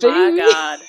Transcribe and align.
baby. 0.00 0.40
My 0.40 0.48
God. 0.52 0.80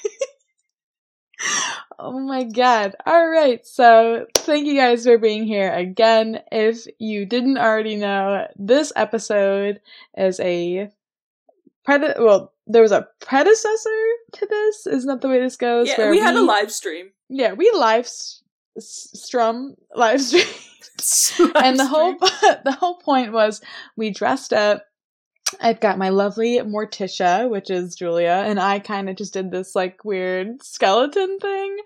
oh 2.00 2.20
my 2.20 2.44
god. 2.44 2.96
All 3.06 3.28
right. 3.28 3.66
So, 3.66 4.26
thank 4.36 4.66
you 4.66 4.76
guys 4.76 5.06
for 5.06 5.18
being 5.18 5.46
here 5.46 5.72
again. 5.72 6.42
If 6.52 6.86
you 7.00 7.26
didn't 7.26 7.58
already 7.58 7.96
know, 7.96 8.48
this 8.56 8.92
episode 8.96 9.80
is 10.18 10.40
a 10.40 10.90
pred 11.88 12.20
well, 12.20 12.54
there 12.66 12.82
was 12.82 12.92
a 12.92 13.08
predecessor 13.20 14.06
to 14.34 14.46
this. 14.46 14.88
Isn't 14.88 15.08
that 15.08 15.22
the 15.22 15.30
way 15.30 15.40
this 15.40 15.58
goes? 15.58 15.88
Yeah, 15.88 15.98
Where 15.98 16.12
we 16.12 16.20
had 16.20 16.36
a 16.36 16.42
live 16.42 16.72
stream. 16.72 17.12
Yeah, 17.30 17.54
we 17.54 17.72
live 17.72 18.06
s- 18.06 18.42
strum 18.78 19.76
live 19.96 20.22
stream. 20.22 20.46
and 21.56 21.80
the 21.80 21.86
whole 21.86 22.18
the 22.18 22.76
whole 22.80 22.98
point 22.98 23.32
was 23.32 23.62
we 23.96 24.10
dressed 24.10 24.54
up. 24.54 24.84
I've 25.62 25.80
got 25.80 25.98
my 25.98 26.10
lovely 26.10 26.58
Morticia, 26.60 27.50
which 27.50 27.70
is 27.70 27.96
Julia, 27.96 28.44
and 28.46 28.60
I 28.60 28.80
kind 28.80 29.10
of 29.10 29.16
just 29.16 29.34
did 29.34 29.52
this 29.52 29.76
like 29.76 30.04
weird 30.04 30.62
skeleton 30.64 31.40
thing. 31.40 31.78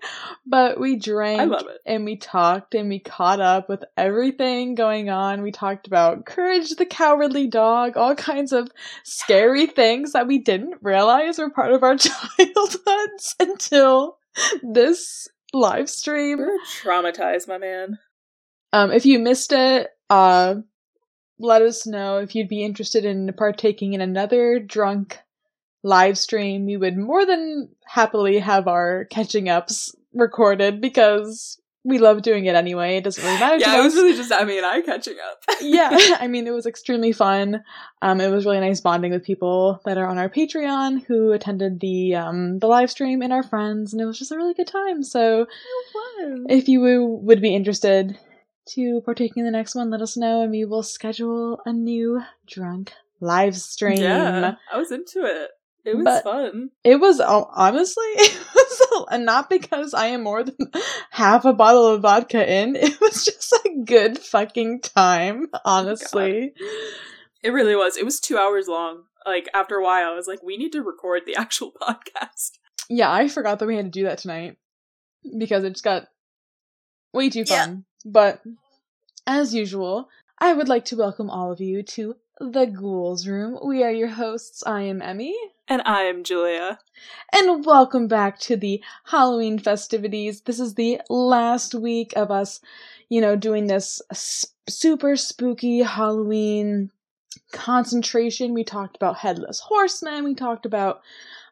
But 0.46 0.80
we 0.80 0.96
drank 0.96 1.40
I 1.40 1.44
love 1.44 1.66
it. 1.68 1.80
and 1.86 2.04
we 2.04 2.16
talked 2.16 2.74
and 2.74 2.88
we 2.88 2.98
caught 2.98 3.40
up 3.40 3.68
with 3.68 3.84
everything 3.96 4.74
going 4.74 5.10
on. 5.10 5.42
We 5.42 5.52
talked 5.52 5.86
about 5.86 6.26
Courage 6.26 6.70
the 6.76 6.86
Cowardly 6.86 7.46
Dog, 7.46 7.96
all 7.96 8.14
kinds 8.14 8.52
of 8.52 8.68
scary 9.04 9.66
things 9.66 10.12
that 10.12 10.26
we 10.26 10.38
didn't 10.38 10.76
realize 10.82 11.38
were 11.38 11.50
part 11.50 11.72
of 11.72 11.82
our 11.82 11.96
childhoods 11.98 13.36
until 13.38 14.18
this 14.62 15.28
live 15.52 15.88
stream. 15.90 16.38
We're 16.38 16.58
traumatized, 16.82 17.48
my 17.48 17.58
man. 17.58 17.98
Um, 18.72 18.90
if 18.90 19.04
you 19.04 19.18
missed 19.18 19.52
it, 19.52 19.90
uh, 20.08 20.56
let 21.38 21.62
us 21.62 21.86
know 21.86 22.18
if 22.18 22.34
you'd 22.34 22.48
be 22.48 22.64
interested 22.64 23.04
in 23.04 23.32
partaking 23.36 23.94
in 23.94 24.00
another 24.00 24.58
drunk 24.58 25.18
live 25.82 26.16
stream. 26.18 26.66
We 26.66 26.76
would 26.76 26.96
more 26.96 27.26
than 27.26 27.68
happily 27.86 28.38
have 28.38 28.68
our 28.68 29.06
catching 29.06 29.48
ups 29.48 29.94
recorded 30.12 30.80
because 30.80 31.58
we 31.84 31.98
love 31.98 32.22
doing 32.22 32.46
it 32.46 32.54
anyway. 32.54 32.96
It 32.96 33.04
doesn't 33.04 33.24
really 33.24 33.40
matter 33.40 33.58
to 33.58 33.60
Yeah, 33.60 33.80
it 33.80 33.82
was 33.82 33.94
really 33.94 34.14
just 34.14 34.30
Emmy 34.30 34.56
and 34.56 34.66
I 34.66 34.82
catching 34.82 35.16
up. 35.30 35.42
yeah, 35.60 36.16
I 36.20 36.28
mean, 36.28 36.46
it 36.46 36.52
was 36.52 36.66
extremely 36.66 37.12
fun. 37.12 37.64
Um, 38.00 38.20
it 38.20 38.30
was 38.30 38.44
really 38.44 38.60
nice 38.60 38.80
bonding 38.80 39.10
with 39.10 39.24
people 39.24 39.80
that 39.84 39.98
are 39.98 40.06
on 40.06 40.18
our 40.18 40.28
Patreon 40.28 41.04
who 41.06 41.32
attended 41.32 41.80
the 41.80 42.14
um 42.14 42.58
the 42.60 42.68
live 42.68 42.90
stream 42.90 43.20
and 43.20 43.32
our 43.32 43.42
friends, 43.42 43.92
and 43.92 44.00
it 44.00 44.04
was 44.04 44.18
just 44.18 44.30
a 44.30 44.36
really 44.36 44.54
good 44.54 44.68
time. 44.68 45.02
So 45.02 45.46
if 46.48 46.68
you 46.68 46.80
w- 46.80 47.18
would 47.22 47.40
be 47.40 47.54
interested 47.54 48.16
to 48.70 49.00
partake 49.04 49.32
in 49.36 49.44
the 49.44 49.50
next 49.50 49.74
one, 49.74 49.90
let 49.90 50.02
us 50.02 50.16
know 50.16 50.42
and 50.42 50.50
we 50.50 50.64
will 50.64 50.82
schedule 50.82 51.60
a 51.66 51.72
new 51.72 52.22
drunk 52.46 52.92
live 53.20 53.56
stream. 53.56 53.98
Yeah, 53.98 54.54
I 54.72 54.76
was 54.78 54.90
into 54.92 55.24
it. 55.24 55.50
It 55.84 55.96
was 55.96 56.04
But- 56.04 56.22
fun. 56.24 56.70
It 56.84 56.96
was 57.00 57.20
oh, 57.20 57.48
honestly, 57.54 58.04
it 58.14 58.38
was 58.54 58.82
and 59.10 59.24
not 59.26 59.50
because 59.50 59.94
I 59.94 60.06
am 60.06 60.22
more 60.22 60.42
than 60.42 60.56
half 61.10 61.44
a 61.44 61.52
bottle 61.52 61.86
of 61.86 62.02
vodka 62.02 62.50
in. 62.50 62.76
It 62.82 63.00
was 63.00 63.24
just 63.24 63.52
a 63.52 63.82
good 63.84 64.18
fucking 64.18 64.80
time, 64.80 65.48
oh 65.54 65.58
honestly. 65.64 66.52
It 67.42 67.50
really 67.50 67.76
was. 67.76 67.96
It 67.96 68.04
was 68.04 68.20
two 68.20 68.38
hours 68.38 68.68
long. 68.68 69.04
Like 69.26 69.48
after 69.54 69.76
a 69.76 69.84
while, 69.84 70.12
I 70.12 70.14
was 70.16 70.26
like, 70.26 70.42
we 70.42 70.56
need 70.56 70.72
to 70.72 70.82
record 70.82 71.22
the 71.26 71.36
actual 71.36 71.72
podcast. 71.80 72.58
Yeah, 72.88 73.12
I 73.12 73.28
forgot 73.28 73.58
that 73.58 73.66
we 73.66 73.76
had 73.76 73.86
to 73.86 73.90
do 73.90 74.04
that 74.04 74.18
tonight 74.18 74.56
because 75.38 75.64
it 75.64 75.70
just 75.70 75.84
got 75.84 76.06
way 77.12 77.30
too 77.30 77.44
Yeah. 77.46 77.64
fun. 77.66 77.84
But 78.04 78.42
as 79.26 79.54
usual, 79.54 80.08
I 80.38 80.52
would 80.52 80.68
like 80.68 80.84
to 80.86 80.96
welcome 80.96 81.30
all 81.30 81.52
of 81.52 81.60
you 81.60 81.82
to 81.82 82.16
the 82.40 82.66
Ghouls 82.66 83.26
Room. 83.28 83.58
We 83.64 83.82
are 83.84 83.92
your 83.92 84.08
hosts. 84.08 84.62
I 84.66 84.82
am 84.82 85.00
Emmy. 85.00 85.36
And 85.68 85.82
I 85.84 86.02
am 86.02 86.24
Julia. 86.24 86.78
And 87.32 87.64
welcome 87.64 88.08
back 88.08 88.38
to 88.40 88.56
the 88.56 88.82
Halloween 89.04 89.58
festivities. 89.58 90.42
This 90.42 90.58
is 90.58 90.74
the 90.74 91.00
last 91.08 91.74
week 91.74 92.12
of 92.16 92.30
us, 92.30 92.60
you 93.08 93.20
know, 93.20 93.36
doing 93.36 93.68
this 93.68 94.02
s- 94.10 94.46
super 94.68 95.16
spooky 95.16 95.80
Halloween 95.82 96.90
concentration. 97.52 98.54
We 98.54 98.64
talked 98.64 98.96
about 98.96 99.18
headless 99.18 99.60
horsemen. 99.60 100.24
We 100.24 100.34
talked 100.34 100.66
about, 100.66 101.02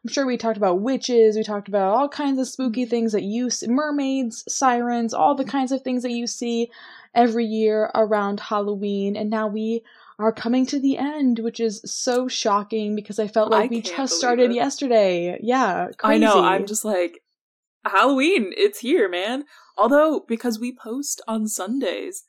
I'm 0.03 0.11
sure 0.11 0.25
we 0.25 0.37
talked 0.37 0.57
about 0.57 0.81
witches. 0.81 1.35
We 1.35 1.43
talked 1.43 1.67
about 1.67 1.93
all 1.93 2.09
kinds 2.09 2.39
of 2.39 2.47
spooky 2.47 2.83
mm-hmm. 2.83 2.89
things 2.89 3.11
that 3.11 3.23
you 3.23 3.49
see, 3.49 3.67
mermaids, 3.67 4.43
sirens, 4.47 5.13
all 5.13 5.35
the 5.35 5.45
kinds 5.45 5.71
of 5.71 5.83
things 5.83 6.03
that 6.03 6.11
you 6.11 6.25
see 6.25 6.71
every 7.13 7.45
year 7.45 7.91
around 7.93 8.39
Halloween. 8.39 9.15
And 9.15 9.29
now 9.29 9.47
we 9.47 9.83
are 10.17 10.31
coming 10.31 10.65
to 10.67 10.79
the 10.79 10.97
end, 10.97 11.39
which 11.39 11.59
is 11.59 11.81
so 11.85 12.27
shocking 12.27 12.95
because 12.95 13.19
I 13.19 13.27
felt 13.27 13.51
like 13.51 13.71
I 13.71 13.75
we 13.75 13.81
just 13.81 14.17
started 14.17 14.51
it. 14.51 14.55
yesterday. 14.55 15.39
Yeah, 15.41 15.89
crazy. 15.97 16.15
I 16.15 16.17
know. 16.17 16.43
I'm 16.43 16.65
just 16.65 16.85
like, 16.85 17.21
Halloween, 17.85 18.53
it's 18.57 18.79
here, 18.79 19.09
man. 19.09 19.45
Although, 19.77 20.25
because 20.27 20.59
we 20.59 20.75
post 20.75 21.21
on 21.27 21.47
Sundays, 21.47 22.23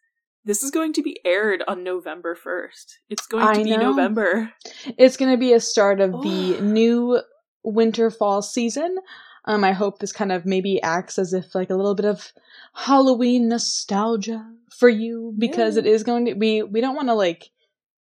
this 0.45 0.63
is 0.63 0.71
going 0.71 0.93
to 0.95 1.03
be 1.03 1.21
aired 1.25 1.63
on 1.69 1.85
November 1.85 2.37
1st. 2.37 2.95
It's 3.09 3.27
going 3.27 3.47
I 3.47 3.55
to 3.55 3.65
be 3.65 3.71
know. 3.71 3.91
November. 3.91 4.53
It's 4.99 5.17
going 5.17 5.31
to 5.31 5.39
be 5.39 5.53
a 5.53 5.61
start 5.61 6.01
of 6.01 6.23
the 6.23 6.61
new 6.61 7.21
winter 7.63 8.11
fall 8.11 8.43
season. 8.43 8.99
Um, 9.45 9.65
I 9.65 9.73
hope 9.73 9.99
this 9.99 10.13
kind 10.13 10.31
of 10.31 10.47
maybe 10.47 10.81
acts 10.83 11.19
as 11.19 11.33
if 11.33 11.55
like 11.55 11.71
a 11.71 11.75
little 11.75 11.95
bit 11.97 12.05
of 12.07 12.33
Halloween 12.75 13.49
nostalgia 13.49 14.47
for 14.71 14.89
you 14.89 15.35
because 15.37 15.75
Yeah. 15.77 15.81
it 15.81 15.87
is 15.87 16.03
going 16.05 16.27
to 16.27 16.35
be. 16.35 16.63
We 16.63 16.81
don't 16.81 16.95
want 16.97 17.09
to 17.09 17.15
like 17.15 17.51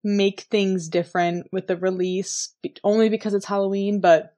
make 0.04 0.42
things 0.42 0.88
different 0.88 1.48
with 1.52 1.68
the 1.68 1.78
release 1.78 2.54
only 2.84 3.10
because 3.10 3.34
it's 3.34 3.46
Halloween, 3.46 4.00
but 4.00 4.34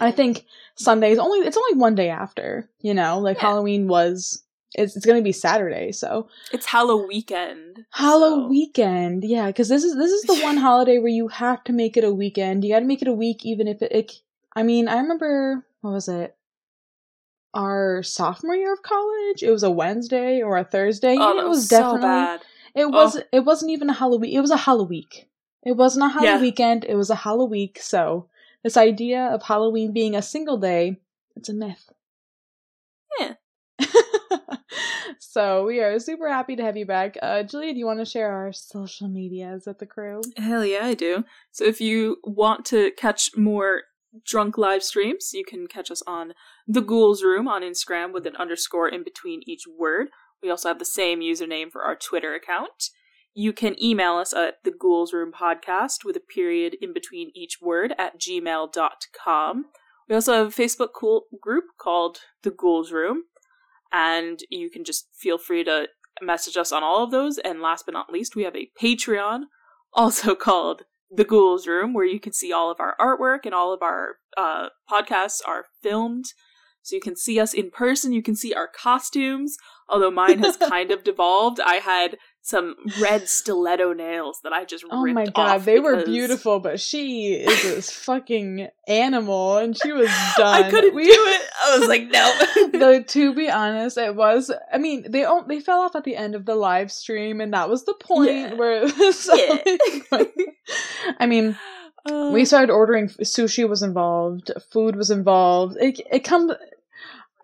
I 0.00 0.10
think 0.10 0.44
Sunday 0.76 1.12
is 1.12 1.18
only 1.18 1.46
it's 1.46 1.56
only 1.56 1.78
one 1.78 1.94
day 1.94 2.08
after. 2.08 2.68
You 2.80 2.94
know, 2.94 3.18
like 3.18 3.36
Yeah. 3.36 3.42
Halloween 3.48 3.88
was. 3.88 4.42
It's, 4.74 4.94
it's 4.94 5.06
going 5.06 5.16
to 5.18 5.24
be 5.24 5.32
Saturday, 5.32 5.90
so 5.92 6.28
it's 6.52 6.66
Halloween 6.66 7.08
weekend. 7.08 7.86
Hallow 7.92 8.42
so- 8.42 8.48
weekend, 8.48 9.24
yeah, 9.24 9.46
because 9.46 9.68
this 9.68 9.84
is 9.84 9.94
this 9.96 10.10
is 10.10 10.22
the 10.22 10.42
one 10.42 10.56
holiday 10.66 10.98
where 10.98 11.08
you 11.08 11.28
have 11.28 11.62
to 11.64 11.72
make 11.72 11.96
it 11.96 12.04
a 12.04 12.12
weekend. 12.12 12.62
You 12.64 12.72
got 12.74 12.80
to 12.80 12.84
make 12.86 13.00
it 13.00 13.08
a 13.08 13.12
week, 13.12 13.46
even 13.46 13.68
if 13.68 13.80
it, 13.80 13.92
it. 13.92 14.12
I 14.56 14.62
mean, 14.62 14.88
I 14.88 14.96
remember 14.98 15.64
what 15.82 15.92
was 15.92 16.08
it? 16.08 16.34
Our 17.54 18.02
sophomore 18.02 18.54
year 18.56 18.72
of 18.72 18.82
college, 18.82 19.42
it 19.42 19.50
was 19.50 19.62
a 19.62 19.70
Wednesday 19.70 20.42
or 20.42 20.56
a 20.56 20.64
Thursday. 20.64 21.16
Oh, 21.18 21.38
it 21.38 21.48
was, 21.48 21.68
so 21.68 21.78
definitely 21.78 22.00
bad. 22.00 22.40
it 22.74 22.90
was 22.90 23.20
it 23.32 23.44
wasn't 23.44 23.70
even 23.70 23.90
a 23.90 23.94
Halloween. 23.94 24.34
It 24.36 24.40
was 24.40 24.50
a 24.50 24.56
Halloween. 24.56 25.06
It 25.62 25.76
wasn't 25.76 26.06
a 26.06 26.08
Halloween 26.08 26.36
Yeah. 26.36 26.40
weekend. 26.40 26.84
It 26.84 26.96
was 26.96 27.10
a 27.10 27.14
Halloween. 27.14 27.70
So 27.78 28.28
this 28.64 28.76
idea 28.76 29.26
of 29.26 29.42
Halloween 29.42 29.92
being 29.92 30.14
a 30.16 30.22
single 30.22 30.56
day, 30.56 31.00
it's 31.34 31.48
a 31.48 31.54
myth. 31.54 31.90
Yeah. 33.18 33.34
so 35.18 35.66
we 35.66 35.80
are 35.80 35.98
super 35.98 36.28
happy 36.28 36.56
to 36.56 36.62
have 36.62 36.76
you 36.76 36.86
back. 36.86 37.16
Uh, 37.22 37.42
Julia, 37.42 37.72
do 37.72 37.78
you 37.78 37.86
want 37.86 37.98
to 38.00 38.04
share 38.04 38.32
our 38.32 38.52
social 38.52 39.08
medias 39.08 39.64
with 39.66 39.78
the 39.78 39.86
crew? 39.86 40.20
Hell 40.36 40.64
yeah, 40.64 40.84
I 40.84 40.94
do. 40.94 41.24
So 41.52 41.64
if 41.64 41.80
you 41.80 42.18
want 42.24 42.64
to 42.66 42.90
catch 42.92 43.36
more 43.36 43.82
drunk 44.24 44.56
live 44.58 44.82
streams, 44.82 45.30
you 45.32 45.44
can 45.44 45.66
catch 45.66 45.90
us 45.90 46.02
on 46.06 46.34
the 46.66 46.80
Ghouls 46.80 47.22
Room 47.22 47.48
on 47.48 47.62
Instagram 47.62 48.12
with 48.12 48.26
an 48.26 48.36
underscore 48.36 48.88
in 48.88 49.04
between 49.04 49.42
each 49.46 49.64
word. 49.66 50.08
We 50.42 50.50
also 50.50 50.68
have 50.68 50.78
the 50.78 50.84
same 50.84 51.20
username 51.20 51.70
for 51.70 51.82
our 51.82 51.96
Twitter 51.96 52.34
account. 52.34 52.90
You 53.34 53.52
can 53.52 53.82
email 53.82 54.14
us 54.14 54.32
at 54.32 54.56
the 54.64 54.70
Ghouls 54.70 55.12
Room 55.12 55.32
Podcast 55.32 56.04
with 56.04 56.16
a 56.16 56.20
period 56.20 56.76
in 56.80 56.92
between 56.94 57.30
each 57.34 57.58
word 57.60 57.94
at 57.98 58.18
gmail.com. 58.18 59.64
We 60.08 60.14
also 60.14 60.32
have 60.34 60.46
a 60.46 60.62
Facebook 60.62 60.90
cool 60.94 61.24
group 61.40 61.64
called 61.78 62.18
the 62.42 62.50
Ghouls 62.50 62.92
Room, 62.92 63.24
and 63.92 64.40
you 64.50 64.70
can 64.70 64.84
just 64.84 65.08
feel 65.14 65.36
free 65.36 65.64
to 65.64 65.88
message 66.22 66.56
us 66.56 66.72
on 66.72 66.82
all 66.82 67.04
of 67.04 67.10
those. 67.10 67.38
And 67.38 67.60
last 67.60 67.84
but 67.86 67.92
not 67.92 68.12
least, 68.12 68.36
we 68.36 68.44
have 68.44 68.56
a 68.56 68.70
Patreon 68.80 69.42
also 69.92 70.34
called 70.34 70.82
The 71.10 71.24
Ghouls 71.24 71.66
Room, 71.66 71.92
where 71.92 72.04
you 72.04 72.20
can 72.20 72.32
see 72.32 72.52
all 72.52 72.70
of 72.70 72.80
our 72.80 72.96
artwork 73.00 73.40
and 73.44 73.54
all 73.54 73.72
of 73.72 73.82
our 73.82 74.16
uh, 74.36 74.68
podcasts 74.90 75.40
are 75.46 75.66
filmed. 75.82 76.26
So 76.82 76.94
you 76.94 77.00
can 77.00 77.16
see 77.16 77.40
us 77.40 77.52
in 77.52 77.70
person, 77.70 78.12
you 78.12 78.22
can 78.22 78.36
see 78.36 78.54
our 78.54 78.68
costumes, 78.68 79.56
although 79.88 80.10
mine 80.10 80.38
has 80.38 80.56
kind 80.68 80.90
of 80.90 81.02
devolved. 81.02 81.58
I 81.60 81.76
had 81.76 82.16
some 82.46 82.76
red 83.00 83.28
stiletto 83.28 83.92
nails 83.92 84.38
that 84.44 84.52
I 84.52 84.64
just 84.64 84.84
Oh 84.88 85.04
my 85.06 85.26
god, 85.26 85.62
they 85.62 85.80
were 85.80 86.04
beautiful, 86.04 86.60
but 86.60 86.78
she 86.80 87.32
is 87.34 87.62
this 87.64 87.90
fucking 88.04 88.68
animal, 88.86 89.56
and 89.58 89.76
she 89.76 89.90
was 89.90 90.08
done. 90.36 90.62
I 90.64 90.70
couldn't 90.70 90.94
We- 90.94 91.04
do 91.06 91.10
it. 91.12 91.42
I 91.66 91.78
was 91.78 91.88
like, 91.88 92.06
no. 92.08 92.68
Though 92.78 93.02
to 93.02 93.34
be 93.34 93.50
honest, 93.50 93.98
it 93.98 94.14
was. 94.14 94.52
I 94.72 94.78
mean, 94.78 95.10
they 95.10 95.26
they 95.48 95.58
fell 95.60 95.80
off 95.80 95.96
at 95.96 96.04
the 96.04 96.14
end 96.14 96.34
of 96.36 96.46
the 96.46 96.54
live 96.54 96.92
stream, 96.92 97.40
and 97.40 97.52
that 97.52 97.68
was 97.68 97.84
the 97.84 97.94
point 97.94 98.30
Yeah. 98.30 98.54
where 98.54 98.84
it 98.84 98.96
was. 98.96 99.28
Yeah. 99.34 100.24
I 101.18 101.26
mean, 101.26 101.56
Uh, 102.08 102.30
we 102.32 102.44
started 102.44 102.70
ordering 102.72 103.08
sushi 103.08 103.68
was 103.68 103.82
involved, 103.82 104.52
food 104.72 104.94
was 104.94 105.10
involved. 105.10 105.76
It 105.80 106.00
it 106.12 106.20
comes. 106.24 106.52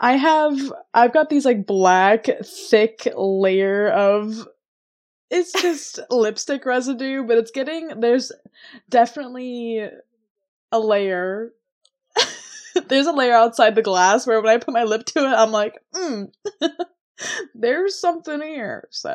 I 0.01 0.13
have 0.17 0.73
I've 0.95 1.13
got 1.13 1.29
these 1.31 1.45
like 1.45 1.67
black 1.67 2.27
thick 2.71 3.09
layer 3.17 3.89
of. 3.89 4.47
It's 5.33 5.53
just 5.53 5.99
lipstick 6.11 6.67
residue, 6.67 7.25
but 7.25 7.39
it's 7.39 7.51
getting 7.51 8.01
there's 8.01 8.33
definitely 8.91 9.89
a 10.71 10.79
layer. 10.79 11.53
there's 12.89 13.07
a 13.07 13.13
layer 13.13 13.33
outside 13.33 13.75
the 13.75 13.81
glass 13.81 14.27
where 14.27 14.43
when 14.43 14.53
I 14.53 14.59
put 14.59 14.75
my 14.75 14.85
lip 14.85 15.07
to 15.07 15.21
it, 15.21 15.35
I'm 15.35 15.51
like, 15.51 15.79
mm, 15.95 16.31
there's 17.55 17.99
something 17.99 18.43
here. 18.43 18.89
So 18.91 19.15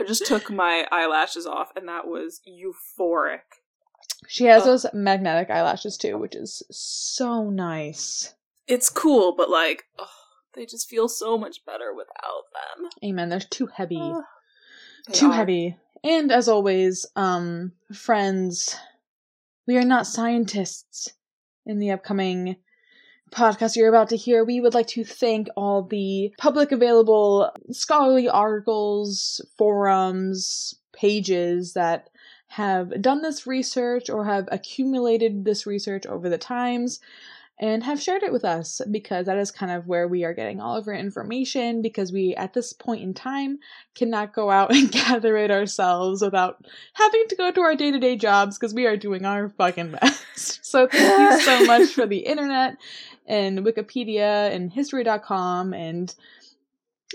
I 0.00 0.04
just 0.04 0.26
took 0.26 0.50
my 0.50 0.88
eyelashes 0.90 1.46
off, 1.46 1.68
and 1.76 1.86
that 1.88 2.08
was 2.08 2.40
euphoric. 2.44 3.42
she 4.26 4.46
has 4.46 4.62
Ugh. 4.62 4.66
those 4.66 4.86
magnetic 4.92 5.50
eyelashes 5.50 5.96
too, 5.96 6.18
which 6.18 6.34
is 6.34 6.64
so 6.68 7.48
nice. 7.48 8.34
It's 8.66 8.90
cool, 8.90 9.36
but 9.36 9.50
like, 9.50 9.84
ugh, 10.00 10.08
they 10.54 10.66
just 10.66 10.88
feel 10.88 11.08
so 11.08 11.38
much 11.38 11.64
better 11.64 11.94
without 11.94 12.42
them. 12.52 12.90
Amen. 13.04 13.28
They're 13.28 13.38
too 13.38 13.66
heavy. 13.66 14.14
Too 15.12 15.30
are. 15.30 15.32
heavy. 15.32 15.76
And 16.04 16.30
as 16.30 16.48
always, 16.48 17.06
um, 17.16 17.72
friends, 17.92 18.76
we 19.66 19.76
are 19.76 19.84
not 19.84 20.06
scientists. 20.06 21.12
In 21.66 21.78
the 21.78 21.90
upcoming 21.90 22.56
podcast 23.30 23.76
you're 23.76 23.90
about 23.90 24.08
to 24.08 24.16
hear, 24.16 24.42
we 24.42 24.60
would 24.60 24.72
like 24.72 24.86
to 24.88 25.04
thank 25.04 25.48
all 25.54 25.82
the 25.82 26.32
public 26.38 26.72
available 26.72 27.50
scholarly 27.70 28.28
articles, 28.28 29.44
forums, 29.58 30.74
pages 30.92 31.74
that 31.74 32.08
have 32.48 33.02
done 33.02 33.20
this 33.20 33.46
research 33.46 34.08
or 34.08 34.24
have 34.24 34.48
accumulated 34.50 35.44
this 35.44 35.66
research 35.66 36.06
over 36.06 36.30
the 36.30 36.38
times 36.38 37.00
and 37.60 37.82
have 37.82 38.00
shared 38.00 38.22
it 38.22 38.32
with 38.32 38.44
us 38.44 38.80
because 38.90 39.26
that 39.26 39.38
is 39.38 39.50
kind 39.50 39.72
of 39.72 39.86
where 39.86 40.06
we 40.06 40.24
are 40.24 40.34
getting 40.34 40.60
all 40.60 40.76
of 40.76 40.86
our 40.86 40.94
information 40.94 41.82
because 41.82 42.12
we 42.12 42.34
at 42.36 42.54
this 42.54 42.72
point 42.72 43.02
in 43.02 43.14
time 43.14 43.58
cannot 43.94 44.32
go 44.32 44.50
out 44.50 44.72
and 44.74 44.92
gather 44.92 45.36
it 45.36 45.50
ourselves 45.50 46.22
without 46.22 46.64
having 46.94 47.24
to 47.28 47.36
go 47.36 47.50
to 47.50 47.60
our 47.60 47.74
day-to-day 47.74 48.16
jobs 48.16 48.58
because 48.58 48.74
we 48.74 48.86
are 48.86 48.96
doing 48.96 49.24
our 49.24 49.48
fucking 49.48 49.90
best. 50.00 50.64
So 50.64 50.86
thank 50.86 51.40
you 51.40 51.44
so 51.44 51.64
much 51.66 51.90
for 51.90 52.06
the 52.06 52.18
internet 52.18 52.76
and 53.26 53.60
Wikipedia 53.60 54.52
and 54.54 54.72
history.com 54.72 55.74
and 55.74 56.14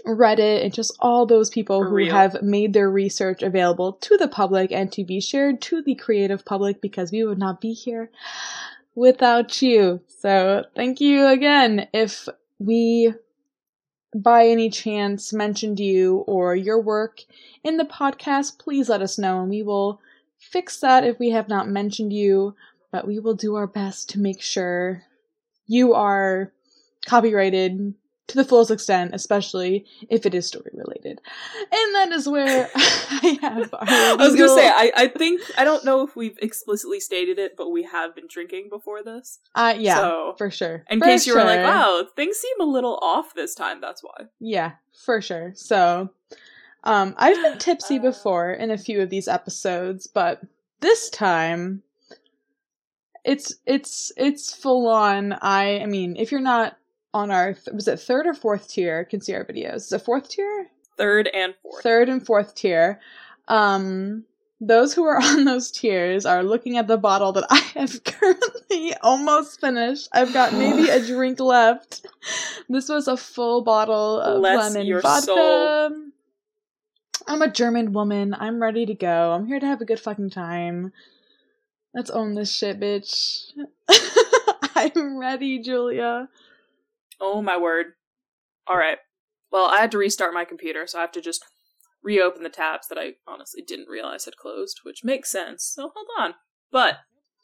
Reddit 0.08 0.64
and 0.66 0.74
just 0.74 0.96
all 1.00 1.26
those 1.26 1.52
people 1.52 1.84
who 1.84 2.06
have 2.06 2.42
made 2.42 2.74
their 2.74 2.90
research 2.90 3.44
available 3.44 3.94
to 3.94 4.18
the 4.18 4.28
public 4.28 4.72
and 4.72 4.92
to 4.92 5.04
be 5.04 5.22
shared 5.22 5.62
to 5.62 5.84
the 5.84 5.96
creative 5.96 6.44
public 6.44 6.82
because 6.82 7.12
we 7.12 7.24
would 7.24 7.38
not 7.38 7.62
be 7.62 7.74
here 7.74 8.10
without 8.96 9.62
you. 9.62 10.02
So 10.08 10.66
thank 10.76 11.02
you 11.02 11.28
again. 11.28 11.88
If 11.94 12.28
we 12.60 13.14
by 14.16 14.48
any 14.48 14.70
chance 14.70 15.34
mentioned 15.34 15.80
you 15.80 16.18
or 16.28 16.56
your 16.56 16.80
work 16.80 17.22
in 17.64 17.78
the 17.78 17.86
podcast, 17.86 18.60
please 18.60 18.90
let 18.90 19.02
us 19.02 19.18
know 19.18 19.42
and 19.42 19.50
we 19.50 19.64
will 19.64 20.00
fix 20.38 20.80
that 20.80 21.04
if 21.04 21.18
we 21.20 21.32
have 21.32 21.50
not 21.50 21.68
mentioned 21.68 22.14
you, 22.14 22.56
but 22.92 23.08
we 23.08 23.20
will 23.20 23.34
do 23.34 23.56
our 23.56 23.66
best 23.68 24.10
to 24.10 24.20
make 24.20 24.42
sure 24.42 25.04
you 25.66 25.94
are 25.94 26.52
copyrighted 27.06 27.94
to 28.28 28.36
the 28.38 28.46
fullest 28.46 28.72
extent, 28.72 29.12
especially 29.14 29.86
if 30.10 30.26
it 30.26 30.34
is 30.34 30.48
story 30.48 30.72
related. 30.74 31.20
And 31.60 31.96
that 31.96 32.10
is 32.14 32.28
where 32.28 32.70
I 32.76 33.38
have 33.42 33.74
our 33.74 33.80
I 33.84 34.16
was 34.18 34.36
gonna 34.36 34.48
say, 34.50 34.68
I, 34.68 34.92
I 34.96 35.08
think 35.10 35.42
I 35.58 35.64
don't 35.66 35.84
know 35.84 36.02
if 36.08 36.16
we've 36.16 36.38
explicitly 36.42 37.00
stated 37.02 37.38
it, 37.38 37.58
but 37.58 37.70
we 37.70 37.84
have 37.84 38.16
been 38.16 38.28
drinking 38.30 38.70
before 38.70 39.04
this. 39.04 39.40
uh, 39.56 39.76
yeah, 39.78 39.96
So, 39.98 40.36
for 40.38 40.50
sure. 40.50 40.86
in 40.90 41.00
For 41.00 41.06
case 41.06 41.28
you 41.28 41.34
were 41.36 41.44
like, 41.44 41.60
"Wow, 41.64 42.06
things 42.16 42.38
seem 42.38 42.62
a 42.62 42.66
little 42.66 42.98
off 43.02 43.34
this 43.36 43.54
time," 43.56 43.82
that's 43.82 44.02
why. 44.04 44.28
Yeah, 44.40 44.74
for 45.06 45.20
sure. 45.22 45.52
So, 45.56 46.10
um, 46.86 47.16
I've 47.18 47.42
been 47.42 47.58
tipsy 47.58 47.98
Uh. 48.00 48.04
before 48.04 48.52
in 48.54 48.72
a 48.72 48.78
few 48.78 49.02
of 49.02 49.10
these 49.10 49.28
episodes, 49.28 50.08
but 50.08 50.40
this 50.80 51.10
time, 51.10 51.84
it's 53.26 53.56
it's 53.66 54.12
it's 54.18 54.54
full 54.54 54.88
on. 54.88 55.34
I 55.34 55.80
I 55.82 55.86
mean, 55.88 56.16
if 56.18 56.32
you're 56.32 56.42
not 56.42 56.78
on 57.14 57.32
our 57.32 57.54
th- 57.54 57.74
was 57.74 57.88
it 57.88 58.00
third 58.00 58.26
or 58.28 58.34
fourth 58.34 58.70
tier, 58.70 59.06
can 59.06 59.22
see 59.22 59.34
our 59.34 59.46
videos. 59.46 59.76
Is 59.76 59.92
it 59.94 60.02
fourth 60.02 60.30
tier? 60.30 60.68
Third 60.98 61.28
and 61.34 61.54
fourth. 61.62 61.84
Third 61.84 62.10
and 62.10 62.26
fourth 62.26 62.56
tier. 62.56 63.00
Um, 63.48 64.26
those 64.62 64.94
who 64.94 65.04
are 65.06 65.18
on 65.24 65.46
those 65.46 65.72
tiers 65.72 66.26
are 66.26 66.44
looking 66.44 66.78
at 66.78 66.88
the 66.88 66.98
bottle 66.98 67.32
that 67.34 67.46
I 67.50 67.58
have 67.80 68.04
currently 68.06 68.94
almost 69.02 69.60
finished. 69.62 70.10
I've 70.14 70.34
got 70.34 70.54
maybe 70.54 70.90
a 70.90 71.00
drink 71.06 71.40
left. 71.40 72.06
This 72.70 72.90
was 72.90 73.08
a 73.08 73.18
full 73.18 73.62
bottle 73.62 74.20
of 74.20 74.40
Bless 74.40 74.74
lemon 74.74 74.88
your 74.88 75.02
vodka. 75.02 75.26
soul. 75.26 75.92
I'm 77.28 77.42
a 77.42 77.50
German 77.50 77.94
woman. 77.94 78.36
I'm 78.38 78.62
ready 78.62 78.86
to 78.86 78.94
go. 78.94 79.32
I'm 79.32 79.46
here 79.46 79.60
to 79.60 79.66
have 79.66 79.82
a 79.82 79.86
good 79.86 80.00
fucking 80.00 80.32
time. 80.32 80.92
Let's 81.94 82.10
own 82.10 82.34
this 82.34 82.52
shit, 82.52 82.80
bitch. 82.80 83.52
I'm 84.76 85.18
ready, 85.18 85.60
Julia. 85.60 86.28
Oh 87.20 87.42
my 87.42 87.58
word. 87.58 87.88
All 88.68 88.78
right. 88.78 88.98
Well, 89.52 89.66
I 89.66 89.78
had 89.78 89.92
to 89.92 89.98
restart 89.98 90.34
my 90.34 90.46
computer, 90.46 90.88
so 90.88 90.98
I 90.98 91.02
have 91.02 91.12
to 91.14 91.22
just 91.22 91.46
reopen 92.04 92.44
the 92.44 92.50
tabs 92.50 92.88
that 92.88 92.98
I 92.98 93.14
honestly 93.28 93.62
didn't 93.62 93.88
realize 93.88 94.26
had 94.26 94.36
closed, 94.36 94.82
which 94.84 95.04
makes 95.04 95.32
sense. 95.32 95.64
So 95.64 95.92
hold 95.94 96.08
on. 96.20 96.34
But 96.72 96.98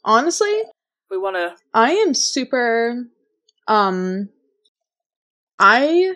Honestly, 0.03 0.63
we 1.09 1.17
want 1.17 1.35
to. 1.35 1.55
I 1.73 1.91
am 1.91 2.13
super 2.13 3.05
um 3.67 4.29
I 5.59 6.13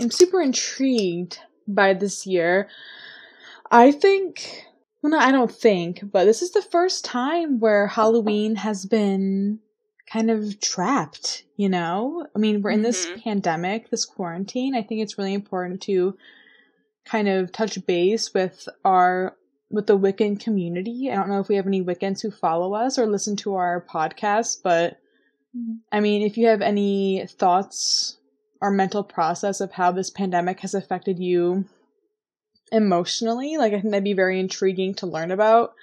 am 0.00 0.10
super 0.10 0.40
intrigued 0.40 1.38
by 1.68 1.94
this 1.94 2.26
year. 2.26 2.68
I 3.70 3.92
think 3.92 4.64
well 5.02 5.12
no, 5.12 5.18
I 5.18 5.32
don't 5.32 5.52
think, 5.52 6.00
but 6.10 6.24
this 6.24 6.42
is 6.42 6.52
the 6.52 6.62
first 6.62 7.04
time 7.04 7.60
where 7.60 7.86
Halloween 7.86 8.56
has 8.56 8.86
been 8.86 9.60
kind 10.10 10.30
of 10.30 10.60
trapped, 10.60 11.44
you 11.56 11.68
know? 11.68 12.26
I 12.34 12.38
mean, 12.38 12.62
we're 12.62 12.70
in 12.70 12.82
this 12.82 13.06
Mhm. 13.06 13.22
pandemic, 13.22 13.90
this 13.90 14.04
quarantine. 14.04 14.74
I 14.74 14.82
think 14.82 15.00
it's 15.00 15.18
really 15.18 15.34
important 15.34 15.82
to 15.82 16.16
kind 17.04 17.28
of 17.28 17.52
touch 17.52 17.84
base 17.86 18.32
with 18.34 18.68
our 18.84 19.36
with 19.68 19.88
the 19.88 19.98
Wiccan 19.98 20.38
community. 20.38 21.10
I 21.10 21.16
don't 21.16 21.28
know 21.28 21.40
if 21.40 21.48
we 21.48 21.56
have 21.56 21.66
any 21.66 21.82
Wiccans 21.82 22.22
who 22.22 22.30
follow 22.30 22.74
us 22.74 22.98
or 22.98 23.06
listen 23.06 23.34
to 23.38 23.56
our 23.56 23.80
podcast, 23.80 24.62
but 24.62 24.98
I 25.90 26.00
mean, 26.00 26.22
if 26.22 26.36
you 26.36 26.46
have 26.46 26.60
any 26.62 27.26
thoughts 27.26 28.18
or 28.60 28.70
mental 28.70 29.02
process 29.02 29.60
of 29.60 29.72
how 29.72 29.90
this 29.90 30.10
pandemic 30.10 30.60
has 30.60 30.74
affected 30.74 31.18
you 31.18 31.64
emotionally, 32.70 33.56
like 33.56 33.72
I 33.72 33.80
think 33.80 33.90
that'd 33.90 34.04
be 34.04 34.12
very 34.12 34.38
intriguing 34.38 34.94
to 34.96 35.06
learn 35.06 35.30
about. 35.30 35.74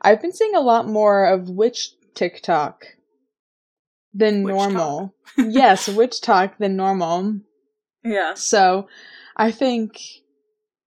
I've 0.00 0.20
been 0.20 0.32
seeing 0.32 0.54
a 0.56 0.60
lot 0.60 0.88
more 0.88 1.26
of 1.26 1.48
witch 1.48 1.92
TikTok 2.14 2.86
than 4.14 4.42
Witch 4.42 4.52
normal. 4.52 5.14
yes, 5.36 5.88
witch 5.88 6.20
talk 6.20 6.58
than 6.58 6.76
normal. 6.76 7.40
Yeah. 8.04 8.34
So, 8.34 8.88
I 9.36 9.50
think 9.50 10.00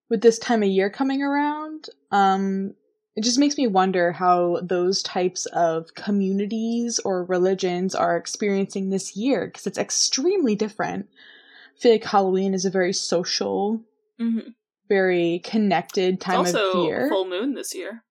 with 0.10 0.22
this 0.22 0.38
time 0.38 0.64
of 0.64 0.70
year 0.70 0.90
coming 0.90 1.22
around, 1.24 1.90
um, 2.12 2.74
it 3.16 3.24
just 3.24 3.40
makes 3.40 3.58
me 3.58 3.68
wonder 3.68 4.12
how 4.12 4.60
those 4.62 5.02
types 5.02 5.46
of 5.48 5.94
communities 5.96 7.00
or 7.00 7.24
religions 7.24 7.96
are 7.96 8.18
experiencing 8.18 8.90
this 8.90 9.16
year 9.16 9.46
because 9.46 9.66
it's 9.66 9.78
extremely 9.78 10.56
different. 10.56 11.08
I 11.76 11.80
feel 11.80 11.92
like 11.94 12.04
Halloween 12.04 12.54
is 12.54 12.66
a 12.66 12.70
very 12.70 12.94
social, 12.94 13.82
hmm 14.20 14.40
very 14.88 15.42
connected 15.44 16.14
It's 16.16 16.26
time 16.26 16.38
also 16.38 16.82
of 16.82 16.86
year. 16.86 17.10
full 17.10 17.28
moon 17.28 17.56
this 17.56 17.74
year 17.74 18.04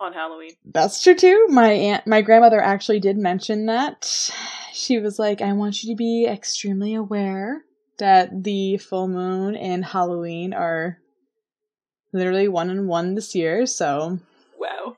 on 0.00 0.12
Halloween. 0.12 0.52
That's 0.64 1.02
true 1.02 1.14
too. 1.14 1.46
My 1.48 1.70
aunt, 1.70 2.06
my 2.06 2.22
grandmother 2.22 2.60
actually 2.60 3.00
did 3.00 3.18
mention 3.18 3.66
that. 3.66 4.30
She 4.72 4.98
was 4.98 5.18
like, 5.18 5.40
"I 5.40 5.52
want 5.54 5.82
you 5.82 5.92
to 5.92 5.96
be 5.96 6.26
extremely 6.26 6.94
aware 6.94 7.64
that 7.98 8.44
the 8.44 8.76
full 8.78 9.08
moon 9.08 9.56
and 9.56 9.84
Halloween 9.84 10.54
are 10.54 10.98
literally 12.12 12.48
one 12.48 12.70
and 12.70 12.88
one 12.88 13.14
this 13.14 13.34
year. 13.34 13.66
So 13.66 14.20
Wow. 14.58 14.96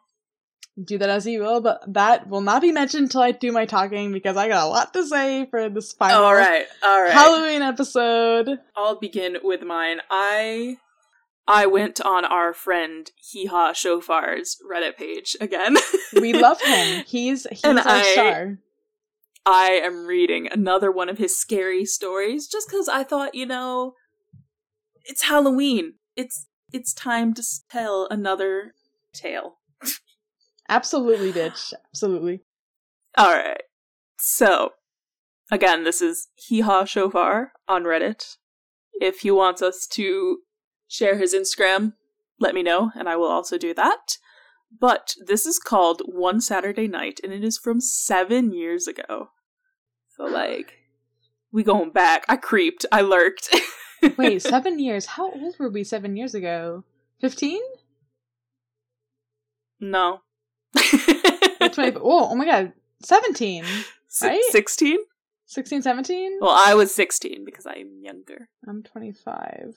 do 0.83 0.99
that 0.99 1.09
as 1.11 1.27
you 1.27 1.41
will. 1.41 1.61
But 1.61 1.83
that 1.93 2.29
will 2.29 2.41
not 2.41 2.63
be 2.63 2.73
mentioned 2.73 3.05
until 3.05 3.23
I 3.23 3.33
do 3.33 3.53
my 3.53 3.67
talking 3.67 4.13
because 4.13 4.37
I 4.37 4.49
got 4.49 4.67
a 4.67 4.69
lot 4.69 4.93
to 4.95 5.07
say 5.07 5.47
for 5.47 5.69
this 5.69 5.93
final 5.93 6.23
All 6.25 6.35
right. 6.35 6.67
All 6.83 7.03
right. 7.03 7.13
Halloween 7.13 7.63
episode. 7.63 8.59
I'll 8.77 8.97
begin 8.97 9.39
with 9.43 9.63
mine. 9.63 10.01
I 10.11 10.79
I 11.53 11.67
went 11.67 12.01
on 12.01 12.25
our 12.25 12.55
friend 12.55 13.11
Hee 13.17 13.47
Haw 13.47 13.73
Shofar's 13.73 14.57
Reddit 14.71 14.97
page 14.97 15.37
again. 15.41 15.77
We 16.15 16.33
love 16.33 16.61
him. 16.63 17.05
He's 17.09 17.45
he's 17.51 17.65
And 17.65 17.79
our 17.81 17.85
I- 17.87 18.13
star. 18.13 18.59
I 19.47 19.71
am 19.83 20.07
reading 20.07 20.49
another 20.51 20.93
one 20.93 21.09
of 21.09 21.19
his 21.19 21.37
scary 21.37 21.85
stories 21.87 22.47
just 22.47 22.69
because 22.69 22.89
I 22.89 23.03
thought, 23.03 23.35
you 23.35 23.47
know, 23.47 23.95
it's 25.05 25.23
Halloween. 25.25 25.95
It's 26.15 26.47
it's 26.73 26.93
time 26.93 27.35
to 27.35 27.43
tell 27.71 28.07
another 28.11 28.75
tale. 29.15 29.57
Absolutely, 30.69 31.33
bitch. 31.33 31.73
Absolutely. 31.93 32.43
All 33.19 33.33
right. 33.33 33.63
So, 34.21 34.71
again, 35.51 35.83
this 35.85 36.01
is 36.01 36.29
Hee 36.37 36.61
Haw 36.61 36.85
Shofar 36.85 37.53
on 37.67 37.85
Reddit. 37.85 38.37
If 39.01 39.21
he 39.21 39.31
wants 39.31 39.63
us 39.63 39.87
to 39.93 40.39
share 40.91 41.17
his 41.17 41.35
Instagram, 41.35 41.95
let 42.41 42.55
me 42.55 42.63
know, 42.63 42.91
and 42.95 43.09
I 43.09 43.17
will 43.17 43.29
also 43.29 43.57
do 43.57 43.73
that. 43.75 44.19
But 44.79 45.15
this 45.25 45.47
is 45.47 45.59
called 45.59 46.03
One 46.05 46.41
Saturday 46.41 46.89
Night, 46.89 47.21
and 47.23 47.33
it 47.33 47.45
is 47.45 47.57
from 47.57 47.81
seven 47.81 48.53
years 48.53 48.87
ago. 48.87 49.31
So, 50.17 50.25
like, 50.25 50.79
we 51.53 51.63
going 51.63 51.91
back. 51.91 52.25
I 52.29 52.37
creeped. 52.37 52.87
I 52.93 53.01
lurked. 53.01 53.55
Wait, 54.17 54.43
seven 54.43 54.79
years? 54.79 55.07
How 55.07 55.31
old 55.31 55.59
were 55.59 55.71
we 55.71 55.85
seven 55.85 56.17
years 56.17 56.35
ago? 56.35 56.85
15? 57.21 57.61
No. 59.81 60.21
20, 60.77 61.97
oh, 61.97 62.31
oh 62.31 62.35
my 62.35 62.45
god. 62.45 62.73
17. 63.05 63.65
Right? 64.23 64.43
16? 64.51 64.99
16, 65.47 65.83
17? 65.83 66.39
Well, 66.41 66.51
I 66.51 66.75
was 66.75 66.95
16 66.95 67.45
because 67.45 67.67
I'm 67.67 68.01
younger. 68.03 68.49
I'm 68.69 68.83
25. 68.83 69.77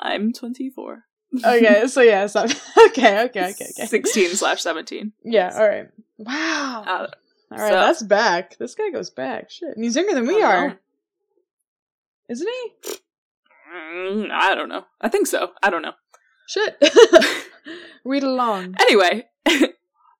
I'm 0.00 0.32
24. 0.32 1.04
Okay, 1.44 1.86
so 1.88 2.00
yeah, 2.00 2.26
so, 2.26 2.42
okay, 2.88 3.24
okay, 3.24 3.50
okay, 3.50 3.50
okay. 3.50 3.86
16 3.86 4.28
slash 4.30 4.62
17. 4.62 5.12
Yeah, 5.24 5.50
alright. 5.54 5.88
Wow. 6.18 6.84
Uh, 6.86 7.06
alright, 7.52 7.72
so- 7.72 7.76
that's 7.80 8.02
back. 8.02 8.56
This 8.58 8.74
guy 8.74 8.90
goes 8.90 9.10
back. 9.10 9.50
Shit. 9.50 9.76
And 9.76 9.84
he's 9.84 9.94
younger 9.96 10.14
than 10.14 10.26
we 10.26 10.42
are. 10.42 10.68
know. 10.70 10.76
Isn't 12.28 12.48
he? 12.48 12.92
Mm, 13.74 14.30
I 14.30 14.54
don't 14.54 14.68
know. 14.68 14.84
I 15.00 15.08
think 15.08 15.26
so. 15.26 15.52
I 15.62 15.70
don't 15.70 15.82
know. 15.82 15.92
Shit. 16.48 16.76
Read 18.04 18.22
along. 18.24 18.74
Anyway, 18.80 19.26
this 19.44 19.64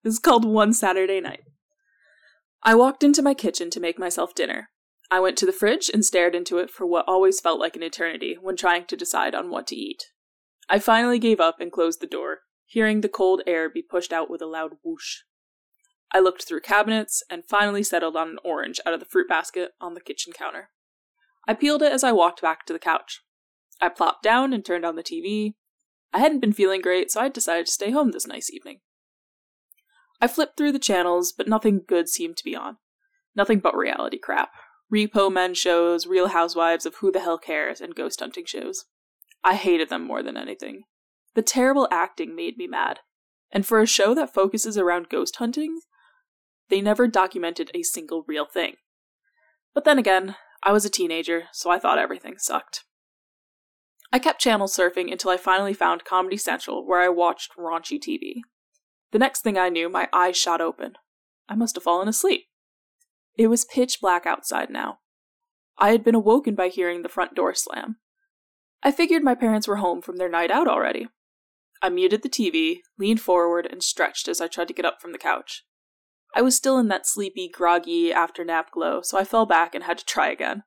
is 0.04 0.18
called 0.18 0.44
One 0.44 0.72
Saturday 0.72 1.20
Night. 1.20 1.40
I 2.62 2.74
walked 2.74 3.02
into 3.02 3.22
my 3.22 3.34
kitchen 3.34 3.70
to 3.70 3.80
make 3.80 3.98
myself 3.98 4.34
dinner. 4.34 4.68
I 5.10 5.18
went 5.18 5.36
to 5.38 5.46
the 5.46 5.52
fridge 5.52 5.90
and 5.92 6.04
stared 6.04 6.36
into 6.36 6.58
it 6.58 6.70
for 6.70 6.86
what 6.86 7.08
always 7.08 7.40
felt 7.40 7.58
like 7.58 7.74
an 7.74 7.82
eternity 7.82 8.36
when 8.40 8.56
trying 8.56 8.84
to 8.86 8.96
decide 8.96 9.34
on 9.34 9.50
what 9.50 9.66
to 9.68 9.76
eat. 9.76 10.04
I 10.68 10.78
finally 10.78 11.18
gave 11.18 11.40
up 11.40 11.60
and 11.60 11.72
closed 11.72 12.00
the 12.00 12.06
door, 12.06 12.40
hearing 12.64 13.00
the 13.00 13.08
cold 13.08 13.42
air 13.44 13.68
be 13.68 13.82
pushed 13.82 14.12
out 14.12 14.30
with 14.30 14.40
a 14.40 14.46
loud 14.46 14.74
whoosh. 14.84 15.22
I 16.12 16.20
looked 16.20 16.44
through 16.44 16.60
cabinets 16.60 17.24
and 17.28 17.44
finally 17.44 17.82
settled 17.82 18.16
on 18.16 18.28
an 18.28 18.38
orange 18.44 18.78
out 18.86 18.94
of 18.94 19.00
the 19.00 19.06
fruit 19.06 19.28
basket 19.28 19.72
on 19.80 19.94
the 19.94 20.00
kitchen 20.00 20.32
counter. 20.32 20.70
I 21.48 21.54
peeled 21.54 21.82
it 21.82 21.92
as 21.92 22.04
I 22.04 22.12
walked 22.12 22.40
back 22.40 22.64
to 22.66 22.72
the 22.72 22.78
couch. 22.78 23.22
I 23.80 23.88
plopped 23.88 24.22
down 24.22 24.52
and 24.52 24.64
turned 24.64 24.84
on 24.84 24.94
the 24.94 25.02
TV. 25.02 25.54
I 26.12 26.20
hadn't 26.20 26.40
been 26.40 26.52
feeling 26.52 26.80
great, 26.80 27.10
so 27.10 27.20
I 27.20 27.28
decided 27.28 27.66
to 27.66 27.72
stay 27.72 27.90
home 27.90 28.12
this 28.12 28.26
nice 28.26 28.50
evening. 28.50 28.80
I 30.20 30.28
flipped 30.28 30.56
through 30.56 30.72
the 30.72 30.78
channels, 30.78 31.32
but 31.36 31.48
nothing 31.48 31.82
good 31.86 32.08
seemed 32.08 32.36
to 32.36 32.44
be 32.44 32.54
on. 32.54 32.76
Nothing 33.34 33.58
but 33.58 33.76
reality 33.76 34.18
crap. 34.18 34.50
Repo 34.92 35.32
men 35.32 35.54
shows, 35.54 36.06
Real 36.06 36.28
Housewives 36.28 36.84
of 36.84 36.96
Who 36.96 37.12
the 37.12 37.20
Hell 37.20 37.38
Cares, 37.38 37.80
and 37.80 37.94
ghost 37.94 38.20
hunting 38.20 38.44
shows. 38.44 38.86
I 39.44 39.54
hated 39.54 39.88
them 39.88 40.04
more 40.04 40.22
than 40.22 40.36
anything. 40.36 40.82
The 41.34 41.42
terrible 41.42 41.86
acting 41.90 42.34
made 42.34 42.56
me 42.56 42.66
mad. 42.66 43.00
And 43.52 43.64
for 43.64 43.80
a 43.80 43.86
show 43.86 44.14
that 44.14 44.34
focuses 44.34 44.76
around 44.76 45.08
ghost 45.08 45.36
hunting, 45.36 45.80
they 46.68 46.80
never 46.80 47.06
documented 47.06 47.70
a 47.74 47.82
single 47.82 48.24
real 48.26 48.46
thing. 48.46 48.74
But 49.74 49.84
then 49.84 49.98
again, 49.98 50.36
I 50.62 50.72
was 50.72 50.84
a 50.84 50.90
teenager, 50.90 51.44
so 51.52 51.70
I 51.70 51.78
thought 51.78 51.98
everything 51.98 52.34
sucked. 52.38 52.84
I 54.12 54.18
kept 54.18 54.40
channel 54.40 54.66
surfing 54.66 55.10
until 55.12 55.30
I 55.30 55.36
finally 55.36 55.74
found 55.74 56.04
Comedy 56.04 56.36
Central, 56.36 56.86
where 56.86 57.00
I 57.00 57.08
watched 57.08 57.56
raunchy 57.56 57.98
TV. 57.98 58.40
The 59.12 59.18
next 59.18 59.42
thing 59.42 59.56
I 59.56 59.68
knew, 59.68 59.88
my 59.88 60.08
eyes 60.12 60.36
shot 60.36 60.60
open. 60.60 60.94
I 61.48 61.54
must 61.54 61.76
have 61.76 61.84
fallen 61.84 62.08
asleep. 62.08 62.46
It 63.40 63.48
was 63.48 63.64
pitch 63.64 64.02
black 64.02 64.26
outside 64.26 64.68
now. 64.68 64.98
I 65.78 65.92
had 65.92 66.04
been 66.04 66.14
awoken 66.14 66.54
by 66.54 66.68
hearing 66.68 67.00
the 67.00 67.08
front 67.08 67.34
door 67.34 67.54
slam. 67.54 67.96
I 68.82 68.90
figured 68.92 69.22
my 69.22 69.34
parents 69.34 69.66
were 69.66 69.76
home 69.76 70.02
from 70.02 70.18
their 70.18 70.28
night 70.28 70.50
out 70.50 70.68
already. 70.68 71.08
I 71.80 71.88
muted 71.88 72.22
the 72.22 72.28
TV, 72.28 72.80
leaned 72.98 73.22
forward, 73.22 73.66
and 73.66 73.82
stretched 73.82 74.28
as 74.28 74.42
I 74.42 74.46
tried 74.46 74.68
to 74.68 74.74
get 74.74 74.84
up 74.84 75.00
from 75.00 75.12
the 75.12 75.18
couch. 75.18 75.64
I 76.36 76.42
was 76.42 76.54
still 76.54 76.76
in 76.76 76.88
that 76.88 77.06
sleepy, 77.06 77.48
groggy 77.48 78.12
after 78.12 78.44
nap 78.44 78.72
glow, 78.72 79.00
so 79.00 79.16
I 79.16 79.24
fell 79.24 79.46
back 79.46 79.74
and 79.74 79.84
had 79.84 79.96
to 79.96 80.04
try 80.04 80.28
again. 80.28 80.64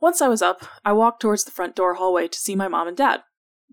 Once 0.00 0.22
I 0.22 0.28
was 0.28 0.42
up, 0.42 0.64
I 0.84 0.92
walked 0.92 1.20
towards 1.20 1.42
the 1.42 1.50
front 1.50 1.74
door 1.74 1.94
hallway 1.94 2.28
to 2.28 2.38
see 2.38 2.54
my 2.54 2.68
mom 2.68 2.86
and 2.86 2.96
dad. 2.96 3.22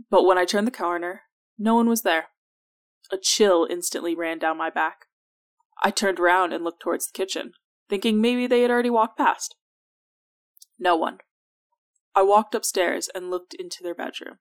But 0.10 0.26
when 0.26 0.40
I 0.40 0.46
turned 0.46 0.66
the 0.66 0.72
corner, 0.72 1.22
no 1.60 1.76
one 1.76 1.88
was 1.88 2.02
there. 2.02 2.30
A 3.12 3.18
chill 3.22 3.68
instantly 3.70 4.16
ran 4.16 4.40
down 4.40 4.58
my 4.58 4.72
back. 4.72 5.06
I 5.84 5.92
turned 5.92 6.20
around 6.20 6.52
and 6.52 6.64
looked 6.64 6.82
towards 6.82 7.06
the 7.06 7.16
kitchen, 7.16 7.52
thinking 7.90 8.22
maybe 8.22 8.48
they 8.48 8.62
had 8.62 8.72
already 8.72 8.90
walked 8.90 9.18
past. 9.18 9.56
No 10.80 10.96
one. 10.96 11.20
I 12.16 12.22
walked 12.22 12.56
upstairs 12.56 13.10
and 13.14 13.30
looked 13.30 13.54
into 13.54 13.84
their 13.84 13.96
bedroom. 13.96 14.38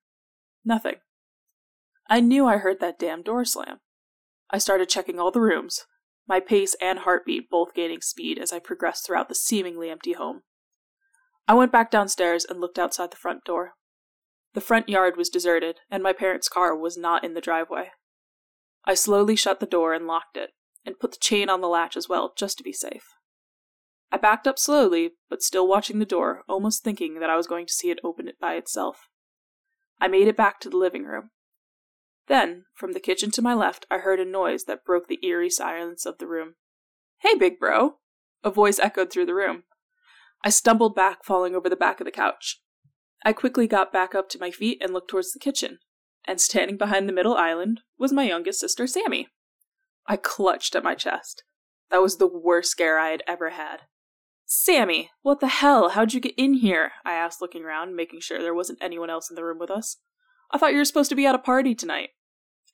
Nothing. 0.64 0.96
I 2.08 2.20
knew 2.20 2.46
I 2.46 2.58
heard 2.58 2.80
that 2.80 2.98
damn 2.98 3.22
door 3.22 3.44
slam. 3.44 3.78
I 4.50 4.58
started 4.58 4.88
checking 4.88 5.18
all 5.18 5.30
the 5.30 5.40
rooms, 5.40 5.86
my 6.26 6.40
pace 6.40 6.76
and 6.80 7.00
heartbeat 7.00 7.50
both 7.50 7.74
gaining 7.74 8.00
speed 8.00 8.38
as 8.38 8.52
I 8.52 8.58
progressed 8.58 9.06
throughout 9.06 9.28
the 9.28 9.34
seemingly 9.34 9.90
empty 9.90 10.12
home. 10.12 10.42
I 11.46 11.54
went 11.54 11.72
back 11.72 11.90
downstairs 11.90 12.44
and 12.44 12.60
looked 12.60 12.78
outside 12.78 13.10
the 13.10 13.16
front 13.16 13.44
door. 13.44 13.72
The 14.54 14.60
front 14.60 14.88
yard 14.88 15.16
was 15.16 15.28
deserted, 15.28 15.80
and 15.90 16.02
my 16.02 16.12
parents' 16.12 16.48
car 16.48 16.76
was 16.76 16.96
not 16.96 17.24
in 17.24 17.34
the 17.34 17.40
driveway. 17.40 17.90
I 18.84 18.94
slowly 18.94 19.36
shut 19.36 19.60
the 19.60 19.66
door 19.66 19.92
and 19.92 20.06
locked 20.06 20.36
it, 20.36 20.50
and 20.84 20.98
put 20.98 21.12
the 21.12 21.18
chain 21.20 21.50
on 21.50 21.60
the 21.60 21.68
latch 21.68 21.96
as 21.96 22.08
well, 22.08 22.32
just 22.36 22.56
to 22.58 22.64
be 22.64 22.72
safe. 22.72 23.13
I 24.14 24.16
backed 24.16 24.46
up 24.46 24.60
slowly, 24.60 25.14
but 25.28 25.42
still 25.42 25.66
watching 25.66 25.98
the 25.98 26.04
door, 26.04 26.44
almost 26.48 26.84
thinking 26.84 27.18
that 27.18 27.30
I 27.30 27.34
was 27.34 27.48
going 27.48 27.66
to 27.66 27.72
see 27.72 27.90
it 27.90 27.98
open 28.04 28.28
it 28.28 28.38
by 28.38 28.54
itself. 28.54 29.08
I 30.00 30.06
made 30.06 30.28
it 30.28 30.36
back 30.36 30.60
to 30.60 30.70
the 30.70 30.76
living 30.76 31.02
room. 31.02 31.30
Then, 32.28 32.66
from 32.74 32.92
the 32.92 33.00
kitchen 33.00 33.32
to 33.32 33.42
my 33.42 33.54
left, 33.54 33.86
I 33.90 33.98
heard 33.98 34.20
a 34.20 34.24
noise 34.24 34.66
that 34.66 34.84
broke 34.84 35.08
the 35.08 35.18
eerie 35.26 35.50
silence 35.50 36.06
of 36.06 36.18
the 36.18 36.28
room. 36.28 36.54
Hey, 37.22 37.34
big 37.34 37.58
bro! 37.58 37.96
A 38.44 38.52
voice 38.52 38.78
echoed 38.78 39.10
through 39.12 39.26
the 39.26 39.34
room. 39.34 39.64
I 40.44 40.50
stumbled 40.50 40.94
back, 40.94 41.24
falling 41.24 41.56
over 41.56 41.68
the 41.68 41.74
back 41.74 42.00
of 42.00 42.04
the 42.04 42.12
couch. 42.12 42.62
I 43.24 43.32
quickly 43.32 43.66
got 43.66 43.92
back 43.92 44.14
up 44.14 44.28
to 44.28 44.38
my 44.38 44.52
feet 44.52 44.78
and 44.80 44.92
looked 44.92 45.10
towards 45.10 45.32
the 45.32 45.40
kitchen, 45.40 45.80
and 46.24 46.40
standing 46.40 46.76
behind 46.76 47.08
the 47.08 47.12
middle 47.12 47.34
island 47.34 47.80
was 47.98 48.12
my 48.12 48.22
youngest 48.22 48.60
sister, 48.60 48.86
Sammy. 48.86 49.26
I 50.06 50.16
clutched 50.16 50.76
at 50.76 50.84
my 50.84 50.94
chest. 50.94 51.42
That 51.90 52.00
was 52.00 52.18
the 52.18 52.28
worst 52.28 52.70
scare 52.70 52.96
I 52.96 53.10
had 53.10 53.24
ever 53.26 53.50
had. 53.50 53.80
Sammy, 54.46 55.10
what 55.22 55.40
the 55.40 55.48
hell? 55.48 55.90
How'd 55.90 56.12
you 56.12 56.20
get 56.20 56.34
in 56.36 56.54
here? 56.54 56.92
I 57.04 57.14
asked, 57.14 57.40
looking 57.40 57.64
around, 57.64 57.96
making 57.96 58.20
sure 58.20 58.42
there 58.42 58.54
wasn't 58.54 58.78
anyone 58.82 59.10
else 59.10 59.30
in 59.30 59.36
the 59.36 59.44
room 59.44 59.58
with 59.58 59.70
us. 59.70 59.96
I 60.50 60.58
thought 60.58 60.72
you 60.72 60.78
were 60.78 60.84
supposed 60.84 61.10
to 61.10 61.16
be 61.16 61.26
at 61.26 61.34
a 61.34 61.38
party 61.38 61.74
tonight. 61.74 62.10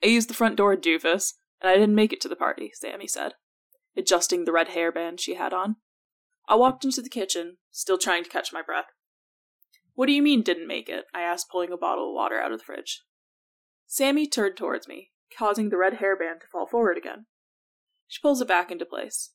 I 0.03 0.09
used 0.09 0.29
the 0.29 0.35
front 0.35 0.57
door, 0.57 0.77
doofus, 0.77 1.35
and 1.61 1.71
I 1.71 1.75
didn't 1.75 1.95
make 1.95 2.13
it 2.13 2.21
to 2.23 2.29
the 2.29 2.37
party, 2.37 2.73
Sammy 2.75 3.07
said, 3.07 3.35
adjusting 3.97 4.45
the 4.45 4.53
red 4.53 4.69
hairband 4.69 5.21
she 5.21 5.35
had 5.35 5.53
on. 5.53 5.77
I 6.49 6.57
walked 6.57 6.85
into 6.85 7.03
the 7.03 7.09
kitchen, 7.09 7.59
still 7.71 7.99
trying 7.99 8.25
to 8.25 8.31
catch 8.31 8.53
my 8.53 8.63
breath. 8.63 8.87
What 9.95 10.07
do 10.07 10.13
you 10.13 10.23
mean, 10.23 10.43
didn't 10.43 10.67
make 10.67 10.89
it? 10.89 11.05
I 11.15 11.21
asked, 11.21 11.51
pulling 11.51 11.73
a 11.73 11.77
bottle 11.77 12.09
of 12.09 12.15
water 12.15 12.41
out 12.41 12.53
of 12.53 12.59
the 12.59 12.65
fridge. 12.65 13.03
Sammy 13.87 14.27
turned 14.27 14.57
towards 14.57 14.89
me, 14.89 15.11
causing 15.37 15.69
the 15.69 15.77
red 15.77 15.95
hairband 15.95 16.41
to 16.41 16.47
fall 16.51 16.67
forward 16.67 16.99
again. 16.99 17.27
She 18.09 18.21
pulls 18.21 18.41
it 18.41 18.49
back 18.49 18.73
into 18.73 18.85
place. 18.85 19.31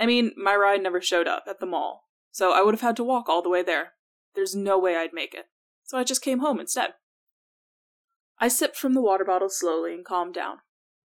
I 0.00 0.06
mean, 0.06 0.32
my 0.36 0.56
ride 0.56 0.82
never 0.82 1.02
showed 1.02 1.28
up 1.28 1.44
at 1.46 1.60
the 1.60 1.66
mall, 1.66 2.08
so 2.32 2.52
I 2.52 2.62
would 2.62 2.72
have 2.72 2.80
had 2.80 2.96
to 2.96 3.04
walk 3.04 3.28
all 3.28 3.42
the 3.42 3.50
way 3.50 3.62
there. 3.62 3.92
There's 4.34 4.56
no 4.56 4.78
way 4.78 4.96
I'd 4.96 5.12
make 5.12 5.34
it, 5.34 5.44
so 5.84 5.98
I 5.98 6.04
just 6.04 6.22
came 6.22 6.38
home 6.38 6.58
instead. 6.58 6.94
I 8.38 8.48
sipped 8.48 8.76
from 8.76 8.94
the 8.94 9.02
water 9.02 9.26
bottle 9.26 9.50
slowly 9.50 9.92
and 9.92 10.04
calmed 10.04 10.34
down. 10.34 10.60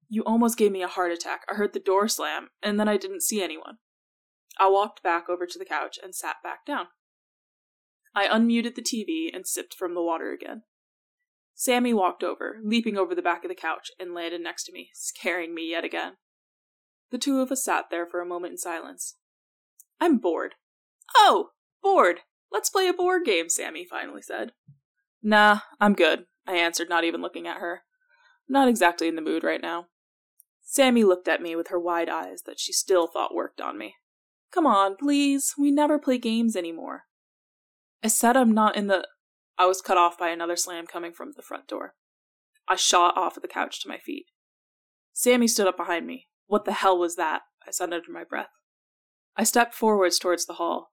You 0.07 0.23
almost 0.23 0.57
gave 0.57 0.71
me 0.71 0.81
a 0.81 0.87
heart 0.87 1.11
attack. 1.11 1.41
I 1.51 1.55
heard 1.55 1.73
the 1.73 1.79
door 1.79 2.07
slam, 2.07 2.49
and 2.63 2.79
then 2.79 2.87
I 2.87 2.95
didn't 2.95 3.23
see 3.23 3.43
anyone. 3.43 3.79
I 4.57 4.69
walked 4.69 5.03
back 5.03 5.27
over 5.27 5.45
to 5.45 5.59
the 5.59 5.65
couch 5.65 5.99
and 6.01 6.15
sat 6.15 6.37
back 6.41 6.65
down. 6.65 6.87
I 8.15 8.27
unmuted 8.27 8.75
the 8.75 8.81
TV 8.81 9.35
and 9.35 9.45
sipped 9.45 9.73
from 9.73 9.93
the 9.93 10.01
water 10.01 10.31
again. 10.31 10.63
Sammy 11.53 11.93
walked 11.93 12.23
over, 12.23 12.59
leaping 12.63 12.97
over 12.97 13.13
the 13.13 13.21
back 13.21 13.43
of 13.43 13.49
the 13.49 13.55
couch, 13.55 13.91
and 13.99 14.13
landed 14.13 14.41
next 14.41 14.63
to 14.65 14.71
me, 14.71 14.91
scaring 14.93 15.53
me 15.53 15.69
yet 15.69 15.83
again. 15.83 16.13
The 17.11 17.17
two 17.17 17.39
of 17.41 17.51
us 17.51 17.63
sat 17.63 17.85
there 17.89 18.05
for 18.05 18.21
a 18.21 18.25
moment 18.25 18.53
in 18.53 18.57
silence. 18.57 19.15
I'm 19.99 20.17
bored. 20.17 20.55
Oh, 21.15 21.49
bored. 21.81 22.21
Let's 22.51 22.69
play 22.69 22.87
a 22.87 22.93
board 22.93 23.25
game, 23.25 23.49
Sammy 23.49 23.85
finally 23.89 24.21
said. 24.21 24.51
Nah, 25.21 25.59
I'm 25.79 25.93
good, 25.93 26.25
I 26.47 26.55
answered, 26.55 26.89
not 26.89 27.03
even 27.03 27.21
looking 27.21 27.47
at 27.47 27.57
her. 27.57 27.81
Not 28.47 28.67
exactly 28.67 29.07
in 29.07 29.15
the 29.15 29.21
mood 29.21 29.43
right 29.43 29.61
now. 29.61 29.87
Sammy 30.61 31.03
looked 31.03 31.27
at 31.27 31.41
me 31.41 31.55
with 31.55 31.67
her 31.67 31.79
wide 31.79 32.09
eyes 32.09 32.41
that 32.45 32.59
she 32.59 32.73
still 32.73 33.07
thought 33.07 33.33
worked 33.33 33.61
on 33.61 33.77
me. 33.77 33.95
Come 34.51 34.65
on, 34.65 34.95
please. 34.95 35.53
We 35.57 35.71
never 35.71 35.99
play 35.99 36.17
games 36.17 36.55
anymore. 36.55 37.03
I 38.03 38.07
said 38.07 38.37
I'm 38.37 38.53
not 38.53 38.75
in 38.75 38.87
the. 38.87 39.07
I 39.57 39.65
was 39.65 39.81
cut 39.81 39.97
off 39.97 40.17
by 40.17 40.29
another 40.29 40.55
slam 40.55 40.85
coming 40.85 41.11
from 41.11 41.33
the 41.35 41.41
front 41.41 41.67
door. 41.67 41.93
I 42.67 42.75
shot 42.75 43.17
off 43.17 43.35
of 43.35 43.41
the 43.41 43.47
couch 43.47 43.81
to 43.81 43.89
my 43.89 43.97
feet. 43.97 44.25
Sammy 45.13 45.47
stood 45.47 45.67
up 45.67 45.77
behind 45.77 46.05
me. 46.07 46.27
What 46.47 46.65
the 46.65 46.73
hell 46.73 46.97
was 46.97 47.15
that? 47.15 47.41
I 47.67 47.71
said 47.71 47.93
under 47.93 48.11
my 48.11 48.23
breath. 48.23 48.51
I 49.35 49.43
stepped 49.43 49.73
forwards 49.73 50.19
towards 50.19 50.45
the 50.45 50.53
hall. 50.53 50.91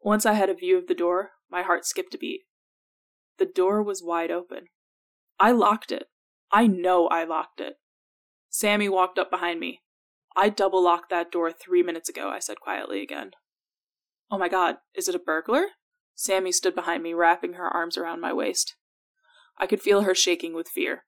Once 0.00 0.26
I 0.26 0.34
had 0.34 0.50
a 0.50 0.54
view 0.54 0.76
of 0.76 0.86
the 0.86 0.94
door, 0.94 1.32
my 1.50 1.62
heart 1.62 1.86
skipped 1.86 2.14
a 2.14 2.18
beat. 2.18 2.42
The 3.38 3.46
door 3.46 3.82
was 3.82 4.02
wide 4.02 4.30
open. 4.30 4.66
I 5.40 5.50
locked 5.50 5.90
it. 5.90 6.08
I 6.52 6.66
know 6.66 7.08
I 7.08 7.24
locked 7.24 7.60
it. 7.60 7.76
Sammy 8.48 8.88
walked 8.88 9.18
up 9.18 9.30
behind 9.30 9.58
me. 9.58 9.80
I 10.36 10.48
double 10.48 10.82
locked 10.82 11.10
that 11.10 11.32
door 11.32 11.50
three 11.50 11.82
minutes 11.82 12.08
ago, 12.08 12.28
I 12.28 12.38
said 12.38 12.60
quietly 12.60 13.02
again. 13.02 13.32
Oh 14.30 14.38
my 14.38 14.48
god, 14.48 14.76
is 14.94 15.08
it 15.08 15.14
a 15.14 15.20
burglar? 15.20 15.66
Sammy 16.14 16.52
stood 16.52 16.74
behind 16.74 17.02
me, 17.02 17.14
wrapping 17.14 17.54
her 17.54 17.68
arms 17.68 17.96
around 17.96 18.20
my 18.20 18.32
waist. 18.32 18.76
I 19.58 19.66
could 19.66 19.80
feel 19.80 20.02
her 20.02 20.14
shaking 20.14 20.54
with 20.54 20.68
fear. 20.68 21.04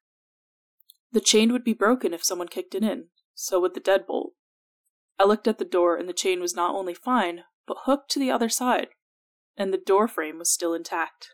The 1.12 1.20
chain 1.20 1.52
would 1.52 1.64
be 1.64 1.72
broken 1.72 2.12
if 2.12 2.24
someone 2.24 2.48
kicked 2.48 2.74
it 2.74 2.82
in, 2.82 3.08
so 3.36 3.60
would 3.60 3.74
the 3.74 3.80
deadbolt. 3.80 4.30
I 5.18 5.24
looked 5.24 5.46
at 5.46 5.58
the 5.58 5.64
door, 5.64 5.96
and 5.96 6.08
the 6.08 6.12
chain 6.12 6.40
was 6.40 6.56
not 6.56 6.74
only 6.74 6.94
fine, 6.94 7.44
but 7.66 7.78
hooked 7.84 8.10
to 8.12 8.18
the 8.18 8.30
other 8.30 8.48
side, 8.48 8.88
and 9.56 9.72
the 9.72 9.78
door 9.78 10.08
frame 10.08 10.38
was 10.38 10.50
still 10.50 10.74
intact. 10.74 11.28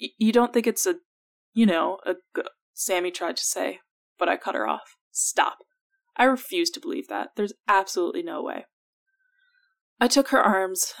Y- 0.00 0.08
you 0.18 0.32
don't 0.32 0.52
think 0.54 0.66
it's 0.66 0.86
a, 0.86 0.96
you 1.52 1.66
know, 1.66 1.98
a. 2.06 2.14
G-, 2.34 2.48
Sammy 2.72 3.10
tried 3.12 3.36
to 3.36 3.44
say, 3.44 3.80
but 4.18 4.28
I 4.28 4.36
cut 4.36 4.54
her 4.54 4.66
off. 4.66 4.96
Stop. 5.12 5.58
I 6.16 6.24
refuse 6.24 6.70
to 6.70 6.80
believe 6.80 7.08
that. 7.08 7.30
There's 7.36 7.52
absolutely 7.68 8.22
no 8.22 8.42
way. 8.42 8.66
I 10.00 10.08
took 10.08 10.28
her 10.28 10.40
arms 10.40 10.92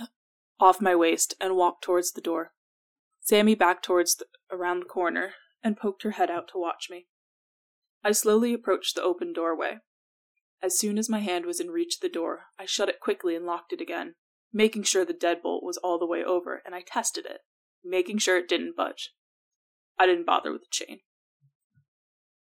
off 0.60 0.80
my 0.80 0.94
waist 0.94 1.34
and 1.40 1.56
walked 1.56 1.82
towards 1.82 2.12
the 2.12 2.20
door. 2.20 2.52
Sammy 3.20 3.54
backed 3.54 3.84
towards 3.84 4.16
the, 4.16 4.26
around 4.52 4.80
the 4.80 4.86
corner 4.86 5.34
and 5.62 5.76
poked 5.76 6.04
her 6.04 6.12
head 6.12 6.30
out 6.30 6.48
to 6.48 6.58
watch 6.58 6.88
me. 6.90 7.06
I 8.04 8.12
slowly 8.12 8.52
approached 8.52 8.94
the 8.94 9.02
open 9.02 9.32
doorway. 9.32 9.78
As 10.62 10.78
soon 10.78 10.98
as 10.98 11.08
my 11.08 11.20
hand 11.20 11.46
was 11.46 11.58
in 11.58 11.70
reach 11.70 11.96
of 11.96 12.00
the 12.00 12.08
door, 12.08 12.44
I 12.58 12.66
shut 12.66 12.88
it 12.90 13.00
quickly 13.00 13.34
and 13.34 13.46
locked 13.46 13.72
it 13.72 13.80
again, 13.80 14.14
making 14.52 14.82
sure 14.82 15.04
the 15.04 15.14
deadbolt 15.14 15.62
was 15.62 15.78
all 15.78 15.98
the 15.98 16.06
way 16.06 16.22
over, 16.22 16.62
and 16.66 16.74
I 16.74 16.82
tested 16.86 17.24
it, 17.24 17.40
making 17.82 18.18
sure 18.18 18.36
it 18.36 18.48
didn't 18.48 18.76
budge. 18.76 19.12
I 19.98 20.06
didn't 20.06 20.26
bother 20.26 20.52
with 20.52 20.62
the 20.62 20.68
chain. 20.70 21.00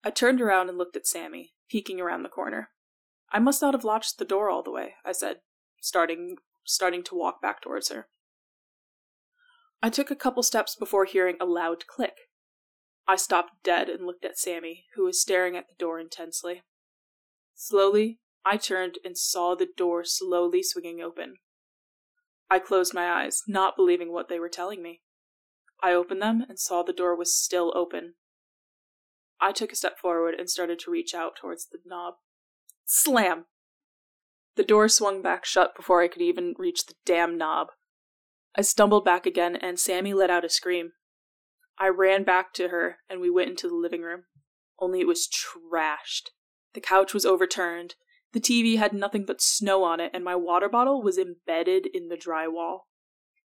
I 0.04 0.10
turned 0.10 0.42
around 0.42 0.70
and 0.70 0.78
looked 0.78 0.96
at 0.96 1.06
Sammy, 1.06 1.54
peeking 1.70 2.02
around 2.02 2.24
the 2.24 2.30
corner. 2.30 2.70
I 3.32 3.40
must 3.40 3.62
not 3.62 3.74
have 3.74 3.84
latched 3.84 4.18
the 4.18 4.26
door 4.26 4.50
all 4.50 4.64
the 4.64 4.72
way, 4.72 4.96
I 5.06 5.12
said, 5.12 5.38
starting 5.80 6.38
starting 6.66 7.04
to 7.04 7.16
walk 7.16 7.42
back 7.42 7.62
towards 7.62 7.90
her. 7.90 8.08
I 9.82 9.90
took 9.90 10.12
a 10.12 10.16
couple 10.16 10.44
steps 10.44 10.76
before 10.76 11.06
hearing 11.06 11.38
a 11.40 11.46
loud 11.46 11.88
click. 11.88 12.14
I 13.12 13.18
stopped 13.18 13.62
dead 13.62 13.90
and 13.90 14.06
looked 14.06 14.24
at 14.24 14.40
Sammy, 14.40 14.86
who 14.96 15.04
was 15.04 15.22
staring 15.22 15.58
at 15.58 15.68
the 15.68 15.76
door 15.78 16.00
intensely. 16.00 16.62
Slowly, 17.54 18.22
I 18.46 18.56
turned 18.56 19.00
and 19.04 19.18
saw 19.18 19.54
the 19.54 19.68
door 19.76 20.06
slowly 20.06 20.64
swinging 20.64 21.02
open. 21.02 21.36
I 22.50 22.60
closed 22.60 22.94
my 22.94 23.12
eyes, 23.12 23.42
not 23.50 23.76
believing 23.76 24.14
what 24.14 24.30
they 24.30 24.40
were 24.40 24.48
telling 24.48 24.82
me. 24.82 25.02
I 25.84 25.92
opened 25.92 26.22
them 26.22 26.46
and 26.48 26.58
saw 26.58 26.84
the 26.84 26.94
door 26.94 27.14
was 27.14 27.36
still 27.36 27.74
open. 27.76 28.14
I 29.42 29.52
took 29.52 29.74
a 29.74 29.76
step 29.76 30.00
forward 30.00 30.36
and 30.36 30.50
started 30.50 30.80
to 30.80 30.92
reach 30.92 31.14
out 31.14 31.36
towards 31.36 31.68
the 31.68 31.80
knob. 31.86 32.14
Slam! 32.86 33.48
The 34.56 34.64
door 34.64 34.88
swung 34.88 35.22
back 35.22 35.44
shut 35.44 35.76
before 35.76 36.02
I 36.02 36.08
could 36.08 36.22
even 36.22 36.56
reach 36.58 36.86
the 36.86 36.96
damn 37.06 37.38
knob. 37.38 37.72
I 38.56 38.62
stumbled 38.62 39.04
back 39.04 39.26
again, 39.26 39.58
and 39.58 39.78
Sammy 39.78 40.14
let 40.14 40.30
out 40.30 40.46
a 40.46 40.50
scream. 40.50 40.94
I 41.82 41.88
ran 41.88 42.24
back 42.24 42.54
to 42.54 42.68
her, 42.68 42.98
and 43.10 43.20
we 43.20 43.32
went 43.32 43.50
into 43.50 43.68
the 43.68 43.74
living 43.74 44.04
room. 44.04 44.26
Only 44.78 45.00
it 45.00 45.08
was 45.08 45.28
trashed. 45.28 46.30
The 46.76 46.80
couch 46.80 47.12
was 47.12 47.26
overturned. 47.26 47.96
The 48.34 48.40
TV 48.40 48.78
had 48.78 48.94
nothing 48.94 49.26
but 49.26 49.42
snow 49.42 49.84
on 49.84 50.00
it, 50.00 50.12
and 50.14 50.24
my 50.24 50.36
water 50.36 50.70
bottle 50.70 51.02
was 51.02 51.18
embedded 51.18 51.88
in 51.92 52.10
the 52.10 52.16
drywall. 52.16 52.82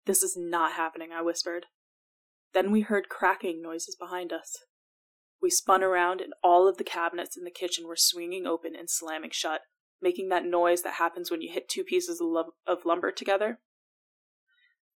This 0.07 0.23
is 0.23 0.37
not 0.37 0.75
happening, 0.75 1.09
I 1.13 1.23
whispered. 1.23 1.67
Then 2.55 2.71
we 2.71 2.83
heard 2.83 3.09
cracking 3.09 3.61
noises 3.61 3.97
behind 3.99 4.33
us. 4.33 4.57
We 5.41 5.51
spun 5.51 5.83
around, 5.83 6.21
and 6.21 6.33
all 6.45 6.69
of 6.69 6.77
the 6.77 6.85
cabinets 6.85 7.37
in 7.37 7.43
the 7.43 7.51
kitchen 7.51 7.89
were 7.89 7.97
swinging 7.97 8.47
open 8.47 8.77
and 8.79 8.89
slamming 8.89 9.31
shut 9.33 9.63
making 10.03 10.29
that 10.29 10.45
noise 10.45 10.83
that 10.83 10.95
happens 10.95 11.31
when 11.31 11.41
you 11.41 11.51
hit 11.53 11.69
two 11.69 11.85
pieces 11.85 12.21
of, 12.21 12.47
of 12.67 12.85
lumber 12.85 13.11
together. 13.11 13.61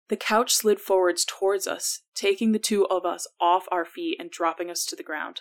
The 0.09 0.17
couch 0.17 0.55
slid 0.55 0.81
forwards 0.81 1.25
towards 1.25 1.67
us, 1.67 2.03
taking 2.15 2.53
the 2.53 2.59
two 2.59 2.87
of 2.87 3.05
us 3.05 3.27
off 3.41 3.67
our 3.73 3.85
feet 3.85 4.17
and 4.21 4.31
dropping 4.31 4.71
us 4.71 4.85
to 4.87 4.97
the 4.97 5.03
ground. 5.03 5.41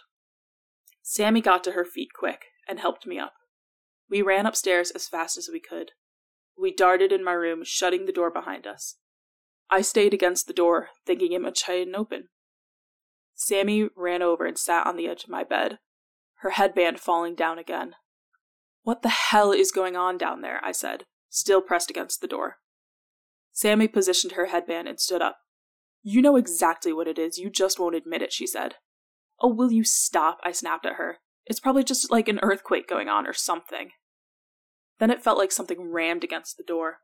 Sammy 1.03 1.39
got 1.41 1.63
to 1.65 1.73
her 1.73 1.85
feet 1.85 2.09
quick 2.17 2.45
and 2.67 2.79
helped 2.79 3.05
me 3.05 3.19
up. 3.19 3.33
We 4.09 4.21
ran 4.21 4.45
upstairs 4.45 4.91
as 4.91 5.07
fast 5.07 5.37
as 5.37 5.49
we 5.51 5.59
could. 5.59 5.91
We 6.57 6.73
darted 6.73 7.11
in 7.11 7.23
my 7.23 7.33
room, 7.33 7.63
shutting 7.63 8.05
the 8.05 8.11
door 8.11 8.31
behind 8.31 8.65
us. 8.65 8.95
I 9.69 9.81
stayed 9.81 10.13
against 10.13 10.47
the 10.47 10.53
door, 10.53 10.89
thinking 11.05 11.31
it 11.31 11.41
much 11.41 11.67
and 11.67 11.95
open. 11.95 12.29
Sammy 13.35 13.89
ran 13.95 14.21
over 14.21 14.45
and 14.45 14.57
sat 14.57 14.87
on 14.87 14.95
the 14.95 15.07
edge 15.07 15.25
of 15.25 15.29
my 15.29 15.43
bed, 15.43 15.79
her 16.39 16.51
headband 16.51 16.99
falling 16.99 17.35
down 17.35 17.59
again. 17.59 17.95
What 18.83 19.01
the 19.01 19.09
hell 19.09 19.51
is 19.51 19.71
going 19.71 19.95
on 19.95 20.17
down 20.17 20.41
there? 20.41 20.59
I 20.63 20.71
said, 20.71 21.05
still 21.29 21.61
pressed 21.61 21.89
against 21.89 22.21
the 22.21 22.27
door. 22.27 22.57
Sammy 23.55 23.87
positioned 23.87 24.33
her 24.33 24.47
headband 24.47 24.89
and 24.89 24.99
stood 24.99 25.21
up. 25.21 25.37
You 26.03 26.21
know 26.21 26.35
exactly 26.35 26.91
what 26.91 27.07
it 27.07 27.17
is, 27.17 27.37
you 27.37 27.49
just 27.49 27.79
won't 27.79 27.95
admit 27.95 28.21
it, 28.21 28.33
she 28.33 28.45
said. 28.45 28.75
Oh, 29.39 29.47
will 29.47 29.71
you 29.71 29.85
stop? 29.85 30.39
I 30.43 30.51
snapped 30.51 30.85
at 30.85 30.97
her. 30.97 31.19
It's 31.45 31.61
probably 31.61 31.85
just 31.85 32.11
like 32.11 32.27
an 32.27 32.41
earthquake 32.43 32.85
going 32.85 33.07
on 33.07 33.25
or 33.25 33.31
something. 33.31 33.91
Then 34.99 35.09
it 35.09 35.23
felt 35.23 35.37
like 35.37 35.53
something 35.53 35.89
rammed 35.89 36.25
against 36.25 36.57
the 36.57 36.63
door. 36.63 36.97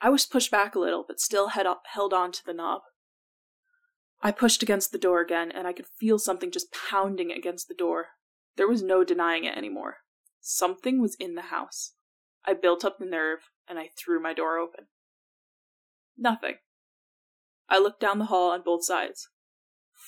I 0.00 0.08
was 0.08 0.24
pushed 0.24 0.50
back 0.50 0.74
a 0.74 0.78
little, 0.78 1.04
but 1.06 1.20
still 1.20 1.48
had 1.48 1.66
held 1.92 2.14
on 2.14 2.32
to 2.32 2.44
the 2.46 2.54
knob. 2.54 2.80
I 4.22 4.32
pushed 4.32 4.62
against 4.62 4.90
the 4.90 4.98
door 4.98 5.20
again, 5.20 5.52
and 5.52 5.66
I 5.66 5.74
could 5.74 5.86
feel 5.86 6.18
something 6.18 6.50
just 6.50 6.72
pounding 6.72 7.30
against 7.30 7.68
the 7.68 7.74
door. 7.74 8.06
There 8.56 8.68
was 8.68 8.82
no 8.82 9.04
denying 9.04 9.44
it 9.44 9.56
anymore. 9.56 9.98
Something 10.40 11.00
was 11.02 11.14
in 11.20 11.34
the 11.34 11.42
house. 11.42 11.92
I 12.46 12.54
built 12.54 12.86
up 12.86 12.98
the 12.98 13.04
nerve 13.04 13.40
and 13.68 13.78
I 13.78 13.90
threw 13.98 14.18
my 14.18 14.32
door 14.32 14.56
open. 14.56 14.86
Nothing. 16.18 16.56
I 17.68 17.78
looked 17.78 18.00
down 18.00 18.18
the 18.18 18.26
hall 18.26 18.50
on 18.50 18.62
both 18.62 18.84
sides. 18.84 19.28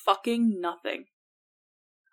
Fucking 0.04 0.60
nothing. 0.60 1.04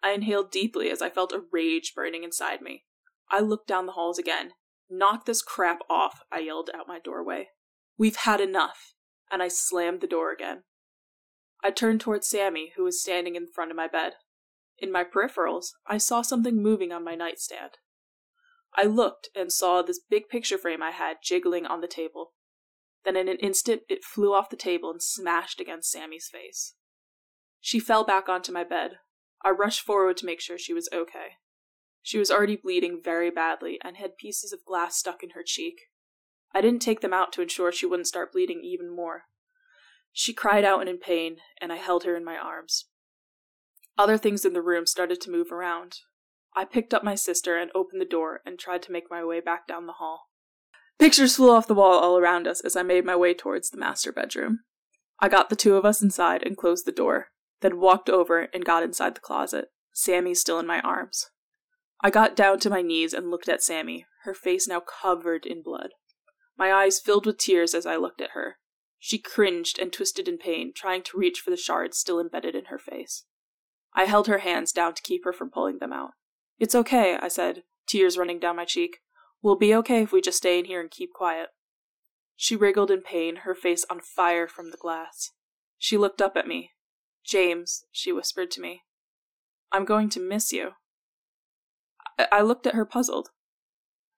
I 0.03 0.11
inhaled 0.11 0.51
deeply 0.51 0.89
as 0.89 1.01
I 1.01 1.09
felt 1.09 1.33
a 1.33 1.41
rage 1.51 1.93
burning 1.95 2.23
inside 2.23 2.61
me. 2.61 2.85
I 3.29 3.39
looked 3.39 3.67
down 3.67 3.87
the 3.87 3.93
halls 3.93 4.19
again. 4.19 4.51
Knock 4.89 5.25
this 5.25 5.41
crap 5.41 5.79
off, 5.89 6.21
I 6.31 6.39
yelled 6.39 6.69
out 6.73 6.87
my 6.87 6.99
doorway. 6.99 7.49
We've 7.97 8.15
had 8.15 8.39
enough. 8.39 8.93
And 9.29 9.43
I 9.43 9.49
slammed 9.49 9.99
the 9.99 10.07
door 10.07 10.31
again. 10.31 10.63
I 11.63 11.71
turned 11.71 11.99
towards 11.99 12.29
Sammy, 12.29 12.71
who 12.77 12.83
was 12.83 13.01
standing 13.01 13.35
in 13.35 13.47
front 13.47 13.71
of 13.71 13.77
my 13.77 13.87
bed. 13.87 14.13
In 14.77 14.91
my 14.91 15.03
peripherals, 15.03 15.71
I 15.85 15.97
saw 15.97 16.21
something 16.21 16.61
moving 16.61 16.93
on 16.93 17.03
my 17.03 17.15
nightstand. 17.15 17.71
I 18.75 18.83
looked 18.83 19.29
and 19.35 19.51
saw 19.51 19.81
this 19.81 19.99
big 19.99 20.29
picture 20.29 20.57
frame 20.57 20.83
I 20.83 20.91
had 20.91 21.17
jiggling 21.23 21.65
on 21.65 21.81
the 21.81 21.87
table. 21.87 22.33
Then 23.07 23.15
in 23.15 23.29
an 23.29 23.37
instant 23.37 23.83
it 23.87 24.03
flew 24.03 24.33
off 24.33 24.49
the 24.49 24.57
table 24.57 24.91
and 24.91 25.01
smashed 25.01 25.61
against 25.61 25.89
Sammy's 25.89 26.27
face. 26.27 26.73
She 27.61 27.79
fell 27.79 28.03
back 28.03 28.27
onto 28.27 28.51
my 28.51 28.65
bed. 28.65 28.97
I 29.45 29.51
rushed 29.51 29.79
forward 29.79 30.17
to 30.17 30.25
make 30.25 30.41
sure 30.41 30.57
she 30.57 30.73
was 30.73 30.89
okay. 30.91 31.37
She 32.01 32.17
was 32.17 32.29
already 32.29 32.57
bleeding 32.57 32.99
very 33.01 33.31
badly 33.31 33.79
and 33.81 33.95
had 33.95 34.17
pieces 34.17 34.51
of 34.51 34.65
glass 34.65 34.97
stuck 34.97 35.23
in 35.23 35.29
her 35.29 35.43
cheek. 35.45 35.75
I 36.53 36.59
didn't 36.59 36.81
take 36.81 36.99
them 36.99 37.13
out 37.13 37.31
to 37.33 37.41
ensure 37.41 37.71
she 37.71 37.85
wouldn't 37.85 38.09
start 38.09 38.33
bleeding 38.33 38.59
even 38.61 38.93
more. 38.93 39.23
She 40.11 40.33
cried 40.33 40.65
out 40.65 40.85
in 40.85 40.97
pain, 40.97 41.37
and 41.61 41.71
I 41.71 41.77
held 41.77 42.03
her 42.03 42.17
in 42.17 42.25
my 42.25 42.35
arms. 42.35 42.87
Other 43.97 44.17
things 44.17 44.43
in 44.43 44.51
the 44.51 44.61
room 44.61 44.85
started 44.85 45.21
to 45.21 45.31
move 45.31 45.49
around. 45.49 45.99
I 46.57 46.65
picked 46.65 46.93
up 46.93 47.05
my 47.05 47.15
sister 47.15 47.55
and 47.55 47.71
opened 47.73 48.01
the 48.01 48.05
door 48.05 48.41
and 48.45 48.59
tried 48.59 48.81
to 48.83 48.91
make 48.91 49.09
my 49.09 49.23
way 49.23 49.39
back 49.39 49.65
down 49.65 49.85
the 49.85 49.93
hall. 49.93 50.26
Pictures 50.99 51.35
flew 51.35 51.51
off 51.51 51.67
the 51.67 51.75
wall 51.75 51.99
all 51.99 52.17
around 52.17 52.47
us 52.47 52.61
as 52.61 52.75
I 52.75 52.83
made 52.83 53.05
my 53.05 53.15
way 53.15 53.33
towards 53.33 53.69
the 53.69 53.77
master 53.77 54.11
bedroom. 54.11 54.61
I 55.19 55.29
got 55.29 55.49
the 55.49 55.55
two 55.55 55.75
of 55.75 55.85
us 55.85 56.01
inside 56.01 56.43
and 56.43 56.57
closed 56.57 56.85
the 56.85 56.91
door, 56.91 57.27
then 57.61 57.79
walked 57.79 58.09
over 58.09 58.47
and 58.53 58.65
got 58.65 58.83
inside 58.83 59.15
the 59.15 59.21
closet, 59.21 59.69
Sammy 59.93 60.33
still 60.33 60.59
in 60.59 60.67
my 60.67 60.79
arms. 60.81 61.27
I 62.01 62.09
got 62.09 62.35
down 62.35 62.59
to 62.59 62.69
my 62.69 62.81
knees 62.81 63.13
and 63.13 63.31
looked 63.31 63.49
at 63.49 63.63
Sammy, 63.63 64.05
her 64.23 64.33
face 64.33 64.67
now 64.67 64.79
covered 64.81 65.45
in 65.45 65.63
blood. 65.63 65.89
My 66.57 66.71
eyes 66.73 66.99
filled 66.99 67.25
with 67.25 67.37
tears 67.37 67.73
as 67.73 67.85
I 67.85 67.95
looked 67.95 68.21
at 68.21 68.31
her. 68.31 68.57
She 68.99 69.19
cringed 69.19 69.79
and 69.79 69.93
twisted 69.93 70.27
in 70.27 70.37
pain, 70.37 70.71
trying 70.75 71.03
to 71.03 71.17
reach 71.17 71.39
for 71.39 71.51
the 71.51 71.57
shards 71.57 71.97
still 71.97 72.19
embedded 72.19 72.55
in 72.55 72.65
her 72.65 72.79
face. 72.79 73.25
I 73.95 74.05
held 74.05 74.27
her 74.27 74.39
hands 74.39 74.71
down 74.71 74.93
to 74.95 75.01
keep 75.01 75.23
her 75.25 75.33
from 75.33 75.51
pulling 75.51 75.79
them 75.79 75.93
out. 75.93 76.11
It's 76.59 76.75
okay, 76.75 77.17
I 77.19 77.27
said, 77.27 77.63
tears 77.87 78.17
running 78.17 78.39
down 78.39 78.55
my 78.55 78.65
cheek. 78.65 78.97
We'll 79.41 79.55
be 79.55 79.73
okay 79.75 80.03
if 80.03 80.11
we 80.11 80.21
just 80.21 80.37
stay 80.37 80.59
in 80.59 80.65
here 80.65 80.81
and 80.81 80.91
keep 80.91 81.13
quiet. 81.13 81.49
She 82.35 82.55
wriggled 82.55 82.91
in 82.91 83.01
pain, 83.01 83.37
her 83.37 83.55
face 83.55 83.85
on 83.89 83.99
fire 84.01 84.47
from 84.47 84.71
the 84.71 84.77
glass. 84.77 85.31
She 85.77 85.97
looked 85.97 86.21
up 86.21 86.35
at 86.35 86.47
me. 86.47 86.71
James, 87.25 87.83
she 87.91 88.11
whispered 88.11 88.51
to 88.51 88.61
me. 88.61 88.83
I'm 89.71 89.85
going 89.85 90.09
to 90.11 90.19
miss 90.19 90.51
you. 90.51 90.71
I, 92.17 92.27
I 92.31 92.41
looked 92.41 92.67
at 92.67 92.75
her 92.75 92.85
puzzled. 92.85 93.29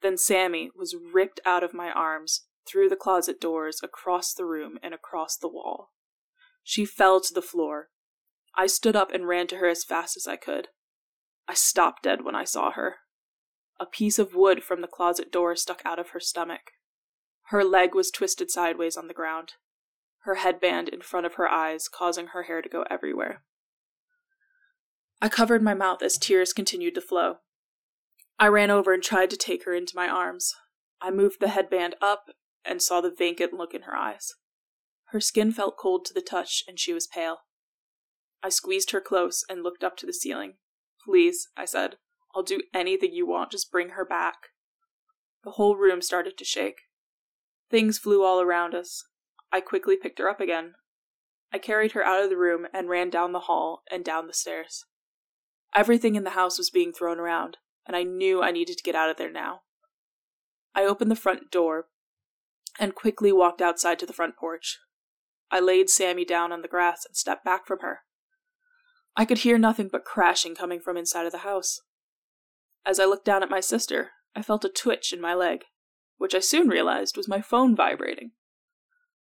Then 0.02 0.18
Sammy 0.18 0.70
was 0.76 0.96
ripped 0.96 1.40
out 1.46 1.64
of 1.64 1.74
my 1.74 1.92
arms, 1.92 2.46
through 2.68 2.90
the 2.90 2.96
closet 2.96 3.42
doors, 3.42 3.80
across 3.84 4.34
the 4.34 4.46
room, 4.46 4.78
and 4.84 4.94
across 4.94 5.36
the 5.36 5.50
wall. 5.50 5.92
She 6.64 6.86
fell 6.86 7.20
to 7.22 7.34
the 7.34 7.42
floor. 7.42 7.90
I 8.56 8.68
stood 8.68 8.96
up 8.96 9.12
and 9.12 9.28
ran 9.28 9.48
to 9.48 9.58
her 9.58 9.68
as 9.68 9.84
fast 9.84 10.16
as 10.16 10.28
I 10.28 10.36
could. 10.36 10.68
I 11.48 11.54
stopped 11.54 12.04
dead 12.04 12.24
when 12.24 12.36
I 12.36 12.44
saw 12.44 12.72
her. 12.72 12.98
A 13.80 13.86
piece 13.86 14.20
of 14.20 14.36
wood 14.36 14.64
from 14.64 14.82
the 14.82 14.88
closet 14.88 15.32
door 15.32 15.56
stuck 15.56 15.82
out 15.86 16.00
of 16.00 16.10
her 16.10 16.20
stomach. 16.20 16.72
Her 17.44 17.64
leg 17.64 17.96
was 17.96 18.12
twisted 18.12 18.52
sideways 18.52 18.98
on 18.98 19.08
the 19.08 19.14
ground, 19.14 19.54
her 20.24 20.36
headband 20.36 20.90
in 20.90 21.02
front 21.02 21.26
of 21.26 21.36
her 21.36 21.48
eyes, 21.48 21.88
causing 21.88 22.28
her 22.28 22.44
hair 22.44 22.62
to 22.62 22.70
go 22.70 22.84
everywhere. 22.90 23.44
I 25.22 25.30
covered 25.30 25.64
my 25.64 25.74
mouth 25.74 26.02
as 26.02 26.18
tears 26.18 26.54
continued 26.54 26.96
to 26.96 27.02
flow. 27.02 27.38
I 28.38 28.48
ran 28.48 28.70
over 28.70 28.94
and 28.94 29.04
tried 29.04 29.30
to 29.32 29.38
take 29.38 29.66
her 29.66 29.74
into 29.74 29.96
my 29.96 30.08
arms. 30.08 30.54
I 31.02 31.12
moved 31.12 31.40
the 31.40 31.50
headband 31.50 31.96
up 32.02 32.26
and 32.66 32.82
saw 32.82 33.02
the 33.02 33.14
vacant 33.16 33.54
look 33.54 33.74
in 33.74 33.84
her 33.84 33.96
eyes. 33.96 34.34
Her 35.12 35.20
skin 35.20 35.52
felt 35.52 35.78
cold 35.78 36.06
to 36.06 36.14
the 36.14 36.22
touch, 36.22 36.64
and 36.68 36.80
she 36.80 36.94
was 36.94 37.08
pale. 37.08 37.40
I 38.44 38.50
squeezed 38.50 38.92
her 38.92 39.02
close 39.02 39.44
and 39.50 39.64
looked 39.64 39.84
up 39.84 39.98
to 39.98 40.06
the 40.06 40.14
ceiling. 40.14 40.56
Please, 41.04 41.48
I 41.58 41.66
said, 41.66 41.96
I'll 42.36 42.44
do 42.44 42.62
anything 42.74 43.14
you 43.14 43.28
want, 43.28 43.52
just 43.52 43.72
bring 43.72 43.90
her 43.90 44.06
back. 44.06 44.36
The 45.44 45.52
whole 45.52 45.76
room 45.76 46.02
started 46.02 46.38
to 46.38 46.46
shake. 46.46 46.82
Things 47.70 47.98
flew 47.98 48.24
all 48.24 48.42
around 48.42 48.76
us. 48.76 49.04
I 49.52 49.62
quickly 49.62 49.96
picked 49.96 50.20
her 50.20 50.30
up 50.30 50.40
again. 50.40 50.74
I 51.52 51.58
carried 51.58 51.94
her 51.94 52.04
out 52.04 52.24
of 52.24 52.30
the 52.30 52.38
room 52.38 52.68
and 52.74 52.90
ran 52.90 53.10
down 53.10 53.32
the 53.32 53.42
hall 53.42 53.82
and 53.92 54.06
down 54.06 54.28
the 54.28 54.34
stairs. 54.34 54.86
Everything 55.76 56.16
in 56.16 56.24
the 56.24 56.32
house 56.32 56.58
was 56.58 56.70
being 56.70 56.94
thrown 56.94 57.20
around, 57.20 57.58
and 57.86 57.96
I 57.96 58.04
knew 58.04 58.42
I 58.42 58.52
needed 58.52 58.78
to 58.78 58.84
get 58.84 58.96
out 58.96 59.10
of 59.10 59.18
there 59.18 59.32
now. 59.32 59.62
I 60.76 60.84
opened 60.84 61.10
the 61.10 61.16
front 61.16 61.52
door 61.52 61.88
and 62.80 62.96
quickly 62.96 63.32
walked 63.32 63.62
outside 63.62 64.00
to 64.00 64.06
the 64.06 64.14
front 64.14 64.36
porch. 64.38 64.80
I 65.52 65.60
laid 65.60 65.90
Sammy 65.90 66.26
down 66.26 66.52
on 66.52 66.62
the 66.62 66.68
grass 66.68 67.06
and 67.06 67.16
stepped 67.16 67.44
back 67.44 67.66
from 67.66 67.80
her. 67.80 68.02
I 69.16 69.26
could 69.26 69.40
hear 69.40 69.58
nothing 69.58 69.90
but 69.92 70.06
crashing 70.06 70.56
coming 70.56 70.80
from 70.80 70.96
inside 70.96 71.26
of 71.26 71.32
the 71.32 71.40
house. 71.40 71.82
As 72.90 73.00
I 73.00 73.06
looked 73.06 73.26
down 73.26 73.44
at 73.44 73.52
my 73.52 73.60
sister, 73.60 74.14
I 74.36 74.42
felt 74.42 74.66
a 74.66 74.70
twitch 74.70 75.14
in 75.14 75.22
my 75.22 75.36
leg, 75.36 75.66
which 76.18 76.34
I 76.34 76.40
soon 76.40 76.68
realized 76.68 77.16
was 77.16 77.28
my 77.28 77.40
phone 77.40 77.76
vibrating. 77.76 78.32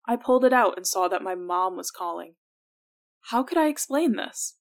I 0.07 0.15
pulled 0.15 0.45
it 0.45 0.53
out 0.53 0.77
and 0.77 0.87
saw 0.87 1.09
that 1.09 1.25
my 1.25 1.35
mom 1.35 1.77
was 1.77 1.91
calling. 1.91 2.37
How 3.33 3.43
could 3.43 3.59
I 3.59 3.67
explain 3.67 4.15
this? 4.15 4.59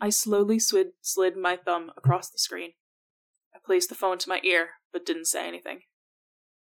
I 0.00 0.10
slowly 0.10 0.58
slid, 0.58 0.88
slid 1.02 1.36
my 1.36 1.54
thumb 1.54 1.92
across 1.96 2.28
the 2.28 2.38
screen. 2.38 2.72
I 3.54 3.58
placed 3.64 3.90
the 3.90 3.94
phone 3.94 4.18
to 4.18 4.28
my 4.28 4.40
ear, 4.42 4.70
but 4.92 5.06
didn't 5.06 5.26
say 5.26 5.46
anything. 5.46 5.82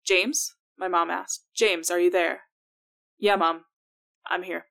James? 0.04 0.56
My 0.80 0.88
mom 0.88 1.12
asked. 1.12 1.46
James, 1.54 1.92
are 1.92 2.00
you 2.00 2.10
there? 2.10 2.42
Yeah, 3.20 3.36
Mom. 3.36 3.66
I'm 4.26 4.42
here. 4.42 4.66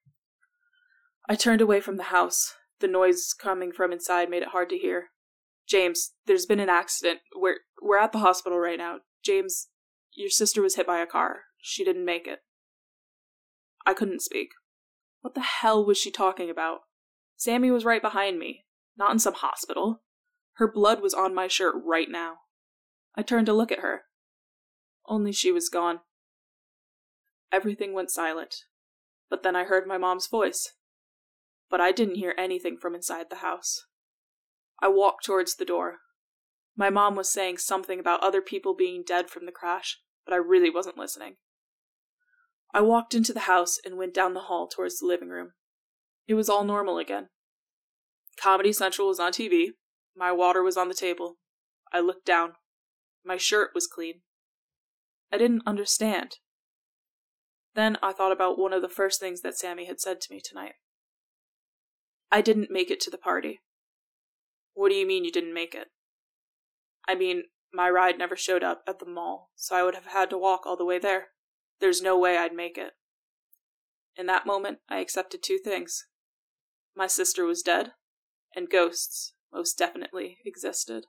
I 1.29 1.37
turned 1.37 1.61
away 1.61 1.81
from 1.81 1.99
the 1.99 2.11
house. 2.11 2.53
The 2.81 2.89
noise 2.89 3.33
coming 3.33 3.71
from 3.71 3.93
inside 3.93 4.29
made 4.29 4.43
it 4.43 4.49
hard 4.49 4.69
to 4.71 4.77
hear. 4.77 5.11
James, 5.71 6.15
there's 6.27 6.47
been 6.47 6.59
an 6.59 6.69
accident. 6.69 7.21
We're 7.35 7.59
we're 7.81 7.99
at 7.99 8.11
the 8.11 8.19
hospital 8.19 8.59
right 8.59 8.77
now. 8.77 8.99
James, 9.25 9.69
your 10.13 10.29
sister 10.29 10.61
was 10.61 10.75
hit 10.75 10.87
by 10.87 10.99
a 10.99 11.07
car. 11.07 11.43
She 11.59 11.85
didn't 11.85 12.05
make 12.05 12.27
it. 12.27 12.41
I 13.87 13.95
couldn't 13.95 14.23
speak. 14.23 14.49
What 15.21 15.35
the 15.35 15.41
hell 15.41 15.85
was 15.85 15.97
she 15.97 16.11
talking 16.11 16.51
about? 16.51 16.81
Sammy 17.37 17.71
was 17.71 17.85
right 17.85 18.03
behind 18.03 18.39
me, 18.39 18.65
not 18.99 19.13
in 19.13 19.21
some 19.21 19.35
hospital. 19.35 20.03
Her 20.55 20.71
blood 20.71 21.01
was 21.01 21.15
on 21.15 21.35
my 21.35 21.47
shirt 21.47 21.77
right 21.87 22.09
now. 22.11 22.39
I 23.17 23.23
turned 23.23 23.47
to 23.47 23.53
look 23.53 23.71
at 23.71 23.79
her. 23.79 24.03
Only 25.07 25.33
she 25.33 25.53
was 25.53 25.69
gone. 25.69 26.01
Everything 27.53 27.93
went 27.93 28.11
silent, 28.11 28.57
but 29.29 29.43
then 29.43 29.55
I 29.55 29.65
heard 29.65 29.87
my 29.87 29.99
mom's 29.99 30.27
voice. 30.27 30.73
But 31.71 31.81
I 31.81 31.93
didn't 31.93 32.17
hear 32.17 32.35
anything 32.37 32.77
from 32.77 32.95
inside 32.95 33.27
the 33.31 33.37
house. 33.37 33.85
I 34.83 34.89
walked 34.89 35.25
towards 35.25 35.57
the 35.57 35.65
door. 35.65 35.99
My 36.77 36.91
mom 36.91 37.15
was 37.15 37.31
saying 37.31 37.59
something 37.59 38.01
about 38.01 38.23
other 38.23 38.41
people 38.41 38.75
being 38.75 39.03
dead 39.07 39.29
from 39.29 39.45
the 39.47 39.53
crash, 39.53 39.99
but 40.25 40.33
I 40.33 40.39
really 40.39 40.71
wasn't 40.71 40.97
listening. 40.97 41.37
I 42.73 42.81
walked 42.81 43.15
into 43.15 43.33
the 43.33 43.41
house 43.41 43.79
and 43.85 43.99
went 43.99 44.15
down 44.15 44.35
the 44.35 44.41
hall 44.41 44.69
towards 44.69 44.99
the 44.99 45.07
living 45.07 45.29
room. 45.29 45.51
It 46.27 46.35
was 46.35 46.49
all 46.49 46.65
normal 46.65 46.99
again. 46.99 47.29
Comedy 48.41 48.73
Central 48.73 49.09
was 49.09 49.21
on 49.21 49.33
TV. 49.33 49.71
My 50.17 50.33
water 50.33 50.63
was 50.63 50.77
on 50.77 50.89
the 50.89 50.95
table. 50.95 51.37
I 51.93 52.01
looked 52.01 52.25
down. 52.25 52.53
My 53.25 53.37
shirt 53.37 53.71
was 53.75 53.87
clean. 53.87 54.21
I 55.33 55.39
didn't 55.39 55.63
understand. 55.67 56.37
Then 57.75 57.99
I 58.03 58.13
thought 58.13 58.33
about 58.33 58.59
one 58.59 58.73
of 58.73 58.83
the 58.83 58.89
first 58.89 59.21
things 59.21 59.43
that 59.43 59.57
Sammy 59.57 59.87
had 59.87 60.01
said 60.01 60.21
to 60.21 60.33
me 60.33 60.41
tonight. 60.41 60.75
I 62.33 62.41
didn't 62.41 62.71
make 62.71 62.91
it 62.91 63.01
to 63.01 63.11
the 63.11 63.19
party. 63.19 63.61
What 64.81 64.89
do 64.89 64.95
you 64.95 65.07
mean 65.07 65.27
you 65.27 65.31
didn't 65.31 65.53
make 65.53 65.75
it? 65.75 65.89
I 67.07 67.15
mean, 67.15 67.43
my 67.71 67.91
ride 67.91 68.17
never 68.17 68.35
showed 68.35 68.65
up 68.65 68.83
at 68.89 68.99
the 68.99 69.05
mall, 69.05 69.51
so 69.55 69.77
I 69.77 69.83
would 69.83 69.95
have 69.95 70.07
had 70.07 70.31
to 70.31 70.39
walk 70.39 70.65
all 70.65 70.79
the 70.79 70.87
way 70.87 70.99
there. 70.99 71.27
There's 71.81 72.01
no 72.01 72.19
way 72.19 72.39
I'd 72.39 72.55
make 72.55 72.79
it. 72.79 72.93
In 74.17 74.25
that 74.25 74.47
moment, 74.47 74.79
I 74.89 75.01
accepted 75.01 75.43
two 75.43 75.59
things. 75.63 76.07
My 76.97 77.07
sister 77.07 77.45
was 77.45 77.61
dead, 77.61 77.93
and 78.57 78.71
ghosts 78.71 79.35
most 79.53 79.77
definitely 79.77 80.39
existed. 80.47 81.05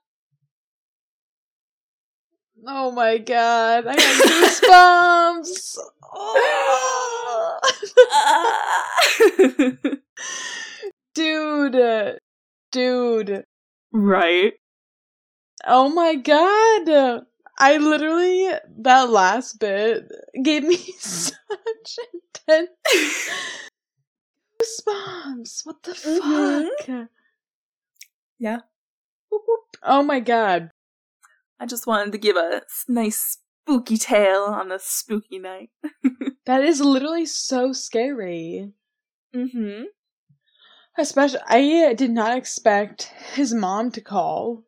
Oh 2.68 2.92
my 2.92 3.20
god, 3.20 3.86
I 3.88 3.96
got 3.96 5.46
goosebumps! 5.46 5.78
oh. 6.14 7.60
dude, 11.16 12.20
dude, 12.74 13.46
Right. 13.92 14.54
Oh 15.66 15.90
my 15.90 16.16
god! 16.16 17.26
I 17.60 17.78
literally, 17.78 18.50
that 18.80 19.10
last 19.10 19.60
bit 19.60 20.04
gave 20.44 20.64
me 20.64 20.78
such 21.00 22.00
intense 22.14 22.70
goosebumps. 24.62 25.66
What 25.66 25.84
the 25.84 25.92
Mhm. 25.92 26.68
fuck? 26.80 27.10
Yeah. 28.40 28.60
Oh 29.84 30.04
my 30.04 30.20
god. 30.20 30.72
I 31.60 31.66
just 31.66 31.88
wanted 31.88 32.12
to 32.14 32.18
give 32.18 32.36
a 32.38 32.64
nice 32.88 33.38
spooky 33.66 33.98
tale 33.98 34.44
on 34.46 34.72
a 34.72 34.80
spooky 34.80 35.40
night. 35.40 35.70
That 36.46 36.64
is 36.64 36.82
literally 36.82 37.28
so 37.28 37.72
scary. 37.72 38.74
Mm-hmm. 39.36 39.84
Especially, 40.98 41.40
I 41.48 41.94
did 41.94 42.12
not 42.12 42.38
expect 42.38 43.14
his 43.34 43.54
mom 43.54 43.92
to 43.92 44.02
call. 44.02 44.64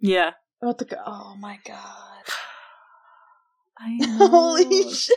Yeah. 0.00 0.32
About 0.60 0.78
the, 0.78 0.98
oh 1.06 1.36
my 1.38 1.58
god. 1.64 1.78
I 3.78 3.92
know. 3.96 4.28
Holy 4.28 4.92
shit. 4.92 5.16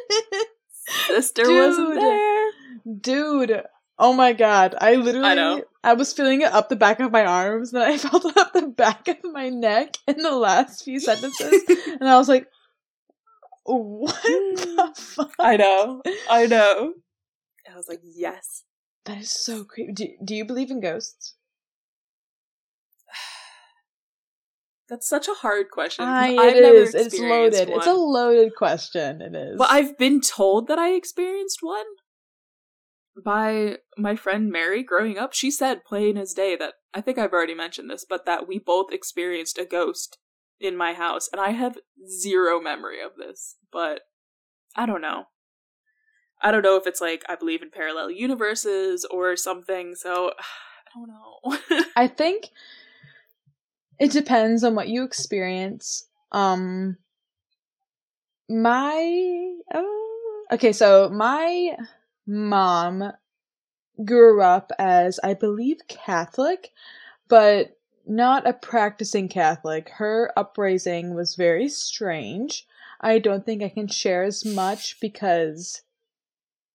Sister 1.08 1.52
wasn't 1.52 1.90
Dude. 1.90 2.02
there. 2.02 2.52
Dude, 3.00 3.64
oh 4.00 4.14
my 4.14 4.34
god. 4.34 4.76
I 4.80 4.96
literally 4.96 5.28
I. 5.28 5.64
I 5.84 5.94
was 5.94 6.14
feeling 6.14 6.42
it 6.42 6.52
up 6.52 6.70
the 6.70 6.76
back 6.76 7.00
of 7.00 7.12
my 7.12 7.26
arms, 7.26 7.72
then 7.72 7.82
I 7.82 7.98
felt 7.98 8.26
it 8.26 8.38
up 8.38 8.54
the 8.54 8.68
back 8.68 9.08
of 9.08 9.18
my 9.24 9.50
neck 9.50 9.98
in 10.08 10.18
the 10.18 10.36
last 10.36 10.84
few 10.84 11.00
sentences, 11.00 11.64
and 12.00 12.10
I 12.10 12.18
was 12.18 12.30
like, 12.30 12.48
what 13.64 14.16
hmm. 14.22 14.56
the 14.56 14.94
fuck? 14.96 15.34
I 15.40 15.58
know. 15.58 16.02
I 16.30 16.46
know. 16.46 16.94
I 17.72 17.76
was 17.76 17.90
like, 17.90 18.02
yes. 18.04 18.64
That 19.08 19.20
is 19.20 19.32
so 19.32 19.64
creepy. 19.64 19.94
Do, 19.94 20.08
do 20.24 20.36
you 20.36 20.44
believe 20.44 20.70
in 20.70 20.82
ghosts? 20.82 21.36
That's 24.90 25.08
such 25.08 25.30
a 25.30 25.34
hard 25.34 25.72
question. 25.72 26.06
I, 26.06 26.28
it 26.30 26.62
never 26.62 26.76
is. 26.76 26.94
It's 26.94 27.18
loaded. 27.18 27.70
It's 27.70 27.88
a 27.88 27.94
loaded 27.94 28.54
question. 28.56 29.22
It 29.22 29.34
is. 29.34 29.58
Well, 29.58 29.70
I've 29.72 29.98
been 29.98 30.20
told 30.20 30.68
that 30.68 30.78
I 30.78 30.94
experienced 30.94 31.60
one 31.62 31.86
by 33.24 33.78
my 33.98 34.18
friend 34.18 34.52
Mary 34.52 34.84
growing 34.84 35.18
up. 35.18 35.34
She 35.34 35.52
said 35.52 35.86
plain 35.86 36.18
as 36.18 36.34
day 36.34 36.58
that 36.58 36.74
I 36.94 37.00
think 37.00 37.18
I've 37.18 37.34
already 37.34 37.56
mentioned 37.56 37.90
this, 37.90 38.06
but 38.08 38.26
that 38.26 38.46
we 38.46 38.60
both 38.60 38.92
experienced 38.92 39.58
a 39.58 39.66
ghost 39.66 40.18
in 40.60 40.76
my 40.76 40.94
house, 40.94 41.30
and 41.32 41.40
I 41.40 41.52
have 41.52 41.78
zero 42.10 42.60
memory 42.60 43.02
of 43.02 43.12
this. 43.18 43.56
But 43.72 44.02
I 44.76 44.86
don't 44.86 45.02
know. 45.02 45.26
I 46.42 46.52
don't 46.52 46.62
know 46.64 46.78
if 46.78 46.88
it's 46.88 47.02
like 47.02 47.24
I 47.28 47.36
believe 47.36 47.62
in 47.62 47.70
parallel 47.70 48.12
universes 48.12 49.06
or 49.06 49.36
something, 49.36 49.96
so 49.96 50.32
I 50.96 51.00
don't 51.00 51.08
know. 51.08 51.84
I 51.96 52.08
think 52.08 52.50
it 54.00 54.12
depends 54.12 54.64
on 54.64 54.76
what 54.76 54.88
you 54.88 55.04
experience. 55.04 56.08
Um 56.32 56.98
my 58.50 59.54
oh, 59.74 60.46
okay, 60.52 60.72
so 60.72 61.10
my 61.10 61.76
mom 62.26 63.12
grew 64.06 64.42
up 64.42 64.72
as 64.78 65.20
I 65.24 65.34
believe 65.34 65.80
Catholic, 65.88 66.72
but 67.28 67.78
not 68.06 68.48
a 68.48 68.54
practicing 68.54 69.28
Catholic. 69.28 69.90
Her 69.90 70.32
uprising 70.38 71.14
was 71.14 71.36
very 71.36 71.68
strange. 71.68 72.66
I 73.02 73.20
don't 73.20 73.46
think 73.46 73.62
I 73.62 73.70
can 73.70 73.88
share 73.88 74.24
as 74.24 74.46
much 74.46 75.00
because 75.02 75.82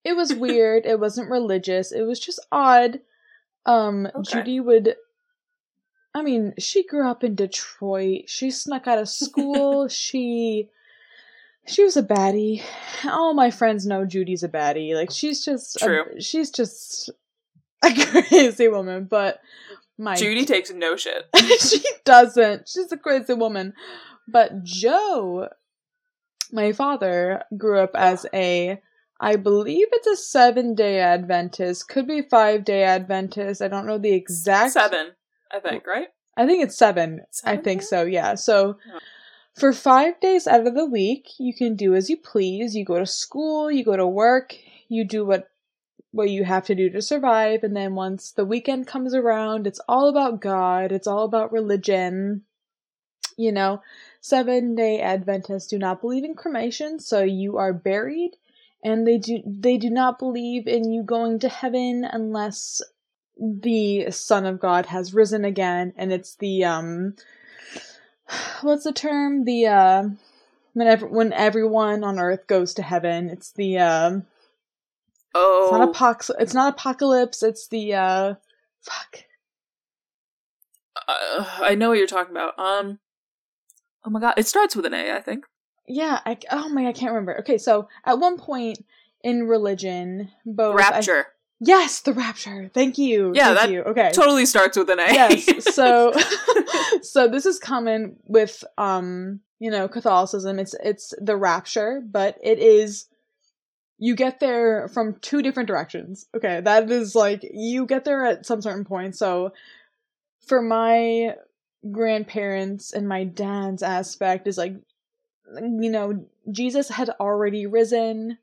it 0.04 0.14
was 0.16 0.34
weird. 0.46 0.86
it 0.86 0.98
wasn't 1.00 1.30
religious. 1.30 1.92
It 1.92 2.02
was 2.02 2.18
just 2.20 2.40
odd. 2.50 3.00
Um 3.66 4.06
Okay. 4.14 4.22
Judy 4.38 4.60
would 4.60 4.96
I 6.14 6.20
mean, 6.22 6.52
she 6.58 6.86
grew 6.86 7.08
up 7.08 7.24
in 7.24 7.34
Detroit. 7.34 8.24
She 8.28 8.50
snuck 8.50 8.86
out 8.86 8.98
of 8.98 9.08
school. 9.08 9.88
she 10.04 10.68
she 11.66 11.84
was 11.84 11.96
a 11.96 12.02
baddie. 12.02 12.62
All 13.04 13.34
my 13.34 13.50
friends 13.50 13.86
know 13.86 14.04
Judy's 14.04 14.42
a 14.42 14.48
baddie. 14.48 14.94
Like 14.94 15.10
she's 15.10 15.44
just 15.44 15.78
True. 15.78 16.04
A, 16.16 16.20
she's 16.20 16.50
just 16.50 17.10
a 17.82 17.94
crazy 18.28 18.68
woman, 18.68 19.04
but 19.04 19.40
my 19.98 20.16
Judy 20.16 20.44
takes 20.44 20.70
no 20.70 20.96
shit. 20.96 21.28
she 21.60 21.82
doesn't. 22.04 22.68
She's 22.68 22.90
a 22.90 22.96
crazy 22.96 23.34
woman. 23.34 23.74
But 24.26 24.64
Joe, 24.64 25.48
my 26.50 26.72
father, 26.72 27.42
grew 27.56 27.78
up 27.80 27.92
as 27.94 28.26
a 28.34 28.80
I 29.22 29.36
believe 29.36 29.86
it's 29.92 30.08
a 30.08 30.16
seven 30.16 30.74
day 30.74 30.98
Adventist. 30.98 31.88
Could 31.88 32.08
be 32.08 32.22
five 32.22 32.64
day 32.64 32.82
Adventist. 32.82 33.62
I 33.62 33.68
don't 33.68 33.86
know 33.86 33.96
the 33.96 34.12
exact 34.12 34.72
Seven, 34.72 35.12
I 35.50 35.60
think, 35.60 35.86
right? 35.86 36.08
I 36.36 36.44
think 36.44 36.64
it's 36.64 36.76
seven. 36.76 37.20
I 37.44 37.56
think 37.56 37.82
so, 37.82 38.02
yeah. 38.02 38.34
So 38.34 38.78
Yeah. 38.84 38.98
for 39.54 39.72
five 39.72 40.18
days 40.18 40.48
out 40.48 40.66
of 40.66 40.74
the 40.74 40.86
week, 40.86 41.28
you 41.38 41.54
can 41.54 41.76
do 41.76 41.94
as 41.94 42.10
you 42.10 42.16
please. 42.16 42.74
You 42.74 42.84
go 42.84 42.98
to 42.98 43.06
school, 43.06 43.70
you 43.70 43.84
go 43.84 43.96
to 43.96 44.06
work, 44.06 44.56
you 44.88 45.04
do 45.06 45.24
what 45.24 45.48
what 46.10 46.28
you 46.28 46.44
have 46.44 46.66
to 46.66 46.74
do 46.74 46.90
to 46.90 47.00
survive, 47.00 47.62
and 47.64 47.74
then 47.74 47.94
once 47.94 48.32
the 48.32 48.44
weekend 48.44 48.86
comes 48.86 49.14
around, 49.14 49.66
it's 49.66 49.80
all 49.88 50.08
about 50.08 50.40
God, 50.42 50.92
it's 50.92 51.06
all 51.06 51.24
about 51.24 51.52
religion. 51.52 52.42
You 53.38 53.52
know, 53.52 53.82
seven 54.20 54.74
day 54.74 55.00
Adventists 55.00 55.68
do 55.68 55.78
not 55.78 56.00
believe 56.02 56.24
in 56.24 56.34
cremation, 56.34 56.98
so 56.98 57.22
you 57.22 57.56
are 57.56 57.72
buried, 57.72 58.32
and 58.82 59.06
they 59.06 59.18
do 59.18 59.42
they 59.46 59.76
do 59.76 59.90
not 59.90 60.18
believe 60.18 60.66
in 60.66 60.90
you 60.90 61.02
going 61.02 61.38
to 61.40 61.48
heaven 61.48 62.04
unless 62.04 62.82
the 63.38 64.10
Son 64.10 64.46
of 64.46 64.60
God 64.60 64.86
has 64.86 65.14
risen 65.14 65.44
again, 65.44 65.92
and 65.96 66.12
it's 66.12 66.36
the 66.36 66.64
um, 66.64 67.14
what's 68.62 68.84
the 68.84 68.92
term? 68.92 69.44
The 69.44 69.66
uh, 69.66 70.04
whenever 70.72 71.06
when 71.06 71.32
everyone 71.32 72.04
on 72.04 72.18
Earth 72.18 72.46
goes 72.46 72.74
to 72.74 72.82
heaven, 72.82 73.28
it's 73.28 73.52
the 73.52 73.78
um, 73.78 74.26
Oh, 75.34 75.64
it's 75.64 75.72
not 75.72 75.94
apox, 75.94 76.30
it's 76.38 76.54
not 76.54 76.74
apocalypse, 76.74 77.42
it's 77.42 77.68
the 77.68 77.94
uh, 77.94 78.34
fuck. 78.82 79.24
uh, 81.08 81.46
I 81.60 81.74
know 81.74 81.88
what 81.90 81.98
you're 81.98 82.06
talking 82.06 82.32
about. 82.32 82.58
Um, 82.58 82.98
oh 84.04 84.10
my 84.10 84.20
god, 84.20 84.34
it 84.36 84.46
starts 84.46 84.76
with 84.76 84.84
an 84.84 84.94
A, 84.94 85.12
I 85.16 85.20
think. 85.20 85.46
Yeah, 85.86 86.20
I 86.24 86.38
oh 86.50 86.68
my, 86.68 86.86
I 86.86 86.92
can't 86.92 87.12
remember. 87.12 87.38
Okay, 87.40 87.58
so 87.58 87.88
at 88.04 88.18
one 88.18 88.38
point 88.38 88.84
in 89.22 89.48
religion, 89.48 90.30
both 90.44 90.74
I- 90.74 90.90
Rapture 90.90 91.26
yes, 91.62 92.00
the 92.00 92.12
rapture. 92.12 92.70
Thank 92.74 92.98
you. 92.98 93.32
Yeah, 93.34 93.54
thank 93.54 93.58
that 93.60 93.70
you. 93.70 93.82
Okay, 93.82 94.10
totally 94.12 94.46
starts 94.46 94.76
with 94.76 94.90
an 94.90 94.98
A. 94.98 95.12
yes 95.12 95.74
so 95.74 96.12
so 97.02 97.28
this 97.28 97.46
is 97.46 97.58
common 97.58 98.16
with 98.26 98.64
um 98.76 99.40
you 99.58 99.70
know 99.70 99.88
catholicism 99.88 100.58
it's 100.58 100.74
it's 100.82 101.14
the 101.20 101.36
rapture 101.36 102.02
but 102.04 102.36
it 102.42 102.58
is 102.58 103.06
you 103.98 104.16
get 104.16 104.40
there 104.40 104.88
from 104.88 105.14
two 105.20 105.40
different 105.40 105.68
directions 105.68 106.26
okay 106.36 106.60
that 106.60 106.90
is 106.90 107.14
like 107.14 107.48
you 107.54 107.86
get 107.86 108.04
there 108.04 108.24
at 108.24 108.44
some 108.44 108.60
certain 108.60 108.84
point 108.84 109.16
so 109.16 109.52
for 110.46 110.60
my 110.60 111.34
grandparents 111.92 112.92
and 112.92 113.08
my 113.08 113.22
dad's 113.22 113.82
aspect 113.82 114.48
is 114.48 114.58
like 114.58 114.74
you 115.56 115.90
know 115.90 116.24
jesus 116.50 116.88
had 116.88 117.10
already 117.20 117.66
risen 117.66 118.38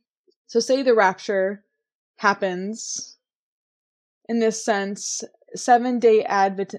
so 0.48 0.60
say 0.60 0.84
the 0.84 0.94
rapture 0.94 1.64
happens 2.18 3.18
in 4.28 4.40
this 4.40 4.64
sense 4.64 5.24
seven 5.56 6.00
day 6.00 6.24
advent 6.24 6.76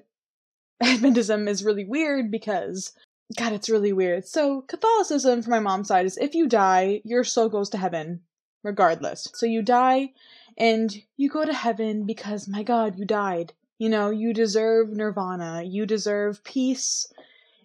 Adventism 0.82 1.46
is 1.46 1.62
really 1.62 1.84
weird 1.84 2.30
because, 2.30 2.92
God, 3.36 3.52
it's 3.52 3.68
really 3.68 3.92
weird. 3.92 4.26
So, 4.26 4.62
Catholicism, 4.62 5.42
for 5.42 5.50
my 5.50 5.60
mom's 5.60 5.88
side, 5.88 6.06
is 6.06 6.16
if 6.16 6.34
you 6.34 6.48
die, 6.48 7.02
your 7.04 7.22
soul 7.22 7.50
goes 7.50 7.68
to 7.70 7.76
heaven, 7.76 8.22
regardless. 8.62 9.28
So, 9.34 9.44
you 9.44 9.60
die 9.60 10.12
and 10.56 10.90
you 11.18 11.28
go 11.28 11.44
to 11.44 11.52
heaven 11.52 12.06
because, 12.06 12.48
my 12.48 12.62
God, 12.62 12.98
you 12.98 13.04
died. 13.04 13.52
You 13.78 13.90
know, 13.90 14.08
you 14.08 14.32
deserve 14.32 14.88
nirvana, 14.88 15.64
you 15.64 15.84
deserve 15.84 16.42
peace. 16.44 17.12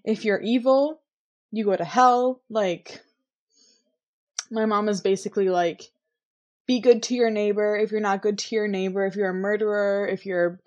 If 0.04 0.26
you're 0.26 0.42
evil, 0.42 1.00
you 1.56 1.64
go 1.64 1.76
to 1.76 1.86
hell. 1.86 2.42
Like, 2.50 3.02
my 4.52 4.66
mom 4.66 4.90
is 4.90 5.02
basically 5.02 5.50
like, 5.50 5.92
be 6.68 6.80
good 6.80 7.04
to 7.04 7.16
your 7.16 7.30
neighbor. 7.30 7.78
If 7.78 7.92
you're 7.92 8.02
not 8.02 8.22
good 8.22 8.38
to 8.40 8.56
your 8.56 8.68
neighbor, 8.68 9.06
if 9.06 9.16
you're 9.16 9.30
a 9.30 9.34
murderer, 9.34 10.08
if 10.08 10.26
you're 10.26 10.60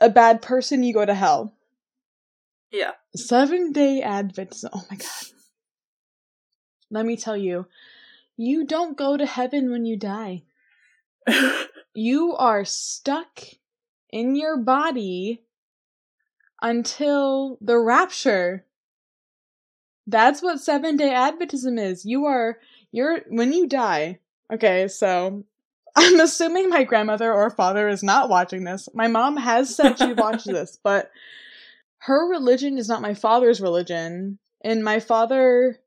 a 0.00 0.08
bad 0.10 0.42
person, 0.42 0.82
you 0.82 0.92
go 0.92 1.04
to 1.04 1.14
hell. 1.14 1.54
yeah. 2.72 2.92
Seven 3.14 3.72
day 3.72 4.02
Adventism. 4.04 4.70
Oh 4.72 4.84
my 4.90 4.96
god. 4.96 5.26
Let 6.90 7.06
me 7.06 7.16
tell 7.16 7.36
you, 7.36 7.66
you 8.36 8.66
don't 8.66 8.96
go 8.96 9.16
to 9.16 9.26
heaven 9.26 9.70
when 9.70 9.84
you 9.84 9.96
die. 9.96 10.42
You 11.92 12.36
are 12.36 12.64
stuck 12.64 13.42
in 14.10 14.36
your 14.36 14.56
body 14.56 15.42
until 16.62 17.58
the 17.60 17.78
rapture. 17.78 18.64
That's 20.10 20.42
what 20.42 20.60
seven 20.60 20.96
day 20.96 21.10
Adventism 21.10 21.78
is. 21.80 22.04
You 22.04 22.26
are, 22.26 22.58
you're, 22.92 23.20
when 23.28 23.52
you 23.52 23.66
die. 23.66 24.18
Okay, 24.52 24.88
so 24.88 25.44
I'm 25.96 26.20
assuming 26.20 26.68
my 26.68 26.84
grandmother 26.84 27.32
or 27.32 27.50
father 27.50 27.88
is 27.88 28.02
not 28.02 28.28
watching 28.28 28.64
this. 28.64 28.88
My 28.94 29.06
mom 29.06 29.36
has 29.36 29.74
said 29.74 29.98
she 29.98 30.12
watched 30.16 30.46
this, 30.46 30.78
but 30.82 31.10
her 31.98 32.28
religion 32.28 32.78
is 32.78 32.88
not 32.88 33.02
my 33.02 33.14
father's 33.14 33.60
religion. 33.60 34.38
And 34.62 34.84
my 34.84 35.00
father 35.00 35.78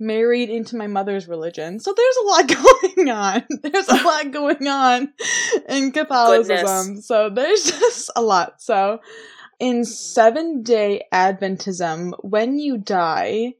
married 0.00 0.48
into 0.48 0.76
my 0.76 0.86
mother's 0.86 1.28
religion. 1.28 1.78
So 1.78 1.94
there's 1.94 2.16
a 2.16 2.26
lot 2.26 2.48
going 2.96 3.10
on. 3.10 3.44
There's 3.62 3.88
a 3.88 3.94
lot 3.94 4.30
going 4.30 4.66
on 4.66 5.12
in 5.68 5.92
Catholicism. 5.92 6.86
Goodness. 6.86 7.06
So 7.06 7.30
there's 7.30 7.64
just 7.70 8.10
a 8.16 8.22
lot. 8.22 8.62
So 8.62 9.00
in 9.60 9.84
seven 9.84 10.62
day 10.62 11.04
Adventism, 11.12 12.14
when 12.22 12.58
you 12.58 12.78
die, 12.78 13.54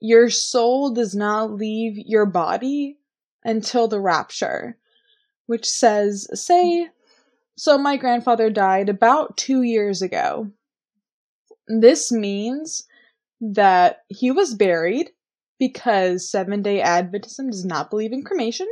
your 0.00 0.30
soul 0.30 0.94
does 0.94 1.14
not 1.14 1.52
leave 1.52 1.98
your 1.98 2.26
body 2.26 2.98
until 3.44 3.88
the 3.88 4.00
rapture, 4.00 4.78
which 5.46 5.68
says, 5.68 6.28
say, 6.32 6.88
so 7.56 7.76
my 7.76 7.96
grandfather 7.96 8.50
died 8.50 8.88
about 8.88 9.36
two 9.36 9.62
years 9.62 10.00
ago. 10.00 10.50
This 11.66 12.12
means 12.12 12.86
that 13.40 14.02
he 14.08 14.30
was 14.30 14.54
buried 14.54 15.10
because 15.58 16.30
seven 16.30 16.62
day 16.62 16.80
Adventism 16.80 17.50
does 17.50 17.64
not 17.64 17.90
believe 17.90 18.12
in 18.12 18.22
cremation. 18.22 18.68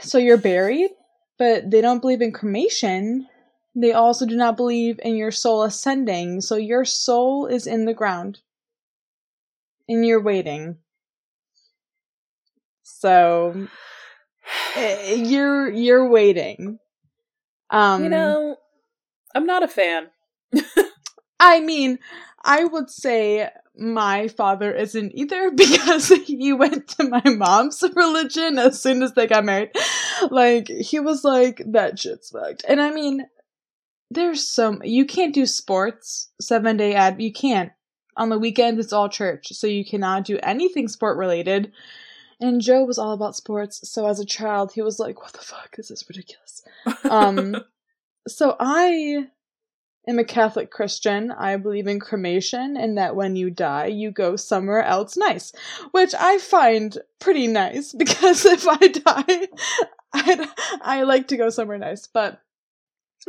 So 0.00 0.16
you're 0.16 0.38
buried, 0.38 0.90
but 1.38 1.70
they 1.70 1.80
don't 1.80 2.00
believe 2.00 2.22
in 2.22 2.32
cremation. 2.32 3.28
They 3.80 3.92
also 3.92 4.26
do 4.26 4.36
not 4.36 4.56
believe 4.56 4.98
in 5.04 5.14
your 5.16 5.30
soul 5.30 5.62
ascending. 5.62 6.40
So 6.40 6.56
your 6.56 6.84
soul 6.84 7.46
is 7.46 7.66
in 7.66 7.84
the 7.84 7.94
ground. 7.94 8.40
And 9.88 10.04
you're 10.04 10.22
waiting. 10.22 10.78
So 12.82 13.68
eh, 14.74 15.14
you're 15.14 15.70
you're 15.70 16.08
waiting. 16.08 16.80
Um 17.70 18.02
you 18.02 18.10
know, 18.10 18.56
I'm 19.32 19.46
not 19.46 19.62
a 19.62 19.68
fan. 19.68 20.08
I 21.38 21.60
mean, 21.60 22.00
I 22.42 22.64
would 22.64 22.90
say 22.90 23.48
my 23.76 24.26
father 24.26 24.74
isn't 24.74 25.12
either 25.14 25.50
because 25.54 26.08
he 26.08 26.52
went 26.52 26.88
to 26.88 27.04
my 27.04 27.22
mom's 27.24 27.84
religion 27.94 28.58
as 28.58 28.82
soon 28.82 29.04
as 29.04 29.12
they 29.12 29.28
got 29.28 29.44
married. 29.44 29.70
Like, 30.30 30.66
he 30.66 30.98
was 30.98 31.22
like, 31.22 31.62
that 31.66 31.98
shit's 31.98 32.30
fucked. 32.30 32.64
And 32.68 32.80
I 32.80 32.90
mean, 32.90 33.28
there's 34.10 34.46
some, 34.48 34.80
you 34.84 35.04
can't 35.04 35.34
do 35.34 35.46
sports 35.46 36.30
seven 36.40 36.76
day 36.76 36.94
ad, 36.94 37.20
you 37.20 37.32
can't. 37.32 37.72
On 38.16 38.30
the 38.30 38.38
weekends, 38.38 38.80
it's 38.80 38.92
all 38.92 39.08
church, 39.08 39.48
so 39.52 39.66
you 39.66 39.84
cannot 39.84 40.24
do 40.24 40.38
anything 40.42 40.88
sport 40.88 41.16
related. 41.16 41.72
And 42.40 42.60
Joe 42.60 42.84
was 42.84 42.98
all 42.98 43.12
about 43.12 43.36
sports, 43.36 43.88
so 43.88 44.06
as 44.06 44.18
a 44.18 44.24
child, 44.24 44.72
he 44.72 44.82
was 44.82 44.98
like, 44.98 45.20
what 45.20 45.32
the 45.32 45.38
fuck, 45.38 45.76
this 45.76 45.90
is 45.90 46.04
ridiculous. 46.08 46.62
Um, 47.08 47.56
so 48.28 48.56
I 48.58 49.26
am 50.08 50.18
a 50.18 50.24
Catholic 50.24 50.70
Christian. 50.70 51.30
I 51.30 51.56
believe 51.56 51.86
in 51.86 52.00
cremation 52.00 52.76
and 52.76 52.96
that 52.98 53.14
when 53.14 53.36
you 53.36 53.50
die, 53.50 53.86
you 53.86 54.10
go 54.10 54.36
somewhere 54.36 54.82
else 54.82 55.16
nice, 55.16 55.52
which 55.90 56.14
I 56.18 56.38
find 56.38 56.96
pretty 57.20 57.46
nice 57.46 57.92
because 57.98 58.44
if 58.46 58.66
I 58.66 58.78
die, 58.78 59.48
I'd, 60.12 60.48
I 60.80 61.02
like 61.02 61.28
to 61.28 61.36
go 61.36 61.50
somewhere 61.50 61.78
nice, 61.78 62.06
but 62.06 62.40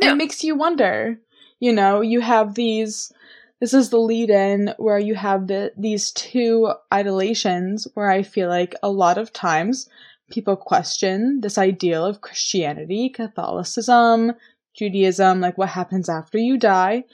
Yeah. 0.00 0.12
it 0.12 0.16
makes 0.16 0.42
you 0.42 0.54
wonder. 0.54 1.18
You 1.58 1.72
know, 1.72 2.00
you 2.00 2.20
have 2.20 2.54
these. 2.54 3.12
This 3.60 3.74
is 3.74 3.90
the 3.90 3.98
lead 3.98 4.30
in 4.30 4.74
where 4.78 4.98
you 4.98 5.14
have 5.14 5.46
the 5.46 5.72
these 5.76 6.12
two 6.12 6.72
idolations 6.90 7.86
where 7.94 8.10
I 8.10 8.22
feel 8.22 8.48
like 8.48 8.74
a 8.82 8.90
lot 8.90 9.18
of 9.18 9.32
times 9.32 9.88
people 10.30 10.56
question 10.56 11.40
this 11.42 11.58
ideal 11.58 12.06
of 12.06 12.22
Christianity, 12.22 13.10
Catholicism, 13.10 14.32
Judaism, 14.74 15.40
like 15.40 15.58
what 15.58 15.70
happens 15.70 16.08
after 16.08 16.38
you 16.38 16.56
die. 16.56 17.04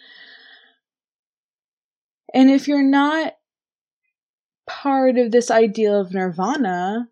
And 2.32 2.50
if 2.50 2.68
you're 2.68 2.82
not 2.82 3.36
part 4.66 5.16
of 5.16 5.32
this 5.32 5.50
ideal 5.50 6.00
of 6.00 6.12
nirvana, 6.12 7.08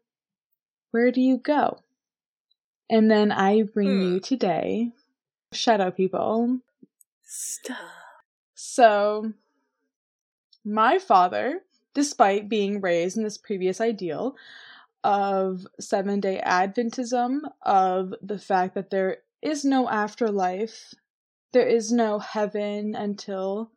where 0.90 1.10
do 1.10 1.20
you 1.20 1.38
go? 1.38 1.78
And 2.90 3.10
then 3.10 3.32
I 3.32 3.62
bring 3.62 3.88
hmm. 3.88 4.02
you 4.02 4.20
today 4.20 4.92
shadow 5.54 5.90
people. 5.90 6.60
Stop. 7.22 7.76
So, 8.54 9.32
my 10.64 10.98
father, 10.98 11.60
despite 11.94 12.48
being 12.48 12.80
raised 12.80 13.16
in 13.16 13.22
this 13.22 13.38
previous 13.38 13.80
ideal 13.80 14.36
of 15.02 15.66
seven 15.78 16.20
day 16.20 16.40
Adventism, 16.44 17.40
of 17.62 18.14
the 18.22 18.38
fact 18.38 18.74
that 18.74 18.90
there 18.90 19.18
is 19.42 19.64
no 19.64 19.88
afterlife, 19.88 20.94
there 21.52 21.66
is 21.66 21.92
no 21.92 22.18
heaven 22.18 22.94
until 22.94 23.70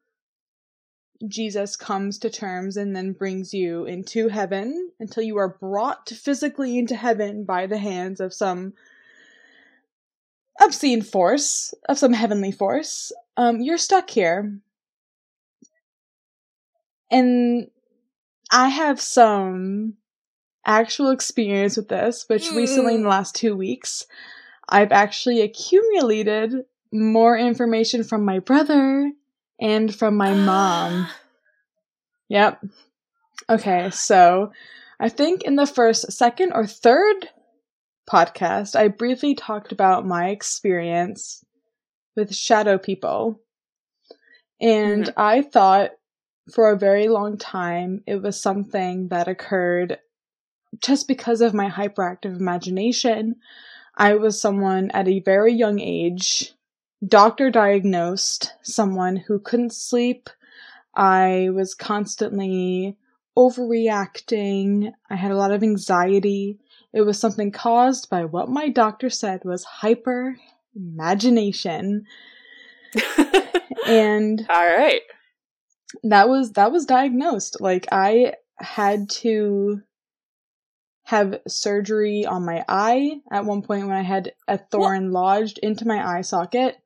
Jesus 1.27 1.75
comes 1.75 2.19
to 2.19 2.29
terms 2.29 2.77
and 2.77 2.95
then 2.95 3.11
brings 3.13 3.53
you 3.53 3.85
into 3.85 4.27
heaven 4.27 4.91
until 4.99 5.23
you 5.23 5.37
are 5.37 5.57
brought 5.59 6.09
physically 6.09 6.77
into 6.77 6.95
heaven 6.95 7.43
by 7.43 7.65
the 7.65 7.79
hands 7.79 8.19
of 8.19 8.33
some 8.33 8.73
obscene 10.61 11.01
force, 11.01 11.73
of 11.87 11.97
some 11.97 12.13
heavenly 12.13 12.51
force. 12.51 13.11
Um, 13.35 13.61
you're 13.61 13.77
stuck 13.77 14.09
here. 14.09 14.59
And 17.11 17.69
I 18.51 18.69
have 18.69 18.99
some 18.99 19.95
actual 20.65 21.11
experience 21.11 21.77
with 21.77 21.87
this, 21.87 22.25
which 22.27 22.49
mm. 22.49 22.57
recently 22.57 22.95
in 22.95 23.03
the 23.03 23.09
last 23.09 23.35
two 23.35 23.55
weeks, 23.55 24.05
I've 24.67 24.91
actually 24.91 25.41
accumulated 25.41 26.65
more 26.91 27.37
information 27.37 28.03
from 28.03 28.25
my 28.25 28.39
brother 28.39 29.11
and 29.59 29.93
from 29.93 30.15
my 30.15 30.33
mom. 30.33 31.07
Yep. 32.29 32.61
Okay, 33.49 33.89
so 33.91 34.51
I 34.99 35.07
think 35.07 35.43
in 35.43 35.55
the 35.55 35.65
first, 35.65 36.11
second, 36.11 36.51
or 36.51 36.67
third 36.67 37.29
podcast, 38.09 38.75
I 38.75 38.87
briefly 38.87 39.35
talked 39.35 39.71
about 39.71 40.05
my 40.05 40.29
experience 40.29 41.43
with 42.15 42.33
shadow 42.33 42.77
people. 42.77 43.39
And 44.59 45.05
mm-hmm. 45.05 45.19
I 45.19 45.41
thought 45.41 45.91
for 46.51 46.71
a 46.71 46.77
very 46.77 47.07
long 47.07 47.37
time 47.37 48.01
it 48.07 48.21
was 48.21 48.39
something 48.39 49.09
that 49.09 49.27
occurred 49.27 49.99
just 50.81 51.07
because 51.07 51.41
of 51.41 51.53
my 51.53 51.69
hyperactive 51.69 52.37
imagination. 52.37 53.35
I 53.95 54.15
was 54.15 54.39
someone 54.39 54.91
at 54.91 55.07
a 55.07 55.21
very 55.21 55.53
young 55.53 55.79
age 55.79 56.53
doctor 57.05 57.51
diagnosed 57.51 58.53
someone 58.63 59.17
who 59.17 59.39
couldn't 59.39 59.73
sleep. 59.73 60.29
I 60.95 61.49
was 61.53 61.75
constantly 61.75 62.97
overreacting. 63.37 64.91
I 65.09 65.15
had 65.15 65.31
a 65.31 65.37
lot 65.37 65.51
of 65.51 65.61
anxiety. 65.61 66.59
It 66.97 67.05
was 67.05 67.19
something 67.19 67.51
caused 67.51 68.09
by 68.09 68.25
what 68.25 68.49
my 68.49 68.69
doctor 68.69 69.11
said 69.11 69.45
was 69.45 69.63
hyper 69.63 70.35
imagination. 70.75 72.07
and 73.87 74.43
all 74.49 74.65
right. 74.65 75.01
That 76.01 76.27
was 76.27 76.53
that 76.53 76.71
was 76.71 76.87
diagnosed. 76.87 77.61
Like 77.61 77.85
I 77.91 78.33
had 78.55 79.11
to 79.21 79.83
have 81.03 81.39
surgery 81.47 82.25
on 82.25 82.45
my 82.45 82.65
eye 82.67 83.21
at 83.29 83.45
one 83.45 83.61
point 83.61 83.85
when 83.85 83.95
I 83.95 84.01
had 84.01 84.33
a 84.47 84.57
thorn 84.57 85.11
what? 85.11 85.21
lodged 85.21 85.59
into 85.59 85.85
my 85.85 86.03
eye 86.03 86.21
socket 86.21 86.77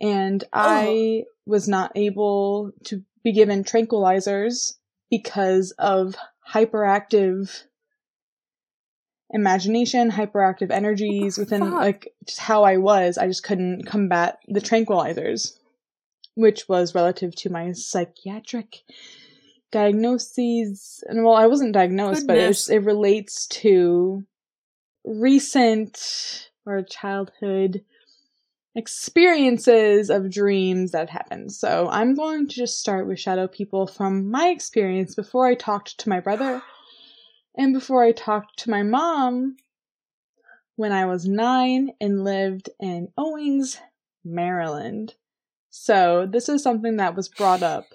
and 0.00 0.42
I 0.52 1.22
oh. 1.28 1.30
was 1.46 1.68
not 1.68 1.92
able 1.94 2.72
to 2.86 3.04
be 3.22 3.30
given 3.30 3.62
tranquilizers 3.62 4.74
because 5.10 5.70
of 5.78 6.16
hyperactive 6.50 7.62
imagination, 9.34 10.12
hyperactive 10.12 10.70
energies 10.70 11.36
within 11.36 11.60
fuck? 11.60 11.74
like 11.74 12.14
just 12.24 12.38
how 12.38 12.62
I 12.62 12.78
was. 12.78 13.18
I 13.18 13.26
just 13.26 13.42
couldn't 13.42 13.84
combat 13.84 14.38
the 14.48 14.60
tranquilizers, 14.60 15.58
which 16.36 16.68
was 16.68 16.94
relative 16.94 17.34
to 17.36 17.50
my 17.50 17.72
psychiatric 17.72 18.82
diagnoses. 19.72 21.02
And 21.08 21.24
well, 21.24 21.34
I 21.34 21.48
wasn't 21.48 21.74
diagnosed, 21.74 22.26
Goodness. 22.26 22.68
but 22.68 22.72
it, 22.72 22.76
it 22.76 22.86
relates 22.86 23.46
to 23.48 24.24
recent 25.04 26.48
or 26.64 26.82
childhood 26.82 27.84
experiences 28.76 30.10
of 30.10 30.30
dreams 30.30 30.92
that 30.92 31.10
happened. 31.10 31.52
So 31.52 31.88
I'm 31.90 32.14
going 32.14 32.48
to 32.48 32.54
just 32.54 32.80
start 32.80 33.06
with 33.06 33.20
shadow 33.20 33.46
people 33.46 33.86
from 33.86 34.30
my 34.30 34.48
experience 34.48 35.14
before 35.14 35.46
I 35.46 35.54
talked 35.54 35.98
to 35.98 36.08
my 36.08 36.20
brother 36.20 36.62
and 37.56 37.72
before 37.72 38.02
I 38.02 38.12
talked 38.12 38.58
to 38.60 38.70
my 38.70 38.82
mom 38.82 39.56
when 40.76 40.92
I 40.92 41.06
was 41.06 41.26
nine 41.26 41.92
and 42.00 42.24
lived 42.24 42.70
in 42.80 43.08
Owings, 43.16 43.78
Maryland. 44.24 45.14
So 45.70 46.26
this 46.30 46.48
is 46.48 46.62
something 46.62 46.96
that 46.96 47.14
was 47.14 47.28
brought 47.28 47.62
up 47.62 47.86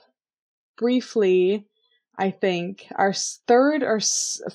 briefly. 0.77 1.65
I 2.17 2.31
think 2.31 2.87
our 2.95 3.13
third 3.13 3.83
or 3.83 3.99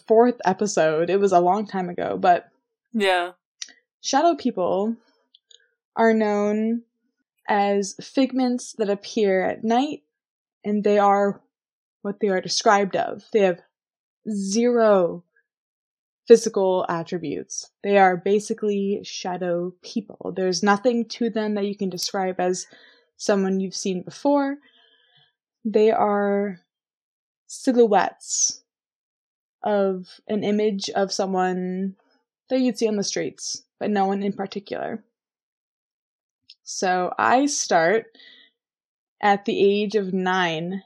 fourth 0.07 0.41
episode. 0.45 1.11
It 1.11 1.21
was 1.21 1.33
a 1.33 1.41
long 1.41 1.67
time 1.67 1.89
ago, 1.89 2.17
but 2.19 2.49
yeah. 2.93 3.33
Shadow 4.01 4.35
people 4.35 4.97
are 5.97 6.13
known 6.13 6.83
as 7.49 7.95
figments 8.01 8.75
that 8.79 8.91
appear 8.91 9.43
at 9.45 9.65
night, 9.65 10.03
and 10.65 10.85
they 10.85 10.99
are 10.99 11.41
what 12.03 12.21
they 12.21 12.29
are 12.29 12.41
described 12.41 12.97
of. 12.97 13.25
They 13.33 13.41
have 13.41 13.61
zero 14.31 15.25
physical 16.27 16.87
attributes. 16.89 17.71
They 17.83 17.99
are 17.99 18.17
basically 18.17 19.01
shadow 19.05 19.75
people. 19.83 20.33
There's 20.35 20.63
nothing 20.63 21.05
to 21.11 21.31
them 21.31 21.55
that 21.55 21.67
you 21.67 21.77
can 21.77 21.91
describe 21.91 22.41
as 22.41 22.67
someone 23.17 23.61
you've 23.61 23.75
seen 23.75 24.03
before. 24.03 24.57
They 25.65 25.91
are 25.91 26.61
silhouettes 27.47 28.63
of 29.63 30.21
an 30.29 30.45
image 30.45 30.91
of 30.91 31.13
someone 31.13 31.97
that 32.49 32.61
you'd 32.61 32.79
see 32.79 32.89
on 32.89 32.97
the 32.97 33.05
streets, 33.05 33.63
but 33.79 33.91
no 33.91 34.07
one 34.07 34.23
in 34.23 34.33
particular. 34.33 35.03
So 36.63 37.13
I 37.19 37.47
start 37.47 38.07
at 39.21 39.45
the 39.45 39.59
age 39.59 39.95
of 39.95 40.13
nine. 40.13 40.83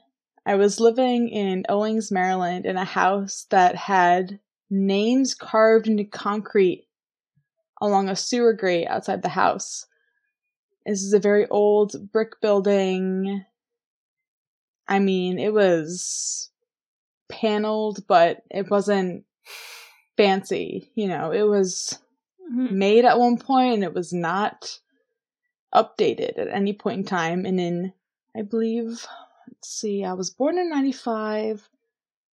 I 0.49 0.55
was 0.55 0.79
living 0.79 1.29
in 1.29 1.63
Owings, 1.69 2.09
Maryland, 2.09 2.65
in 2.65 2.75
a 2.75 2.83
house 2.83 3.45
that 3.51 3.75
had 3.75 4.39
names 4.67 5.35
carved 5.35 5.85
into 5.85 6.05
concrete 6.05 6.87
along 7.79 8.09
a 8.09 8.15
sewer 8.15 8.53
grate 8.53 8.87
outside 8.87 9.21
the 9.21 9.29
house. 9.29 9.85
This 10.87 11.03
is 11.03 11.13
a 11.13 11.19
very 11.19 11.47
old 11.49 12.11
brick 12.11 12.41
building. 12.41 13.45
I 14.87 14.97
mean, 14.97 15.37
it 15.37 15.53
was 15.53 16.49
paneled, 17.27 18.07
but 18.07 18.41
it 18.49 18.71
wasn't 18.71 19.25
fancy. 20.17 20.89
You 20.95 21.09
know, 21.09 21.29
it 21.29 21.43
was 21.43 21.99
mm-hmm. 22.51 22.75
made 22.75 23.05
at 23.05 23.19
one 23.19 23.37
point 23.37 23.75
and 23.75 23.83
it 23.83 23.93
was 23.93 24.11
not 24.11 24.79
updated 25.75 26.39
at 26.39 26.47
any 26.47 26.73
point 26.73 26.97
in 27.01 27.05
time. 27.05 27.45
And 27.45 27.59
in, 27.59 27.93
I 28.35 28.41
believe, 28.41 29.05
let's 29.59 29.69
see, 29.69 30.05
I 30.05 30.13
was 30.13 30.29
born 30.29 30.57
in 30.57 30.69
95, 30.69 31.69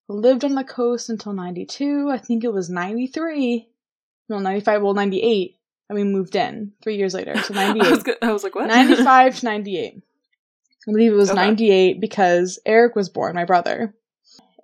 lived 0.09 0.45
on 0.45 0.55
the 0.55 0.63
coast 0.63 1.11
until 1.11 1.33
92. 1.33 2.09
I 2.09 2.19
think 2.19 2.45
it 2.45 2.53
was 2.53 2.71
93. 2.71 3.69
No, 4.29 4.39
95, 4.39 4.83
well, 4.83 4.95
98. 4.95 5.57
And 5.89 5.97
we 5.97 6.05
moved 6.05 6.37
in 6.37 6.73
three 6.83 6.97
years 6.97 7.15
later. 7.15 7.37
So 7.43 7.53
98. 7.53 7.85
I, 7.87 7.91
was 7.91 8.05
I 8.23 8.33
was 8.33 8.45
like, 8.45 8.55
what? 8.55 8.69
95 8.69 9.41
to 9.41 9.45
98. 9.45 9.95
I 10.89 10.93
believe 10.93 11.13
it 11.13 11.17
was 11.17 11.31
okay. 11.31 11.47
98 11.47 12.01
because 12.01 12.61
Eric 12.65 12.95
was 12.95 13.09
born, 13.09 13.35
my 13.35 13.45
brother. 13.45 13.93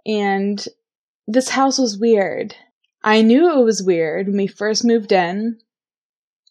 And 0.06 0.64
this 1.26 1.48
house 1.48 1.78
was 1.78 1.98
weird. 1.98 2.54
I 3.02 3.22
knew 3.22 3.58
it 3.58 3.64
was 3.64 3.82
weird 3.82 4.28
when 4.28 4.36
we 4.36 4.46
first 4.46 4.84
moved 4.84 5.10
in. 5.10 5.58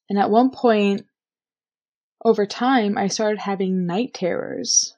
And 0.10 0.20
at 0.20 0.30
one 0.30 0.50
point, 0.50 1.06
over 2.26 2.46
time, 2.46 2.98
I 2.98 3.08
started 3.08 3.40
having 3.40 3.86
night 3.86 4.14
terrors. 4.14 4.94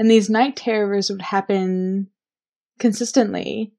And 0.00 0.10
these 0.10 0.30
night 0.30 0.56
terrors 0.56 1.10
would 1.10 1.20
happen 1.20 2.08
consistently. 2.78 3.74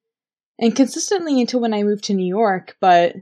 And 0.60 0.76
consistently 0.76 1.42
until 1.42 1.62
when 1.62 1.74
I 1.74 1.82
moved 1.82 2.04
to 2.06 2.14
New 2.14 2.28
York, 2.28 2.78
but 2.80 3.16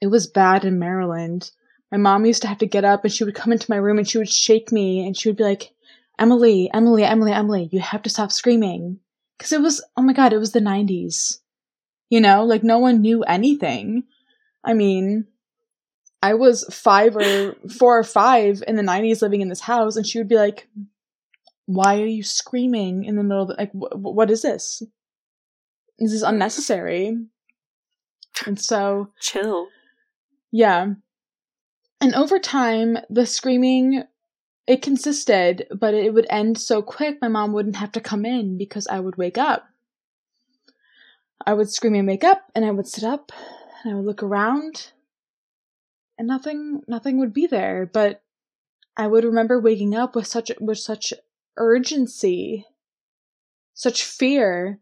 it 0.00 0.06
was 0.06 0.26
bad 0.26 0.64
in 0.64 0.78
Maryland. 0.78 1.50
My 1.90 1.98
mom 1.98 2.24
used 2.24 2.40
to 2.42 2.48
have 2.48 2.56
to 2.58 2.66
get 2.66 2.86
up 2.86 3.04
and 3.04 3.12
she 3.12 3.24
would 3.24 3.34
come 3.34 3.52
into 3.52 3.70
my 3.70 3.76
room 3.76 3.98
and 3.98 4.08
she 4.08 4.16
would 4.16 4.30
shake 4.30 4.72
me 4.72 5.06
and 5.06 5.14
she 5.14 5.28
would 5.28 5.36
be 5.36 5.44
like, 5.44 5.74
Emily, 6.18 6.70
Emily, 6.72 7.04
Emily, 7.04 7.32
Emily, 7.32 7.68
you 7.70 7.80
have 7.80 8.00
to 8.04 8.10
stop 8.10 8.32
screaming. 8.32 8.98
Cause 9.38 9.52
it 9.52 9.60
was, 9.60 9.84
oh 9.94 10.02
my 10.02 10.14
god, 10.14 10.32
it 10.32 10.38
was 10.38 10.52
the 10.52 10.60
90s. 10.60 11.40
You 12.08 12.22
know, 12.22 12.46
like 12.46 12.64
no 12.64 12.78
one 12.78 13.02
knew 13.02 13.22
anything. 13.24 14.04
I 14.64 14.72
mean, 14.72 15.26
I 16.22 16.32
was 16.32 16.64
five 16.70 17.16
or 17.16 17.54
four 17.68 17.98
or 17.98 18.04
five 18.04 18.64
in 18.66 18.76
the 18.76 18.82
90s 18.82 19.20
living 19.20 19.42
in 19.42 19.50
this 19.50 19.60
house, 19.60 19.96
and 19.96 20.06
she 20.06 20.18
would 20.18 20.28
be 20.28 20.36
like, 20.36 20.68
Why 21.74 22.00
are 22.00 22.06
you 22.06 22.22
screaming 22.22 23.04
in 23.04 23.16
the 23.16 23.22
middle 23.22 23.42
of 23.42 23.48
the, 23.48 23.54
like, 23.54 23.72
wh- 23.72 23.96
what 23.96 24.30
is 24.30 24.42
this? 24.42 24.82
This 25.98 26.12
is 26.12 26.22
unnecessary. 26.22 27.16
And 28.46 28.60
so, 28.60 29.10
Chill. 29.20 29.68
yeah. 30.50 30.94
And 32.00 32.14
over 32.14 32.38
time, 32.38 32.98
the 33.10 33.26
screaming, 33.26 34.04
it 34.66 34.82
consisted, 34.82 35.66
but 35.78 35.94
it 35.94 36.12
would 36.14 36.26
end 36.30 36.58
so 36.58 36.82
quick 36.82 37.18
my 37.20 37.28
mom 37.28 37.52
wouldn't 37.52 37.76
have 37.76 37.92
to 37.92 38.00
come 38.00 38.24
in 38.24 38.58
because 38.58 38.86
I 38.88 38.98
would 39.00 39.16
wake 39.16 39.38
up. 39.38 39.68
I 41.46 41.54
would 41.54 41.70
scream 41.70 41.94
and 41.94 42.08
wake 42.08 42.24
up, 42.24 42.50
and 42.54 42.64
I 42.64 42.70
would 42.70 42.86
sit 42.86 43.04
up, 43.04 43.32
and 43.84 43.92
I 43.92 43.96
would 43.96 44.06
look 44.06 44.22
around, 44.22 44.92
and 46.18 46.28
nothing 46.28 46.82
nothing 46.86 47.18
would 47.18 47.32
be 47.32 47.46
there 47.46 47.88
but 47.92 48.22
i 48.96 49.06
would 49.06 49.24
remember 49.24 49.58
waking 49.58 49.94
up 49.94 50.14
with 50.14 50.26
such 50.26 50.52
with 50.60 50.78
such 50.78 51.12
urgency 51.56 52.66
such 53.74 54.04
fear 54.04 54.78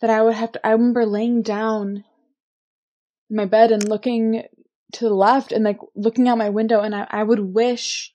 that 0.00 0.10
i 0.10 0.22
would 0.22 0.34
have 0.34 0.52
to 0.52 0.66
i 0.66 0.70
remember 0.70 1.06
laying 1.06 1.42
down 1.42 2.04
in 3.30 3.36
my 3.36 3.44
bed 3.44 3.70
and 3.70 3.88
looking 3.88 4.42
to 4.92 5.04
the 5.04 5.14
left 5.14 5.52
and 5.52 5.64
like 5.64 5.78
looking 5.94 6.28
out 6.28 6.38
my 6.38 6.50
window 6.50 6.80
and 6.80 6.94
i, 6.94 7.06
I 7.10 7.22
would 7.22 7.40
wish 7.40 8.14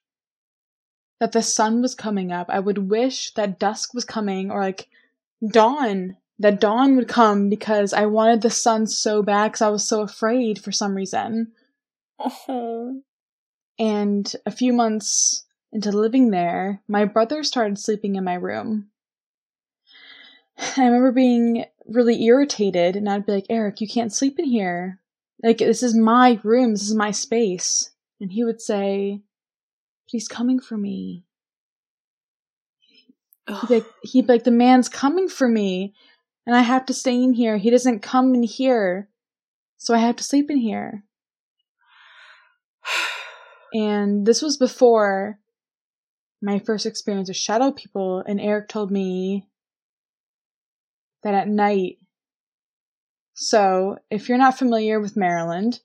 that 1.19 1.31
the 1.31 1.41
sun 1.41 1.81
was 1.81 1.95
coming 1.95 2.31
up 2.31 2.47
i 2.49 2.59
would 2.59 2.89
wish 2.89 3.33
that 3.33 3.59
dusk 3.59 3.93
was 3.93 4.05
coming 4.05 4.51
or 4.51 4.61
like 4.61 4.87
dawn 5.51 6.17
that 6.39 6.59
dawn 6.59 6.95
would 6.95 7.07
come 7.07 7.49
because 7.49 7.93
i 7.93 8.05
wanted 8.05 8.41
the 8.41 8.49
sun 8.49 8.85
so 8.85 9.23
bad 9.23 9.47
because 9.47 9.61
i 9.61 9.69
was 9.69 9.87
so 9.87 10.01
afraid 10.01 10.59
for 10.59 10.71
some 10.71 10.93
reason 10.95 11.51
Oh. 12.19 13.01
And 13.79 14.35
a 14.45 14.51
few 14.51 14.73
months 14.73 15.45
into 15.77 15.91
living 15.91 16.31
there, 16.31 16.81
my 16.87 17.05
brother 17.05 17.43
started 17.43 17.77
sleeping 17.77 18.15
in 18.15 18.23
my 18.23 18.33
room. 18.33 18.87
I 20.75 20.85
remember 20.85 21.11
being 21.11 21.65
really 21.87 22.23
irritated, 22.23 22.95
and 22.95 23.07
I'd 23.07 23.27
be 23.27 23.31
like, 23.31 23.45
Eric, 23.47 23.79
you 23.79 23.87
can't 23.87 24.11
sleep 24.11 24.39
in 24.39 24.45
here. 24.45 24.99
Like, 25.43 25.59
this 25.59 25.83
is 25.83 25.95
my 25.95 26.39
room, 26.43 26.71
this 26.71 26.81
is 26.81 26.95
my 26.95 27.11
space. 27.11 27.91
And 28.19 28.31
he 28.31 28.43
would 28.43 28.59
say, 28.59 29.21
But 30.05 30.11
he's 30.11 30.27
coming 30.27 30.59
for 30.59 30.77
me. 30.77 31.23
He'd 33.47 33.67
be, 33.67 33.75
like, 33.75 33.85
he'd 34.01 34.25
be 34.25 34.33
like, 34.33 34.43
The 34.45 34.51
man's 34.51 34.89
coming 34.89 35.29
for 35.29 35.47
me, 35.47 35.93
and 36.47 36.55
I 36.55 36.61
have 36.61 36.87
to 36.87 36.93
stay 36.93 37.21
in 37.21 37.33
here. 37.33 37.57
He 37.57 37.69
doesn't 37.69 37.99
come 37.99 38.33
in 38.33 38.41
here, 38.41 39.09
so 39.77 39.93
I 39.93 39.99
have 39.99 40.15
to 40.15 40.23
sleep 40.23 40.49
in 40.49 40.57
here. 40.57 41.03
And 43.73 44.25
this 44.25 44.41
was 44.41 44.55
before 44.55 45.39
my 46.41 46.59
first 46.59 46.85
experience 46.85 47.29
with 47.29 47.37
shadow 47.37 47.71
people, 47.71 48.23
and 48.27 48.39
Eric 48.39 48.67
told 48.67 48.91
me 48.91 49.47
that 51.23 51.33
at 51.33 51.47
night. 51.47 51.97
So, 53.33 53.97
if 54.09 54.29
you're 54.29 54.37
not 54.37 54.57
familiar 54.57 54.99
with 54.99 55.17
Maryland, 55.17 55.79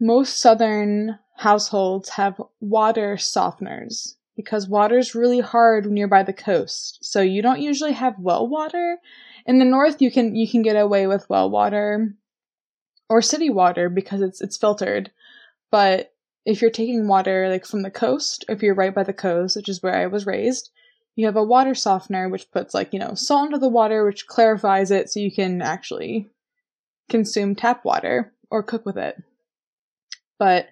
most 0.00 0.40
southern 0.40 1.18
households 1.36 2.10
have 2.10 2.40
water 2.60 3.16
softeners 3.16 4.14
because 4.36 4.68
water's 4.68 5.14
really 5.14 5.40
hard 5.40 5.84
when 5.84 5.96
you're 5.96 6.08
by 6.08 6.22
the 6.22 6.32
coast. 6.32 6.98
So 7.02 7.20
you 7.20 7.42
don't 7.42 7.60
usually 7.60 7.92
have 7.92 8.14
well 8.18 8.46
water. 8.46 8.98
In 9.46 9.58
the 9.58 9.64
north 9.64 10.00
you 10.00 10.10
can 10.10 10.36
you 10.36 10.48
can 10.48 10.62
get 10.62 10.76
away 10.76 11.06
with 11.06 11.28
well 11.28 11.50
water 11.50 12.14
or 13.08 13.22
city 13.22 13.50
water 13.50 13.88
because 13.88 14.20
it's 14.20 14.40
it's 14.40 14.56
filtered. 14.56 15.10
But 15.70 16.12
if 16.48 16.62
you're 16.62 16.70
taking 16.70 17.06
water 17.06 17.46
like 17.50 17.66
from 17.66 17.82
the 17.82 17.90
coast, 17.90 18.42
if 18.48 18.62
you're 18.62 18.74
right 18.74 18.94
by 18.94 19.02
the 19.02 19.12
coast, 19.12 19.54
which 19.54 19.68
is 19.68 19.82
where 19.82 19.94
I 19.94 20.06
was 20.06 20.24
raised, 20.24 20.70
you 21.14 21.26
have 21.26 21.36
a 21.36 21.44
water 21.44 21.74
softener 21.74 22.26
which 22.30 22.50
puts 22.50 22.72
like, 22.72 22.94
you 22.94 22.98
know, 22.98 23.12
salt 23.12 23.48
into 23.48 23.58
the 23.58 23.68
water 23.68 24.06
which 24.06 24.26
clarifies 24.26 24.90
it 24.90 25.10
so 25.10 25.20
you 25.20 25.30
can 25.30 25.60
actually 25.60 26.30
consume 27.10 27.54
tap 27.54 27.84
water 27.84 28.32
or 28.50 28.62
cook 28.62 28.86
with 28.86 28.96
it. 28.96 29.22
But 30.38 30.68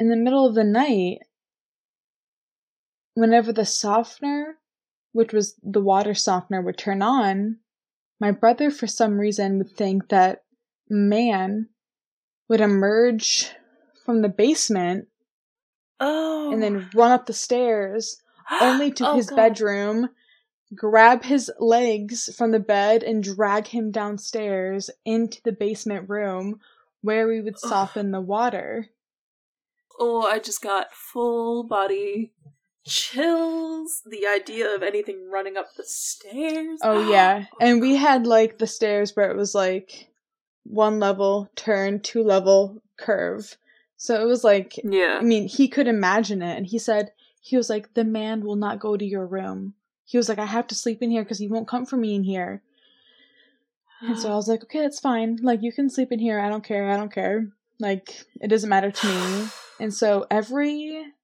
in 0.00 0.08
the 0.08 0.16
middle 0.16 0.44
of 0.44 0.56
the 0.56 0.64
night, 0.64 1.18
whenever 3.14 3.52
the 3.52 3.64
softener, 3.64 4.56
which 5.12 5.32
was 5.32 5.54
the 5.62 5.80
water 5.80 6.12
softener, 6.12 6.60
would 6.60 6.76
turn 6.76 7.02
on, 7.02 7.58
my 8.18 8.32
brother, 8.32 8.72
for 8.72 8.88
some 8.88 9.16
reason, 9.16 9.58
would 9.58 9.70
think 9.70 10.08
that 10.08 10.42
man 10.90 11.68
would 12.48 12.60
emerge 12.60 13.50
from 14.04 14.22
the 14.22 14.28
basement 14.28 15.08
Oh. 16.00 16.52
and 16.52 16.62
then 16.62 16.88
run 16.94 17.10
up 17.10 17.26
the 17.26 17.32
stairs, 17.32 18.22
only 18.60 18.90
to 18.92 19.08
Oh, 19.10 19.16
his 19.16 19.28
God. 19.30 19.36
bedroom, 19.36 20.10
grab 20.74 21.24
his 21.24 21.50
legs 21.58 22.34
from 22.36 22.52
the 22.52 22.60
bed, 22.60 23.02
and 23.02 23.22
drag 23.22 23.66
him 23.66 23.90
downstairs 23.90 24.90
into 25.04 25.40
the 25.42 25.52
basement 25.52 26.08
room 26.08 26.60
where 27.00 27.26
we 27.26 27.40
would 27.40 27.58
soften 27.58 28.10
the 28.10 28.20
water. 28.20 28.88
Oh, 30.00 30.22
I 30.22 30.38
just 30.38 30.62
got 30.62 30.92
full 30.92 31.64
body 31.64 32.32
chills. 32.86 34.02
The 34.08 34.26
idea 34.26 34.74
of 34.74 34.82
anything 34.82 35.28
running 35.30 35.56
up 35.56 35.74
the 35.76 35.84
stairs. 35.84 36.78
Oh 36.82 37.10
yeah, 37.10 37.46
and 37.60 37.80
we 37.80 37.96
had 37.96 38.26
like 38.26 38.58
the 38.58 38.66
stairs 38.66 39.14
where 39.16 39.30
it 39.30 39.36
was 39.36 39.54
like 39.54 40.10
one 40.68 41.00
level 41.00 41.50
turn, 41.56 42.00
two 42.00 42.22
level 42.22 42.82
curve. 42.96 43.56
So 43.96 44.20
it 44.22 44.26
was 44.26 44.44
like 44.44 44.74
Yeah. 44.84 45.18
I 45.20 45.24
mean, 45.24 45.48
he 45.48 45.68
could 45.68 45.88
imagine 45.88 46.42
it 46.42 46.56
and 46.56 46.66
he 46.66 46.78
said 46.78 47.12
he 47.40 47.56
was 47.56 47.70
like 47.70 47.94
the 47.94 48.04
man 48.04 48.42
will 48.42 48.56
not 48.56 48.80
go 48.80 48.96
to 48.96 49.04
your 49.04 49.26
room. 49.26 49.74
He 50.04 50.16
was 50.16 50.28
like 50.28 50.38
I 50.38 50.46
have 50.46 50.66
to 50.68 50.74
sleep 50.74 51.02
in 51.02 51.10
here 51.10 51.24
cuz 51.24 51.38
he 51.38 51.48
won't 51.48 51.68
come 51.68 51.86
for 51.86 51.96
me 51.96 52.14
in 52.14 52.24
here. 52.24 52.62
And 54.00 54.16
so 54.16 54.30
I 54.30 54.36
was 54.36 54.46
like, 54.46 54.62
"Okay, 54.62 54.80
that's 54.80 55.00
fine. 55.00 55.38
Like 55.42 55.60
you 55.62 55.72
can 55.72 55.90
sleep 55.90 56.12
in 56.12 56.20
here. 56.20 56.38
I 56.38 56.48
don't 56.48 56.62
care. 56.62 56.88
I 56.88 56.96
don't 56.96 57.12
care. 57.12 57.48
Like 57.80 58.24
it 58.40 58.48
doesn't 58.48 58.70
matter 58.70 58.90
to 58.90 59.06
me." 59.06 59.48
And 59.80 59.94
so 59.94 60.26
every 60.28 61.14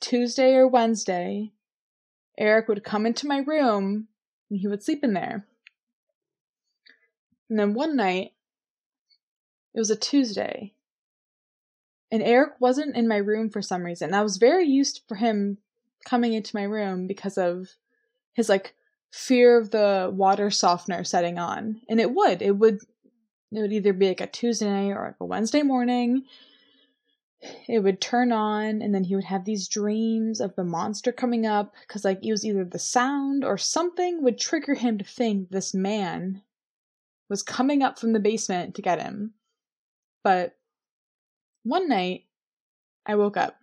Tuesday 0.00 0.54
or 0.54 0.68
Wednesday, 0.68 1.52
Eric 2.36 2.68
would 2.68 2.84
come 2.84 3.06
into 3.06 3.26
my 3.26 3.38
room 3.38 4.08
and 4.50 4.60
he 4.60 4.68
would 4.68 4.82
sleep 4.82 5.02
in 5.02 5.14
there. 5.14 5.46
And 7.48 7.58
then 7.58 7.72
one 7.72 7.96
night, 7.96 8.31
it 9.74 9.78
was 9.78 9.90
a 9.90 9.96
Tuesday, 9.96 10.74
and 12.10 12.22
Eric 12.22 12.60
wasn't 12.60 12.96
in 12.96 13.08
my 13.08 13.16
room 13.16 13.48
for 13.48 13.62
some 13.62 13.82
reason. 13.82 14.12
I 14.12 14.22
was 14.22 14.36
very 14.36 14.66
used 14.66 15.02
for 15.08 15.14
him 15.14 15.58
coming 16.04 16.34
into 16.34 16.54
my 16.54 16.64
room 16.64 17.06
because 17.06 17.38
of 17.38 17.68
his 18.34 18.48
like 18.48 18.74
fear 19.10 19.58
of 19.58 19.70
the 19.70 20.10
water 20.12 20.50
softener 20.50 21.04
setting 21.04 21.38
on. 21.38 21.80
And 21.88 22.00
it 22.00 22.12
would. 22.12 22.42
It 22.42 22.52
would 22.52 22.80
it 23.54 23.60
would 23.60 23.72
either 23.72 23.92
be 23.92 24.08
like 24.08 24.20
a 24.20 24.26
Tuesday 24.26 24.70
night 24.70 24.96
or 24.96 25.06
like 25.06 25.20
a 25.20 25.24
Wednesday 25.24 25.62
morning. 25.62 26.24
It 27.68 27.80
would 27.80 28.00
turn 28.00 28.30
on 28.30 28.80
and 28.82 28.94
then 28.94 29.04
he 29.04 29.14
would 29.14 29.24
have 29.24 29.44
these 29.44 29.68
dreams 29.68 30.40
of 30.40 30.54
the 30.54 30.64
monster 30.64 31.12
coming 31.12 31.44
up 31.44 31.74
cuz 31.88 32.04
like 32.04 32.24
it 32.24 32.30
was 32.30 32.44
either 32.44 32.64
the 32.64 32.78
sound 32.78 33.44
or 33.44 33.58
something 33.58 34.22
would 34.22 34.38
trigger 34.38 34.74
him 34.74 34.96
to 34.98 35.04
think 35.04 35.50
this 35.50 35.74
man 35.74 36.42
was 37.28 37.42
coming 37.42 37.82
up 37.82 37.98
from 37.98 38.12
the 38.12 38.20
basement 38.20 38.74
to 38.74 38.82
get 38.82 39.02
him. 39.02 39.34
But 40.22 40.56
one 41.64 41.88
night, 41.88 42.24
I 43.06 43.14
woke 43.16 43.36
up. 43.36 43.56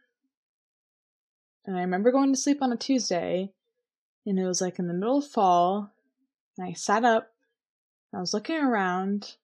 And 1.66 1.78
I 1.78 1.82
remember 1.82 2.12
going 2.12 2.34
to 2.34 2.40
sleep 2.40 2.62
on 2.62 2.72
a 2.72 2.78
Tuesday, 2.78 3.52
and 4.26 4.40
it 4.40 4.46
was 4.46 4.62
like 4.62 4.80
in 4.80 4.88
the 4.88 4.94
middle 4.94 5.20
of 5.20 5.28
fall. 5.28 5.92
And 6.58 6.68
I 6.68 6.74
sat 6.74 7.06
up, 7.06 7.32
I 8.14 8.20
was 8.20 8.34
looking 8.34 8.58
around, 8.58 9.36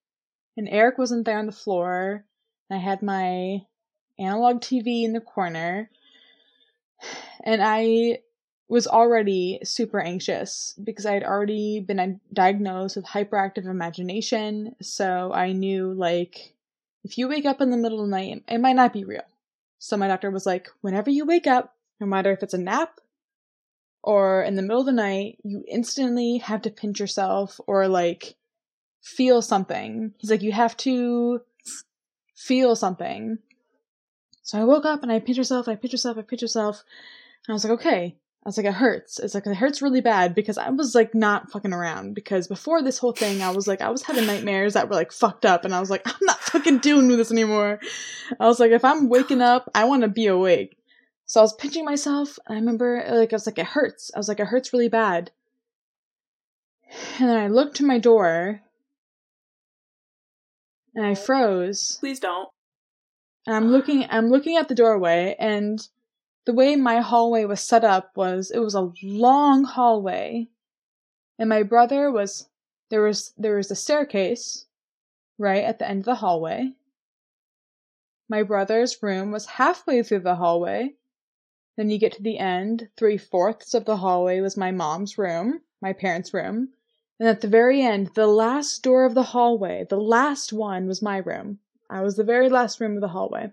and 0.58 0.68
Eric 0.70 0.98
wasn't 0.98 1.26
there 1.26 1.38
on 1.38 1.46
the 1.46 1.52
floor. 1.52 2.26
And 2.70 2.80
I 2.80 2.82
had 2.82 3.04
my 3.04 3.62
analog 4.18 4.62
TV 4.62 5.04
in 5.04 5.14
the 5.14 5.22
corner, 5.22 5.90
and 7.44 7.62
I 7.64 8.20
was 8.68 8.88
already 8.88 9.60
super 9.64 10.00
anxious 10.00 10.74
because 10.84 11.06
I 11.06 11.14
had 11.14 11.24
already 11.24 11.80
been 11.80 12.00
uh, 12.00 12.08
diagnosed 12.34 12.96
with 12.96 13.06
hyperactive 13.06 13.66
imagination. 13.66 14.76
So 14.82 15.32
I 15.32 15.52
knew, 15.52 15.94
like, 15.94 16.55
if 17.06 17.20
you 17.20 17.30
wake 17.30 17.46
up 17.46 17.62
in 17.62 17.70
the 17.70 17.78
middle 17.78 18.02
of 18.02 18.08
the 18.08 18.12
night, 18.12 18.44
it 18.48 18.60
might 18.60 18.76
not 18.76 18.92
be 18.92 19.04
real. 19.04 19.22
So 19.78 19.96
my 19.96 20.08
doctor 20.08 20.32
was 20.32 20.48
like, 20.48 20.70
whenever 20.82 21.12
you 21.12 21.24
wake 21.24 21.46
up, 21.46 21.76
no 22.00 22.08
matter 22.08 22.32
if 22.32 22.42
it's 22.42 22.56
a 22.56 22.58
nap 22.58 23.00
or 24.02 24.42
in 24.42 24.56
the 24.56 24.64
middle 24.64 24.80
of 24.80 24.88
the 24.88 24.92
night, 24.92 25.38
you 25.44 25.64
instantly 25.68 26.40
have 26.40 26.64
to 26.64 26.72
pinch 26.72 27.00
yourself 27.00 27.62
or 27.68 27.88
like 27.88 28.36
feel 29.04 29.44
something. 29.44 30.14
He's 30.18 30.32
like, 30.32 30.42
you 30.42 30.52
have 30.52 30.76
to 30.78 31.42
feel 32.36 32.76
something. 32.76 33.38
So 34.42 34.60
I 34.60 34.64
woke 34.64 34.86
up 34.86 35.04
and 35.04 35.12
I 35.12 35.20
pinched 35.20 35.38
myself, 35.38 35.68
I 35.68 35.76
pinched 35.76 35.94
myself, 35.94 36.18
I 36.18 36.24
pinched 36.24 36.44
myself. 36.44 36.84
And 37.46 37.54
I 37.54 37.54
was 37.54 37.64
like, 37.64 37.74
okay, 37.74 38.16
I 38.46 38.50
was 38.50 38.58
like, 38.58 38.68
it 38.68 38.76
hurts. 38.76 39.18
It's 39.18 39.34
like, 39.34 39.48
it 39.48 39.56
hurts 39.56 39.82
really 39.82 40.02
bad 40.02 40.36
because 40.36 40.60
I 40.60 40.70
was 40.70 40.94
like 40.94 41.16
not 41.16 41.50
fucking 41.52 41.74
around. 41.74 42.14
Because 42.14 42.48
before 42.48 42.84
this 42.84 43.00
whole 43.00 43.12
thing, 43.12 43.42
I 43.42 43.50
was 43.50 43.68
like, 43.68 43.82
I 43.82 43.90
was 43.90 44.04
having 44.04 44.28
nightmares 44.28 44.76
that 44.76 44.88
were 44.88 44.94
like 44.94 45.12
fucked 45.12 45.48
up. 45.48 45.66
And 45.66 45.74
I 45.74 45.80
was 45.80 45.90
like, 45.90 46.04
I'm 46.06 46.14
not 46.22 46.40
fucking 46.40 46.78
dealing 46.78 47.08
with 47.08 47.18
this 47.18 47.32
anymore. 47.32 47.80
I 48.40 48.46
was 48.46 48.60
like, 48.60 48.70
if 48.70 48.86
I'm 48.86 49.10
waking 49.10 49.42
up, 49.42 49.72
I 49.74 49.86
want 49.86 50.04
to 50.04 50.08
be 50.08 50.28
awake. 50.28 50.78
So 51.26 51.40
I 51.40 51.44
was 51.44 51.56
pinching 51.56 51.86
myself. 51.86 52.38
And 52.46 52.56
I 52.56 52.60
remember, 52.60 53.04
like, 53.10 53.34
I 53.34 53.36
was 53.36 53.48
like, 53.48 53.58
it 53.58 53.66
hurts. 53.66 54.12
I 54.14 54.20
was 54.20 54.28
like, 54.28 54.40
it 54.40 54.46
hurts 54.46 54.72
really 54.72 54.90
bad. 54.90 55.32
And 57.20 57.28
then 57.28 57.38
I 57.38 57.48
looked 57.48 57.78
to 57.78 57.84
my 57.84 57.98
door 57.98 58.62
and 60.94 61.04
I 61.04 61.16
froze. 61.16 61.98
Please 62.00 62.20
don't. 62.20 62.50
And 63.48 63.56
I'm 63.56 63.72
looking, 63.72 64.06
I'm 64.08 64.30
looking 64.30 64.58
at 64.58 64.68
the 64.68 64.76
doorway 64.76 65.36
and 65.40 65.80
the 66.46 66.54
way 66.54 66.76
my 66.76 67.02
hallway 67.02 67.44
was 67.46 67.60
set 67.60 67.84
up 67.84 68.16
was 68.16 68.52
it 68.52 68.60
was 68.60 68.76
a 68.76 68.92
long 69.02 69.64
hallway. 69.64 70.48
And 71.40 71.50
my 71.50 71.64
brother 71.64 72.12
was 72.12 72.48
there 72.90 73.02
was 73.02 73.34
there 73.38 73.58
was 73.58 73.72
a 73.72 73.76
staircase 73.76 74.66
right 75.38 75.64
at 75.64 75.80
the 75.80 75.88
end 75.88 76.02
of 76.02 76.06
the 76.06 76.16
hallway. 76.16 76.74
My 78.30 78.44
brother's 78.44 79.02
room 79.02 79.32
was 79.32 79.46
halfway 79.46 80.02
through 80.04 80.20
the 80.20 80.36
hallway. 80.36 80.96
Then 81.78 81.90
you 81.90 81.98
get 81.98 82.14
to 82.14 82.24
the 82.24 82.38
end 82.38 82.90
three 82.96 83.18
fourths 83.18 83.74
of 83.74 83.86
the 83.86 83.98
hallway 83.98 84.40
was 84.40 84.56
my 84.56 84.72
mom's 84.72 85.18
room 85.18 85.62
my 85.82 85.94
parents 85.94 86.34
room. 86.34 86.70
And 87.20 87.28
at 87.28 87.42
the 87.42 87.48
very 87.48 87.82
end 87.82 88.12
the 88.14 88.28
last 88.28 88.84
door 88.84 89.06
of 89.06 89.16
the 89.16 89.24
hallway 89.34 89.86
the 89.90 90.00
last 90.00 90.54
one 90.54 90.88
was 90.88 91.02
my 91.02 91.18
room. 91.18 91.60
I 91.90 92.02
was 92.02 92.18
the 92.18 92.24
very 92.24 92.50
last 92.50 92.80
room 92.80 92.94
of 92.96 93.02
the 93.02 93.10
hallway 93.10 93.52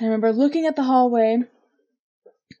I 0.00 0.04
remember 0.04 0.32
looking 0.32 0.64
at 0.64 0.76
the 0.76 0.84
hallway, 0.84 1.42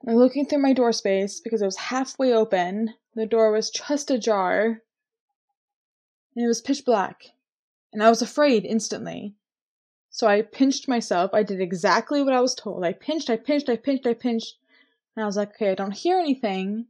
or 0.02 0.14
looking 0.14 0.44
through 0.44 0.60
my 0.60 0.74
door 0.74 0.92
space 0.92 1.40
because 1.40 1.62
it 1.62 1.66
was 1.66 1.76
halfway 1.76 2.34
open. 2.34 2.94
The 3.14 3.24
door 3.24 3.50
was 3.50 3.70
just 3.70 4.10
ajar, 4.10 4.82
and 6.36 6.44
it 6.44 6.46
was 6.46 6.60
pitch 6.60 6.84
black, 6.84 7.22
and 7.94 8.02
I 8.02 8.10
was 8.10 8.20
afraid 8.20 8.66
instantly. 8.66 9.34
So 10.10 10.26
I 10.26 10.42
pinched 10.42 10.86
myself. 10.86 11.30
I 11.32 11.42
did 11.42 11.62
exactly 11.62 12.22
what 12.22 12.34
I 12.34 12.42
was 12.42 12.54
told. 12.54 12.84
I 12.84 12.92
pinched, 12.92 13.30
I 13.30 13.36
pinched, 13.36 13.70
I 13.70 13.76
pinched, 13.76 14.06
I 14.06 14.12
pinched, 14.12 14.56
and 15.16 15.22
I 15.22 15.26
was 15.26 15.38
like, 15.38 15.50
okay, 15.50 15.70
I 15.70 15.74
don't 15.74 15.92
hear 15.92 16.18
anything. 16.18 16.88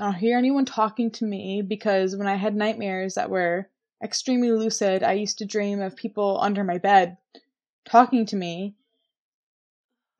I 0.00 0.04
don't 0.04 0.14
hear 0.14 0.36
anyone 0.36 0.64
talking 0.64 1.12
to 1.12 1.24
me 1.24 1.62
because 1.62 2.16
when 2.16 2.26
I 2.26 2.34
had 2.34 2.56
nightmares 2.56 3.14
that 3.14 3.30
were 3.30 3.68
extremely 4.02 4.50
lucid, 4.50 5.04
I 5.04 5.12
used 5.12 5.38
to 5.38 5.44
dream 5.44 5.80
of 5.80 5.94
people 5.94 6.40
under 6.40 6.64
my 6.64 6.78
bed 6.78 7.18
talking 7.88 8.26
to 8.26 8.36
me. 8.36 8.74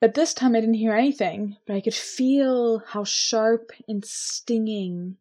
But 0.01 0.14
this 0.14 0.33
time 0.33 0.55
I 0.55 0.61
didn't 0.61 0.75
hear 0.75 0.95
anything, 0.95 1.57
but 1.66 1.75
I 1.75 1.81
could 1.81 1.95
feel 1.95 2.79
how 2.81 3.05
sharp 3.05 3.73
and 3.89 4.05
stinging 4.05 5.16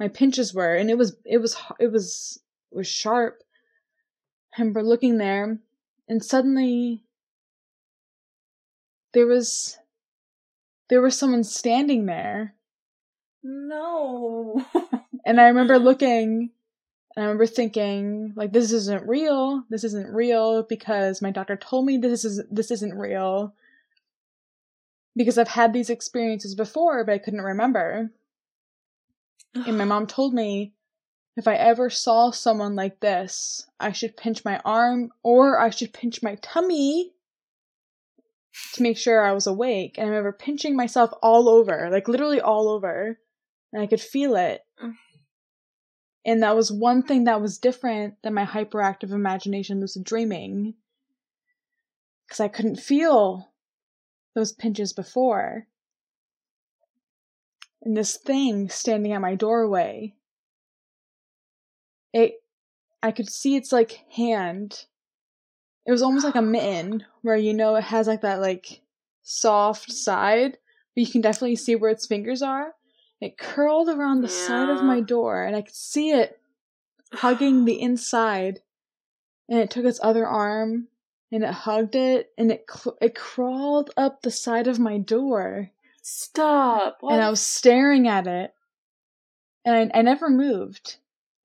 my 0.00 0.08
pinches 0.08 0.52
were, 0.54 0.74
and 0.74 0.90
it 0.90 0.98
was 0.98 1.16
it 1.24 1.38
was 1.38 1.56
it 1.78 1.92
was 1.92 2.40
it 2.72 2.76
was 2.76 2.86
sharp. 2.86 3.42
I 4.56 4.60
remember 4.60 4.82
looking 4.82 5.18
there, 5.18 5.58
and 6.08 6.24
suddenly 6.24 7.02
there 9.12 9.26
was 9.26 9.78
there 10.88 11.00
was 11.00 11.18
someone 11.18 11.44
standing 11.44 12.06
there. 12.06 12.54
No. 13.42 14.64
and 15.26 15.40
I 15.40 15.48
remember 15.48 15.78
looking 15.78 16.50
and 17.16 17.24
I 17.24 17.28
remember 17.28 17.46
thinking, 17.46 18.34
like, 18.36 18.52
this 18.52 18.72
isn't 18.72 19.08
real. 19.08 19.64
This 19.70 19.84
isn't 19.84 20.12
real 20.12 20.64
because 20.64 21.22
my 21.22 21.30
doctor 21.30 21.56
told 21.56 21.86
me 21.86 21.96
this 21.96 22.26
is 22.26 22.42
this 22.50 22.70
isn't 22.70 22.94
real. 22.94 23.54
Because 25.16 25.38
I've 25.38 25.48
had 25.48 25.72
these 25.72 25.88
experiences 25.88 26.54
before, 26.54 27.02
but 27.04 27.14
I 27.14 27.18
couldn't 27.18 27.40
remember. 27.40 28.10
and 29.54 29.78
my 29.78 29.86
mom 29.86 30.06
told 30.06 30.34
me 30.34 30.74
if 31.38 31.48
I 31.48 31.54
ever 31.54 31.88
saw 31.88 32.30
someone 32.32 32.76
like 32.76 33.00
this, 33.00 33.66
I 33.80 33.92
should 33.92 34.18
pinch 34.18 34.44
my 34.44 34.60
arm 34.62 35.10
or 35.22 35.58
I 35.58 35.70
should 35.70 35.94
pinch 35.94 36.22
my 36.22 36.34
tummy 36.36 37.12
to 38.74 38.82
make 38.82 38.98
sure 38.98 39.22
I 39.22 39.32
was 39.32 39.46
awake. 39.46 39.96
And 39.96 40.06
I 40.06 40.08
remember 40.10 40.32
pinching 40.32 40.76
myself 40.76 41.10
all 41.22 41.48
over, 41.48 41.88
like 41.90 42.08
literally 42.08 42.42
all 42.42 42.68
over, 42.68 43.18
and 43.72 43.82
I 43.82 43.86
could 43.86 44.02
feel 44.02 44.36
it. 44.36 44.62
And 46.26 46.42
that 46.42 46.56
was 46.56 46.72
one 46.72 47.04
thing 47.04 47.24
that 47.24 47.40
was 47.40 47.56
different 47.56 48.20
than 48.22 48.34
my 48.34 48.44
hyperactive 48.44 49.12
imagination 49.12 49.80
lucid 49.80 50.02
dreaming. 50.02 50.74
Because 52.26 52.40
I 52.40 52.48
couldn't 52.48 52.80
feel 52.80 53.52
those 54.34 54.50
pinches 54.50 54.92
before. 54.92 55.68
And 57.80 57.96
this 57.96 58.16
thing 58.16 58.68
standing 58.68 59.12
at 59.12 59.20
my 59.20 59.36
doorway, 59.36 60.14
it, 62.12 62.42
I 63.04 63.12
could 63.12 63.30
see 63.30 63.54
its 63.54 63.70
like 63.70 64.04
hand. 64.12 64.86
It 65.86 65.92
was 65.92 66.02
almost 66.02 66.24
like 66.24 66.34
a 66.34 66.42
mitten 66.42 67.04
where 67.22 67.36
you 67.36 67.54
know 67.54 67.76
it 67.76 67.84
has 67.84 68.08
like 68.08 68.22
that 68.22 68.40
like 68.40 68.80
soft 69.22 69.92
side, 69.92 70.58
but 70.94 71.04
you 71.04 71.06
can 71.06 71.20
definitely 71.20 71.54
see 71.54 71.76
where 71.76 71.90
its 71.90 72.06
fingers 72.06 72.42
are. 72.42 72.74
It 73.20 73.38
curled 73.38 73.88
around 73.88 74.20
the 74.20 74.28
yeah. 74.28 74.46
side 74.46 74.68
of 74.68 74.84
my 74.84 75.00
door, 75.00 75.44
and 75.44 75.56
I 75.56 75.62
could 75.62 75.74
see 75.74 76.10
it 76.10 76.38
hugging 77.12 77.64
the 77.64 77.80
inside. 77.80 78.60
And 79.48 79.58
it 79.58 79.70
took 79.70 79.84
its 79.84 80.00
other 80.02 80.26
arm 80.26 80.88
and 81.32 81.42
it 81.42 81.50
hugged 81.50 81.96
it, 81.96 82.32
and 82.38 82.50
it 82.52 82.66
cl- 82.70 82.96
it 83.00 83.14
crawled 83.14 83.90
up 83.96 84.22
the 84.22 84.30
side 84.30 84.66
of 84.66 84.78
my 84.78 84.98
door. 84.98 85.70
Stop! 86.02 86.98
What? 87.00 87.14
And 87.14 87.22
I 87.22 87.30
was 87.30 87.40
staring 87.40 88.06
at 88.06 88.26
it, 88.26 88.54
and 89.64 89.92
I, 89.92 89.98
I 89.98 90.02
never 90.02 90.28
moved. 90.28 90.96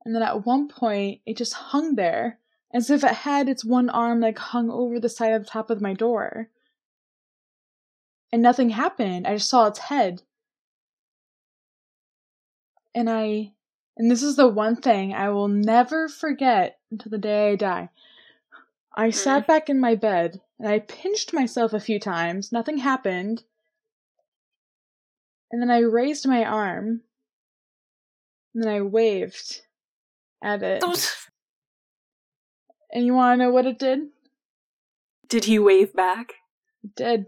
And 0.05 0.15
then 0.15 0.23
at 0.23 0.45
one 0.45 0.67
point, 0.67 1.21
it 1.25 1.37
just 1.37 1.53
hung 1.53 1.95
there, 1.95 2.39
as 2.71 2.89
if 2.89 3.03
it 3.03 3.11
had 3.11 3.49
its 3.49 3.65
one 3.65 3.89
arm 3.89 4.19
like 4.19 4.37
hung 4.37 4.69
over 4.69 4.99
the 4.99 5.09
side 5.09 5.33
of 5.33 5.43
the 5.43 5.49
top 5.49 5.69
of 5.69 5.81
my 5.81 5.93
door. 5.93 6.49
And 8.31 8.41
nothing 8.41 8.69
happened. 8.69 9.27
I 9.27 9.35
just 9.35 9.49
saw 9.49 9.67
its 9.67 9.79
head 9.79 10.21
and 12.93 13.09
I 13.09 13.53
and 13.97 14.09
this 14.09 14.23
is 14.23 14.35
the 14.35 14.47
one 14.47 14.75
thing 14.75 15.13
I 15.13 15.29
will 15.29 15.47
never 15.47 16.07
forget 16.07 16.79
until 16.89 17.09
the 17.09 17.17
day 17.17 17.51
I 17.51 17.55
die. 17.55 17.89
I 18.95 19.09
mm. 19.09 19.13
sat 19.13 19.47
back 19.47 19.69
in 19.69 19.79
my 19.79 19.95
bed 19.95 20.41
and 20.59 20.67
I 20.67 20.79
pinched 20.79 21.33
myself 21.33 21.73
a 21.73 21.79
few 21.79 21.99
times. 21.99 22.51
Nothing 22.51 22.77
happened. 22.77 23.43
And 25.51 25.61
then 25.61 25.69
I 25.69 25.79
raised 25.79 26.27
my 26.27 26.43
arm. 26.45 27.01
And 28.53 28.63
then 28.63 28.73
I 28.73 28.81
waved 28.81 29.61
at 30.41 30.63
it. 30.63 30.83
and 32.91 33.05
you 33.05 33.13
want 33.13 33.39
to 33.39 33.45
know 33.45 33.51
what 33.51 33.65
it 33.65 33.79
did? 33.79 34.07
Did 35.27 35.45
he 35.45 35.59
wave 35.59 35.93
back? 35.93 36.33
It 36.83 36.95
did. 36.95 37.25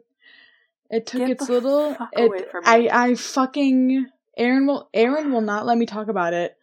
It 0.89 1.05
took 1.07 1.21
Get 1.21 1.29
its 1.29 1.49
little. 1.49 1.97
It, 2.13 2.49
I 2.65 2.89
I 2.91 3.15
fucking 3.15 4.07
Aaron 4.37 4.65
will 4.65 4.89
Aaron 4.93 5.31
will 5.31 5.41
not 5.41 5.65
let 5.65 5.77
me 5.77 5.85
talk 5.85 6.07
about 6.07 6.33
it. 6.33 6.55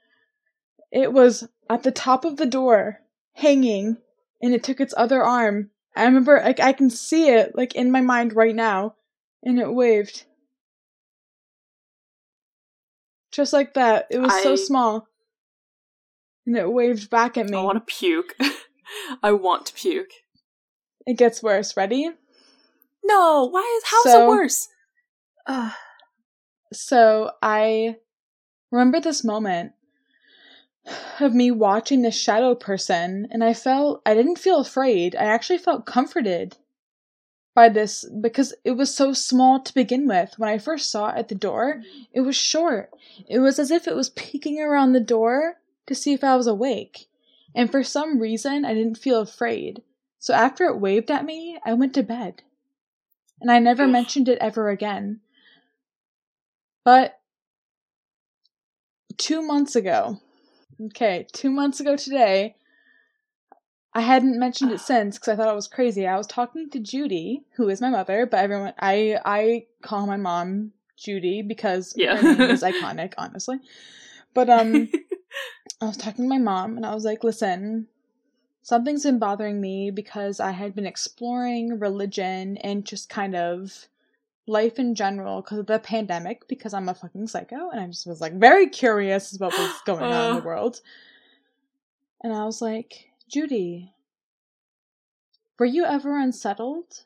It 0.90 1.12
was 1.12 1.48
at 1.68 1.82
the 1.82 1.92
top 1.92 2.24
of 2.24 2.36
the 2.36 2.46
door, 2.46 3.00
hanging, 3.34 3.98
and 4.42 4.54
it 4.54 4.62
took 4.64 4.80
its 4.80 4.94
other 4.96 5.22
arm. 5.22 5.70
I 5.94 6.04
remember 6.04 6.40
like 6.44 6.60
I 6.60 6.72
can 6.72 6.90
see 6.90 7.28
it 7.28 7.54
like 7.54 7.74
in 7.74 7.90
my 7.90 8.00
mind 8.00 8.34
right 8.34 8.54
now, 8.54 8.94
and 9.42 9.58
it 9.58 9.72
waved. 9.72 10.24
Just 13.30 13.52
like 13.52 13.74
that. 13.74 14.06
It 14.10 14.18
was 14.18 14.32
I, 14.32 14.42
so 14.42 14.56
small. 14.56 15.06
And 16.46 16.56
it 16.56 16.70
waved 16.70 17.10
back 17.10 17.36
at 17.36 17.48
me. 17.48 17.56
I 17.56 17.62
want 17.62 17.86
to 17.86 17.94
puke. 17.94 18.36
I 19.22 19.32
want 19.32 19.66
to 19.66 19.74
puke. 19.74 20.10
It 21.06 21.16
gets 21.16 21.42
worse. 21.42 21.76
Ready? 21.76 22.10
No, 23.04 23.48
why 23.50 23.78
is 23.78 23.84
how's 23.88 24.12
so, 24.12 24.24
it 24.24 24.28
worse? 24.28 24.68
Ugh. 25.46 25.72
So 26.72 27.32
I 27.42 27.96
remember 28.70 29.00
this 29.00 29.24
moment 29.24 29.72
of 31.20 31.34
me 31.34 31.50
watching 31.50 32.02
this 32.02 32.18
shadow 32.18 32.54
person, 32.54 33.28
and 33.30 33.42
I 33.44 33.54
felt, 33.54 34.02
I 34.06 34.14
didn't 34.14 34.38
feel 34.38 34.60
afraid. 34.60 35.14
I 35.16 35.24
actually 35.24 35.58
felt 35.58 35.86
comforted 35.86 36.56
by 37.54 37.68
this 37.68 38.04
because 38.20 38.54
it 38.64 38.72
was 38.72 38.94
so 38.94 39.12
small 39.12 39.60
to 39.60 39.74
begin 39.74 40.06
with. 40.06 40.34
When 40.38 40.48
I 40.48 40.58
first 40.58 40.90
saw 40.90 41.10
it 41.10 41.18
at 41.18 41.28
the 41.28 41.34
door, 41.34 41.76
mm-hmm. 41.76 42.02
it 42.12 42.20
was 42.20 42.36
short. 42.36 42.90
It 43.28 43.40
was 43.40 43.58
as 43.58 43.70
if 43.70 43.88
it 43.88 43.96
was 43.96 44.10
peeking 44.10 44.60
around 44.60 44.92
the 44.92 45.00
door 45.00 45.56
to 45.86 45.94
see 45.94 46.12
if 46.12 46.22
I 46.22 46.36
was 46.36 46.46
awake. 46.46 47.06
And 47.54 47.70
for 47.70 47.82
some 47.82 48.20
reason, 48.20 48.64
I 48.64 48.74
didn't 48.74 48.98
feel 48.98 49.20
afraid. 49.20 49.82
So 50.20 50.34
after 50.34 50.64
it 50.66 50.78
waved 50.78 51.10
at 51.10 51.24
me, 51.24 51.58
I 51.64 51.74
went 51.74 51.94
to 51.94 52.02
bed. 52.02 52.42
And 53.40 53.50
I 53.50 53.58
never 53.58 53.86
mentioned 53.86 54.28
it 54.28 54.38
ever 54.38 54.68
again. 54.68 55.20
But 56.84 57.18
two 59.18 59.42
months 59.42 59.76
ago, 59.76 60.18
okay, 60.86 61.26
two 61.32 61.50
months 61.50 61.80
ago 61.80 61.96
today, 61.96 62.56
I 63.92 64.00
hadn't 64.02 64.38
mentioned 64.38 64.70
it 64.70 64.80
since 64.80 65.18
because 65.18 65.28
I 65.28 65.36
thought 65.36 65.52
it 65.52 65.56
was 65.56 65.68
crazy. 65.68 66.06
I 66.06 66.16
was 66.16 66.26
talking 66.26 66.70
to 66.70 66.78
Judy, 66.78 67.44
who 67.56 67.68
is 67.68 67.80
my 67.80 67.90
mother, 67.90 68.26
but 68.26 68.38
everyone 68.40 68.72
I 68.78 69.18
I 69.24 69.66
call 69.82 70.06
my 70.06 70.16
mom 70.16 70.72
Judy 70.96 71.42
because 71.42 71.94
Yeah. 71.96 72.16
her 72.16 72.22
name 72.22 72.50
is 72.50 72.62
iconic, 72.62 73.14
honestly. 73.18 73.58
But 74.32 74.48
um 74.48 74.88
I 75.82 75.86
was 75.86 75.96
talking 75.96 76.24
to 76.24 76.28
my 76.28 76.38
mom 76.38 76.76
and 76.76 76.86
I 76.86 76.94
was 76.94 77.04
like, 77.04 77.24
listen, 77.24 77.88
something's 78.62 79.04
been 79.04 79.18
bothering 79.18 79.60
me 79.60 79.90
because 79.90 80.40
I 80.40 80.52
had 80.52 80.74
been 80.74 80.86
exploring 80.86 81.78
religion 81.78 82.56
and 82.58 82.86
just 82.86 83.08
kind 83.10 83.36
of 83.36 83.88
life 84.50 84.78
in 84.78 84.94
general 84.94 85.40
because 85.42 85.58
of 85.58 85.66
the 85.66 85.78
pandemic 85.78 86.46
because 86.48 86.74
I'm 86.74 86.88
a 86.88 86.94
fucking 86.94 87.28
psycho 87.28 87.70
and 87.70 87.80
I 87.80 87.86
just 87.86 88.06
was 88.06 88.20
like 88.20 88.34
very 88.34 88.68
curious 88.68 89.34
about 89.34 89.52
what's 89.52 89.82
going 89.82 90.02
on 90.02 90.30
in 90.30 90.36
the 90.36 90.42
Uh. 90.42 90.44
world. 90.44 90.80
And 92.22 92.32
I 92.34 92.44
was 92.44 92.60
like, 92.60 93.08
Judy, 93.28 93.94
were 95.58 95.66
you 95.66 95.84
ever 95.84 96.18
unsettled 96.18 97.04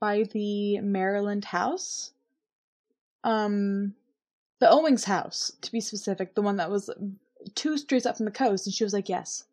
by 0.00 0.24
the 0.24 0.80
Maryland 0.80 1.44
house? 1.44 2.12
Um, 3.24 3.94
the 4.60 4.70
Owings 4.70 5.04
house, 5.04 5.52
to 5.60 5.70
be 5.70 5.80
specific, 5.80 6.34
the 6.34 6.42
one 6.42 6.56
that 6.56 6.70
was 6.70 6.90
two 7.54 7.76
streets 7.78 8.06
up 8.06 8.16
from 8.16 8.26
the 8.26 8.32
coast. 8.32 8.66
And 8.66 8.74
she 8.74 8.84
was 8.84 8.92
like, 8.92 9.08
yes. 9.08 9.44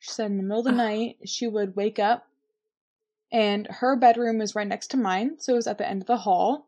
She 0.00 0.10
said 0.10 0.30
in 0.30 0.36
the 0.38 0.42
middle 0.42 0.60
of 0.60 0.64
the 0.64 0.72
night, 0.72 1.18
she 1.26 1.46
would 1.46 1.76
wake 1.76 1.98
up 1.98 2.26
and 3.32 3.66
her 3.68 3.96
bedroom 3.96 4.38
was 4.38 4.54
right 4.54 4.66
next 4.66 4.88
to 4.88 4.96
mine. 4.96 5.36
So 5.38 5.52
it 5.52 5.56
was 5.56 5.66
at 5.66 5.78
the 5.78 5.88
end 5.88 6.02
of 6.02 6.06
the 6.06 6.18
hall, 6.18 6.66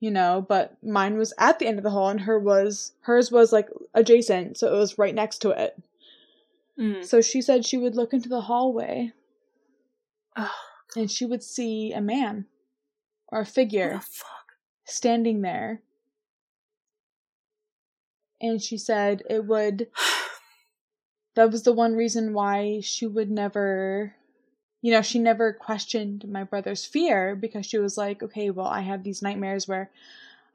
you 0.00 0.10
know, 0.10 0.44
but 0.46 0.76
mine 0.82 1.16
was 1.16 1.32
at 1.38 1.58
the 1.58 1.66
end 1.66 1.78
of 1.78 1.84
the 1.84 1.90
hall 1.90 2.08
and 2.08 2.22
her 2.22 2.38
was, 2.38 2.92
hers 3.02 3.30
was 3.30 3.52
like 3.52 3.68
adjacent. 3.94 4.58
So 4.58 4.74
it 4.74 4.78
was 4.78 4.98
right 4.98 5.14
next 5.14 5.38
to 5.38 5.50
it. 5.50 5.80
Mm. 6.78 7.04
So 7.04 7.20
she 7.20 7.42
said 7.42 7.64
she 7.64 7.76
would 7.76 7.94
look 7.94 8.12
into 8.12 8.28
the 8.28 8.40
hallway 8.42 9.12
and 10.96 11.10
she 11.10 11.26
would 11.26 11.42
see 11.42 11.92
a 11.92 12.00
man 12.00 12.46
or 13.28 13.40
a 13.40 13.46
figure 13.46 14.00
standing 14.84 15.42
there. 15.42 15.82
And 18.40 18.60
she 18.60 18.78
said 18.78 19.22
it 19.28 19.44
would, 19.46 19.88
that 21.34 21.50
was 21.50 21.62
the 21.62 21.72
one 21.72 21.94
reason 21.94 22.32
why 22.32 22.80
she 22.82 23.06
would 23.06 23.30
never, 23.30 24.16
you 24.82 24.92
know, 24.92 25.02
she 25.02 25.18
never 25.18 25.52
questioned 25.52 26.26
my 26.28 26.44
brother's 26.44 26.84
fear 26.84 27.36
because 27.36 27.66
she 27.66 27.78
was 27.78 27.98
like, 27.98 28.22
okay, 28.22 28.50
well, 28.50 28.66
I 28.66 28.80
have 28.80 29.02
these 29.02 29.22
nightmares 29.22 29.68
where 29.68 29.90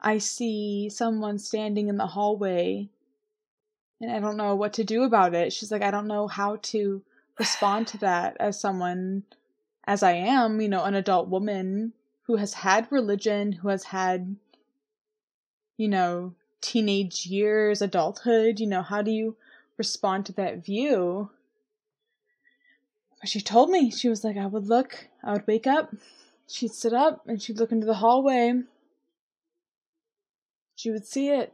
I 0.00 0.18
see 0.18 0.88
someone 0.90 1.38
standing 1.38 1.88
in 1.88 1.96
the 1.96 2.06
hallway 2.06 2.88
and 4.00 4.10
I 4.10 4.20
don't 4.20 4.36
know 4.36 4.54
what 4.54 4.74
to 4.74 4.84
do 4.84 5.04
about 5.04 5.34
it. 5.34 5.52
She's 5.52 5.72
like, 5.72 5.82
I 5.82 5.90
don't 5.90 6.06
know 6.06 6.26
how 6.26 6.56
to 6.62 7.02
respond 7.38 7.86
to 7.88 7.98
that 7.98 8.36
as 8.38 8.60
someone, 8.60 9.22
as 9.84 10.02
I 10.02 10.12
am, 10.12 10.60
you 10.60 10.68
know, 10.68 10.84
an 10.84 10.94
adult 10.94 11.28
woman 11.28 11.92
who 12.22 12.36
has 12.36 12.54
had 12.54 12.90
religion, 12.90 13.52
who 13.52 13.68
has 13.68 13.84
had, 13.84 14.36
you 15.76 15.88
know, 15.88 16.34
teenage 16.60 17.26
years, 17.26 17.80
adulthood. 17.80 18.60
You 18.60 18.66
know, 18.66 18.82
how 18.82 19.00
do 19.02 19.10
you 19.10 19.36
respond 19.78 20.26
to 20.26 20.32
that 20.32 20.64
view? 20.64 21.30
She 23.26 23.40
told 23.40 23.70
me, 23.70 23.90
she 23.90 24.08
was 24.08 24.24
like, 24.24 24.36
I 24.36 24.46
would 24.46 24.66
look, 24.66 25.08
I 25.22 25.32
would 25.32 25.46
wake 25.46 25.66
up, 25.66 25.94
she'd 26.48 26.72
sit 26.72 26.92
up, 26.92 27.22
and 27.26 27.42
she'd 27.42 27.58
look 27.58 27.72
into 27.72 27.86
the 27.86 27.94
hallway. 27.94 28.62
She 30.76 30.90
would 30.90 31.06
see 31.06 31.30
it. 31.30 31.52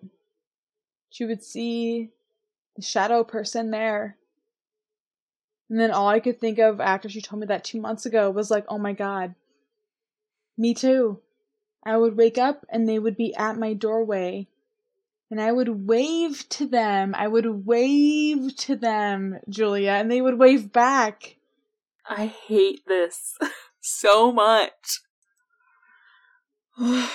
She 1.10 1.24
would 1.24 1.42
see 1.42 2.10
the 2.76 2.82
shadow 2.82 3.24
person 3.24 3.70
there. 3.70 4.16
And 5.70 5.78
then 5.78 5.90
all 5.90 6.08
I 6.08 6.20
could 6.20 6.40
think 6.40 6.58
of 6.58 6.80
after 6.80 7.08
she 7.08 7.22
told 7.22 7.40
me 7.40 7.46
that 7.46 7.64
two 7.64 7.80
months 7.80 8.04
ago 8.04 8.30
was 8.30 8.50
like, 8.50 8.64
oh 8.68 8.78
my 8.78 8.92
god, 8.92 9.34
me 10.58 10.74
too. 10.74 11.20
I 11.84 11.96
would 11.96 12.16
wake 12.16 12.38
up 12.38 12.66
and 12.68 12.88
they 12.88 12.98
would 12.98 13.16
be 13.16 13.34
at 13.34 13.58
my 13.58 13.72
doorway. 13.72 14.48
And 15.30 15.40
I 15.40 15.50
would 15.50 15.86
wave 15.86 16.46
to 16.50 16.66
them. 16.66 17.14
I 17.16 17.26
would 17.26 17.66
wave 17.66 18.54
to 18.58 18.76
them, 18.76 19.38
Julia, 19.48 19.92
and 19.92 20.10
they 20.10 20.20
would 20.20 20.38
wave 20.38 20.72
back. 20.72 21.36
I 22.08 22.26
hate 22.26 22.82
this 22.86 23.36
so 23.80 24.32
much. 24.32 25.00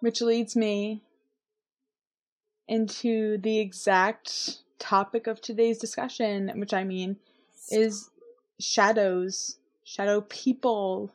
Which 0.00 0.20
leads 0.20 0.54
me 0.54 1.02
into 2.68 3.38
the 3.38 3.58
exact 3.58 4.58
topic 4.78 5.26
of 5.26 5.40
today's 5.40 5.78
discussion, 5.78 6.52
which 6.56 6.74
I 6.74 6.84
mean 6.84 7.16
is 7.70 8.10
shadows, 8.60 9.58
shadow 9.84 10.20
people. 10.22 11.14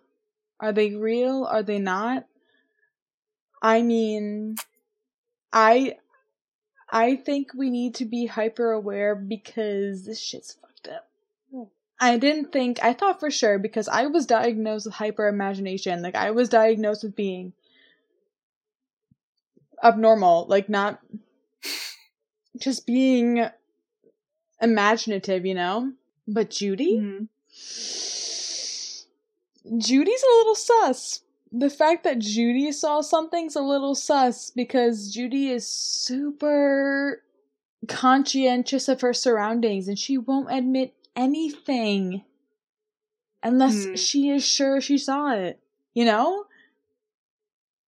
Are 0.59 0.71
they 0.71 0.95
real? 0.95 1.45
Are 1.45 1.63
they 1.63 1.79
not? 1.79 2.25
I 3.61 3.81
mean, 3.81 4.55
I 5.51 5.97
I 6.89 7.15
think 7.15 7.51
we 7.55 7.69
need 7.69 7.95
to 7.95 8.05
be 8.05 8.25
hyper 8.25 8.71
aware 8.71 9.15
because 9.15 10.05
this 10.05 10.19
shit's 10.19 10.53
fucked 10.53 10.87
up. 10.87 11.08
I 11.99 12.17
didn't 12.17 12.51
think 12.51 12.81
I 12.83 12.93
thought 12.93 13.19
for 13.19 13.29
sure 13.29 13.59
because 13.59 13.87
I 13.87 14.07
was 14.07 14.25
diagnosed 14.25 14.85
with 14.85 14.95
hyper 14.95 15.27
imagination. 15.27 16.01
Like 16.01 16.15
I 16.15 16.31
was 16.31 16.47
diagnosed 16.49 17.03
with 17.03 17.15
being 17.15 17.53
abnormal, 19.83 20.45
like 20.47 20.69
not 20.69 20.99
just 22.57 22.85
being 22.85 23.45
imaginative, 24.61 25.45
you 25.45 25.55
know? 25.55 25.93
But 26.27 26.51
Judy? 26.51 26.97
Mhm. 26.99 27.27
Judy's 29.77 30.23
a 30.23 30.35
little 30.37 30.55
sus. 30.55 31.21
The 31.51 31.69
fact 31.69 32.03
that 32.03 32.19
Judy 32.19 32.71
saw 32.71 33.01
something's 33.01 33.55
a 33.55 33.61
little 33.61 33.95
sus 33.95 34.51
because 34.51 35.11
Judy 35.11 35.49
is 35.49 35.67
super 35.67 37.23
conscientious 37.87 38.87
of 38.87 39.01
her 39.01 39.13
surroundings 39.13 39.87
and 39.87 39.97
she 39.97 40.17
won't 40.17 40.51
admit 40.51 40.93
anything 41.19 42.23
unless 43.43 43.85
Hmm. 43.85 43.95
she 43.95 44.29
is 44.29 44.45
sure 44.45 44.79
she 44.81 44.97
saw 44.97 45.33
it. 45.33 45.59
You 45.93 46.05
know? 46.05 46.45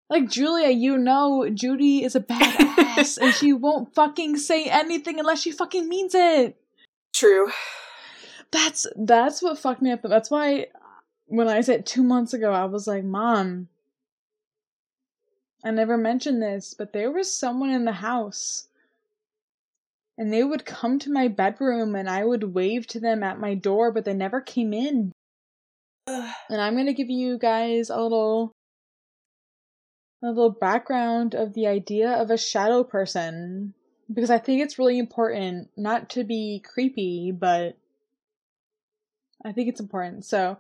Like 0.09 0.29
Julia, 0.29 0.69
you 0.71 0.99
know 0.99 1.49
Judy 1.49 2.03
is 2.03 2.17
a 2.17 2.21
badass 2.21 3.17
and 3.19 3.33
she 3.33 3.53
won't 3.65 3.95
fucking 3.95 4.37
say 4.39 4.65
anything 4.65 5.21
unless 5.21 5.41
she 5.43 5.53
fucking 5.53 5.89
means 5.89 6.15
it. 6.15 6.57
True. 7.15 7.51
That's 8.51 8.87
that's 8.97 9.41
what 9.43 9.59
fucked 9.59 9.83
me 9.83 9.93
up. 9.93 10.03
That's 10.03 10.31
why 10.31 10.67
when 11.27 11.47
I 11.47 11.61
said 11.61 11.87
two 11.87 12.03
months 12.03 12.35
ago, 12.35 12.53
I 12.53 12.65
was 12.65 12.89
like, 12.89 13.05
Mom, 13.05 13.69
I 15.65 15.71
never 15.71 15.97
mentioned 15.97 16.43
this, 16.43 16.75
but 16.75 16.93
there 16.93 17.13
was 17.13 17.33
someone 17.33 17.71
in 17.71 17.85
the 17.85 17.93
house. 17.93 18.67
And 20.21 20.31
they 20.31 20.45
would 20.45 20.67
come 20.67 20.99
to 20.99 21.11
my 21.11 21.29
bedroom 21.29 21.95
and 21.95 22.07
I 22.07 22.27
would 22.27 22.55
wave 22.55 22.87
to 22.89 23.01
them 23.01 23.23
at 23.23 23.41
my 23.41 23.55
door, 23.55 23.91
but 23.91 24.05
they 24.05 24.13
never 24.13 24.43
came 24.43 24.75
in. 24.75 25.13
And 26.07 26.61
I'm 26.61 26.77
gonna 26.77 26.93
give 26.93 27.09
you 27.09 27.39
guys 27.39 27.89
a 27.89 27.99
little 27.99 28.53
a 30.23 30.29
little 30.29 30.51
background 30.51 31.35
of 31.35 31.55
the 31.55 31.67
idea 31.67 32.11
of 32.11 32.31
a 32.31 32.37
shadow 32.37 32.85
person. 32.85 33.73
Because 34.13 34.29
I 34.29 34.37
think 34.37 34.61
it's 34.61 34.79
really 34.79 34.99
important 34.99 35.71
not 35.75 36.11
to 36.11 36.25
be 36.25 36.63
creepy, 36.63 37.33
but 37.33 37.79
I 39.43 39.53
think 39.53 39.71
it's 39.71 39.81
important. 39.81 40.27
So, 40.27 40.59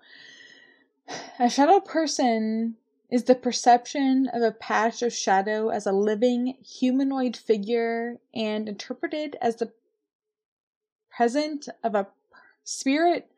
a 1.38 1.50
shadow 1.50 1.80
person 1.80 2.76
is 3.10 3.24
the 3.24 3.34
perception 3.34 4.28
of 4.32 4.42
a 4.42 4.52
patch 4.52 5.02
of 5.02 5.12
shadow 5.12 5.68
as 5.68 5.86
a 5.86 5.92
living 5.92 6.56
humanoid 6.64 7.36
figure 7.36 8.18
and 8.34 8.68
interpreted 8.68 9.36
as 9.40 9.56
the 9.56 9.72
present 11.10 11.68
of 11.82 11.94
a 11.94 12.06
spirit 12.62 13.30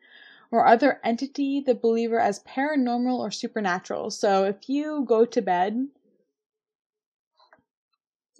or 0.51 0.67
other 0.67 0.99
entity 1.03 1.59
the 1.59 1.73
believer 1.73 2.19
as 2.19 2.43
paranormal 2.43 3.17
or 3.17 3.31
supernatural. 3.31 4.11
So, 4.11 4.45
if 4.45 4.69
you 4.69 5.03
go 5.07 5.25
to 5.25 5.41
bed 5.41 5.87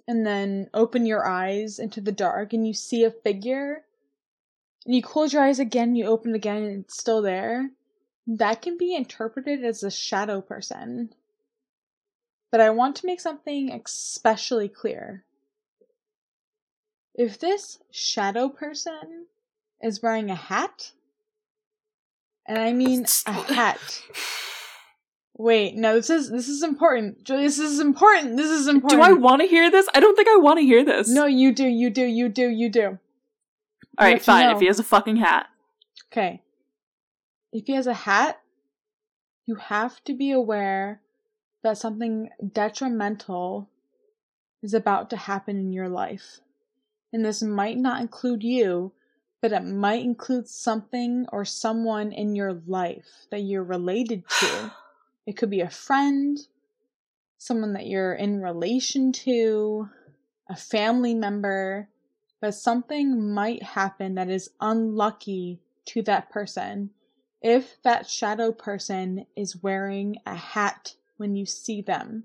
and 0.06 0.24
then 0.24 0.70
open 0.72 1.06
your 1.06 1.26
eyes 1.26 1.80
into 1.80 2.00
the 2.00 2.12
dark 2.12 2.52
and 2.52 2.66
you 2.66 2.74
see 2.74 3.02
a 3.02 3.10
figure 3.10 3.84
and 4.86 4.94
you 4.94 5.02
close 5.02 5.32
your 5.32 5.42
eyes 5.42 5.58
again, 5.58 5.96
you 5.96 6.06
open 6.06 6.34
again, 6.34 6.62
and 6.62 6.84
it's 6.84 6.98
still 6.98 7.22
there, 7.22 7.70
that 8.26 8.62
can 8.62 8.76
be 8.78 8.94
interpreted 8.94 9.64
as 9.64 9.82
a 9.82 9.90
shadow 9.90 10.40
person. 10.40 11.14
But 12.54 12.60
I 12.60 12.70
want 12.70 12.94
to 12.98 13.06
make 13.06 13.20
something 13.20 13.72
especially 13.72 14.68
clear. 14.68 15.24
If 17.12 17.40
this 17.40 17.80
shadow 17.90 18.48
person 18.48 19.26
is 19.82 20.00
wearing 20.00 20.30
a 20.30 20.36
hat, 20.36 20.92
and 22.46 22.56
I 22.56 22.72
mean 22.72 23.06
a 23.26 23.32
hat. 23.32 24.02
Wait, 25.36 25.74
no, 25.74 25.96
this 25.96 26.10
is 26.10 26.30
this 26.30 26.48
is 26.48 26.62
important. 26.62 27.26
This 27.26 27.58
is 27.58 27.80
important. 27.80 28.36
This 28.36 28.50
is 28.50 28.68
important. 28.68 29.02
Do. 29.02 29.04
I 29.04 29.14
want 29.14 29.42
to 29.42 29.48
hear 29.48 29.68
this? 29.68 29.88
I 29.92 29.98
don't 29.98 30.14
think 30.14 30.28
I 30.28 30.36
want 30.36 30.60
to 30.60 30.64
hear 30.64 30.84
this. 30.84 31.08
No, 31.08 31.26
you 31.26 31.52
do, 31.52 31.66
you 31.66 31.90
do, 31.90 32.04
you 32.04 32.28
do, 32.28 32.48
you 32.48 32.68
do. 32.68 32.86
All 33.98 34.06
right, 34.06 34.18
you 34.18 34.20
fine. 34.20 34.46
know. 34.46 34.54
If 34.54 34.60
he 34.60 34.68
has 34.68 34.78
a 34.78 34.84
fucking 34.84 35.16
hat. 35.16 35.48
Okay. 36.12 36.40
if 37.52 37.66
he 37.66 37.72
has 37.72 37.88
a 37.88 37.94
hat, 37.94 38.40
you 39.44 39.56
have 39.56 40.04
to 40.04 40.14
be 40.14 40.30
aware 40.30 41.00
that 41.64 41.78
something 41.78 42.30
detrimental 42.52 43.68
is 44.62 44.74
about 44.74 45.10
to 45.10 45.16
happen 45.16 45.58
in 45.58 45.72
your 45.72 45.88
life. 45.88 46.40
And 47.12 47.24
this 47.24 47.42
might 47.42 47.78
not 47.78 48.00
include 48.00 48.42
you, 48.42 48.92
but 49.42 49.52
it 49.52 49.64
might 49.64 50.04
include 50.04 50.46
something 50.46 51.26
or 51.32 51.44
someone 51.44 52.12
in 52.12 52.36
your 52.36 52.62
life 52.66 53.26
that 53.30 53.40
you're 53.40 53.64
related 53.64 54.22
to. 54.40 54.72
It 55.26 55.38
could 55.38 55.48
be 55.48 55.62
a 55.62 55.70
friend, 55.70 56.38
someone 57.38 57.72
that 57.72 57.86
you're 57.86 58.12
in 58.12 58.42
relation 58.42 59.10
to, 59.24 59.88
a 60.50 60.54
family 60.54 61.14
member, 61.14 61.88
but 62.42 62.54
something 62.54 63.32
might 63.32 63.62
happen 63.62 64.16
that 64.16 64.28
is 64.28 64.50
unlucky 64.60 65.60
to 65.86 66.02
that 66.02 66.28
person 66.28 66.90
if 67.44 67.76
that 67.82 68.08
shadow 68.08 68.50
person 68.50 69.26
is 69.36 69.62
wearing 69.62 70.16
a 70.24 70.34
hat 70.34 70.94
when 71.16 71.36
you 71.36 71.46
see 71.46 71.80
them. 71.80 72.24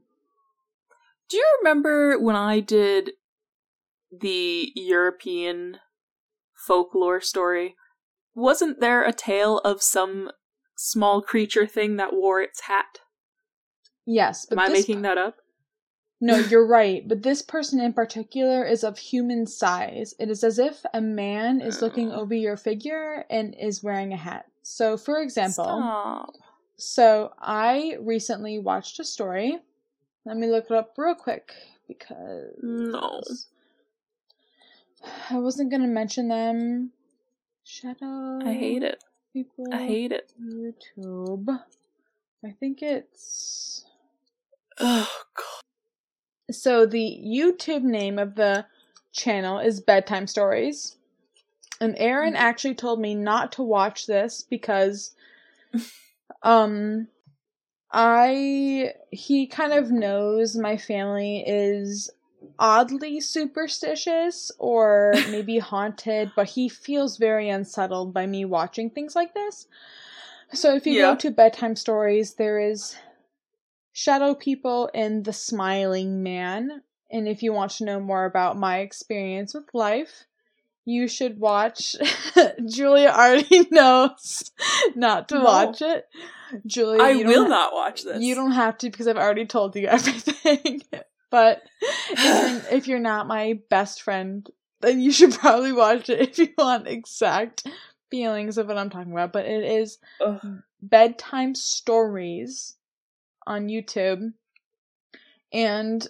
Do 1.30 1.38
you 1.38 1.46
remember 1.60 2.20
when 2.20 2.36
I 2.36 2.60
did 2.60 3.12
the 4.12 4.72
European 4.76 5.78
folklore 6.56 7.22
story? 7.22 7.76
Wasn't 8.34 8.80
there 8.80 9.04
a 9.04 9.14
tale 9.14 9.60
of 9.60 9.82
some 9.82 10.32
small 10.76 11.22
creature 11.22 11.68
thing 11.68 11.98
that 11.98 12.14
wore 12.14 12.42
its 12.42 12.62
hat? 12.62 13.00
Yes, 14.06 14.46
but 14.50 14.58
am 14.58 14.66
I 14.66 14.70
making 14.70 15.04
that 15.04 15.18
up? 15.18 15.36
No, 16.22 16.38
you're 16.50 16.68
right, 16.68 17.08
but 17.08 17.22
this 17.22 17.42
person 17.42 17.80
in 17.80 17.94
particular 17.94 18.66
is 18.66 18.84
of 18.84 18.98
human 18.98 19.46
size. 19.46 20.14
It 20.20 20.30
is 20.30 20.44
as 20.44 20.58
if 20.58 20.84
a 20.94 21.02
man 21.02 21.62
is 21.62 21.82
looking 21.82 22.12
oh. 22.12 22.22
over 22.22 22.34
your 22.34 22.58
figure 22.58 23.26
and 23.30 23.56
is 23.60 23.84
wearing 23.84 24.14
a 24.14 24.18
hat. 24.18 24.46
So, 24.64 24.98
for 24.98 25.22
example, 25.22 25.66
Stop. 25.66 26.34
So 26.80 27.34
I 27.39 27.97
recently 27.99 28.57
watched 28.57 28.99
a 28.99 29.03
story. 29.03 29.59
Let 30.25 30.38
me 30.38 30.47
look 30.47 30.65
it 30.65 30.71
up 30.71 30.93
real 30.97 31.15
quick 31.15 31.51
because 31.88 32.53
no, 32.61 33.21
I 35.30 35.38
wasn't 35.38 35.71
gonna 35.71 35.88
mention 35.88 36.30
them. 36.30 36.91
Shadow. 37.63 38.39
I 38.43 38.53
hate 38.53 38.84
it. 38.84 39.03
People. 39.34 39.65
I 39.71 39.86
hate 39.86 40.11
it. 40.11 40.32
YouTube. 40.41 41.59
I 42.45 42.51
think 42.59 42.82
it's. 42.82 43.86
Oh 44.80 45.09
god. 45.36 46.55
So 46.55 46.86
the 46.86 47.21
YouTube 47.23 47.84
name 47.84 48.17
of 48.17 48.36
the 48.36 48.65
channel 49.11 49.59
is 49.59 49.82
Bedtime 49.82 50.27
Stories. 50.27 50.95
And 51.82 51.95
Aaron 51.97 52.34
mm-hmm. 52.34 52.41
actually 52.41 52.75
told 52.75 52.99
me 52.99 53.15
not 53.15 53.51
to 53.53 53.63
watch 53.63 54.07
this 54.07 54.43
because 54.43 55.13
um 56.43 57.07
I 57.91 58.93
he 59.11 59.47
kind 59.47 59.73
of 59.73 59.91
knows 59.91 60.55
my 60.55 60.77
family 60.77 61.43
is 61.45 62.11
oddly 62.57 63.19
superstitious 63.19 64.51
or 64.59 65.13
maybe 65.30 65.59
haunted, 65.59 66.32
but 66.36 66.49
he 66.49 66.69
feels 66.69 67.17
very 67.17 67.49
unsettled 67.49 68.13
by 68.13 68.27
me 68.27 68.45
watching 68.45 68.89
things 68.89 69.15
like 69.15 69.34
this. 69.34 69.67
So 70.53 70.75
if 70.75 70.86
you 70.86 70.93
yeah. 70.93 71.11
go 71.11 71.15
to 71.17 71.32
bedtime 71.32 71.75
stories, 71.75 72.36
there 72.36 72.59
is 72.59 72.95
Shadow 73.91 74.34
People 74.34 74.89
and 74.93 75.25
The 75.25 75.34
Smiling 75.34 76.23
Man. 76.23 76.82
And 77.11 77.27
if 77.27 77.43
you 77.43 77.53
want 77.53 77.71
to 77.73 77.86
know 77.86 77.99
more 77.99 78.25
about 78.25 78.57
my 78.57 78.80
experience 78.80 79.53
with 79.53 79.65
life, 79.73 80.25
you 80.90 81.08
should 81.08 81.40
watch. 81.40 81.96
Julia 82.66 83.10
already 83.10 83.68
knows 83.72 84.52
not 84.96 85.30
to 85.30 85.36
no. 85.36 85.44
watch 85.44 85.82
it. 85.82 86.06
Julia, 86.66 87.02
I 87.02 87.16
will 87.16 87.44
ha- 87.44 87.48
not 87.50 87.74
watch 87.74 88.04
this. 88.04 88.22
You 88.22 88.34
don't 88.34 88.54
have 88.54 88.78
to 88.80 88.90
because 88.90 89.08
I've 89.08 89.18
already 89.18 89.46
told 89.46 89.76
you 89.76 89.88
everything. 89.88 90.82
but 91.30 91.62
if 92.10 92.24
you're, 92.24 92.62
if 92.78 92.88
you're 92.88 93.00
not 93.00 93.28
my 93.28 93.60
best 93.70 94.02
friend, 94.02 94.50
then 94.82 95.00
you 95.00 95.12
should 95.12 95.34
probably 95.34 95.74
watch 95.74 96.10
it 96.10 96.22
if 96.22 96.38
you 96.40 96.50
want 96.58 96.88
exact 96.88 97.68
feelings 98.10 98.58
of 98.58 98.68
what 98.68 98.78
I'm 98.78 98.90
talking 98.90 99.12
about. 99.12 99.32
But 99.32 99.46
it 99.46 99.64
is 99.64 100.00
Ugh. 100.26 100.40
bedtime 100.82 101.54
stories 101.54 102.76
on 103.46 103.68
YouTube. 103.68 104.34
And 105.54 106.08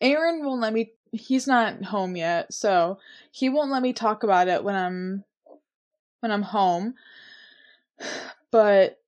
Aaron 0.00 0.44
won't 0.44 0.60
let 0.60 0.72
me 0.72 0.92
he's 1.14 1.46
not 1.46 1.84
home 1.84 2.16
yet, 2.16 2.52
so 2.52 2.98
he 3.30 3.48
won't 3.48 3.70
let 3.70 3.82
me 3.82 3.92
talk 3.92 4.22
about 4.22 4.48
it 4.48 4.64
when 4.64 4.74
I'm 4.74 5.24
when 6.20 6.32
I'm 6.32 6.42
home. 6.42 6.94
But 8.50 9.00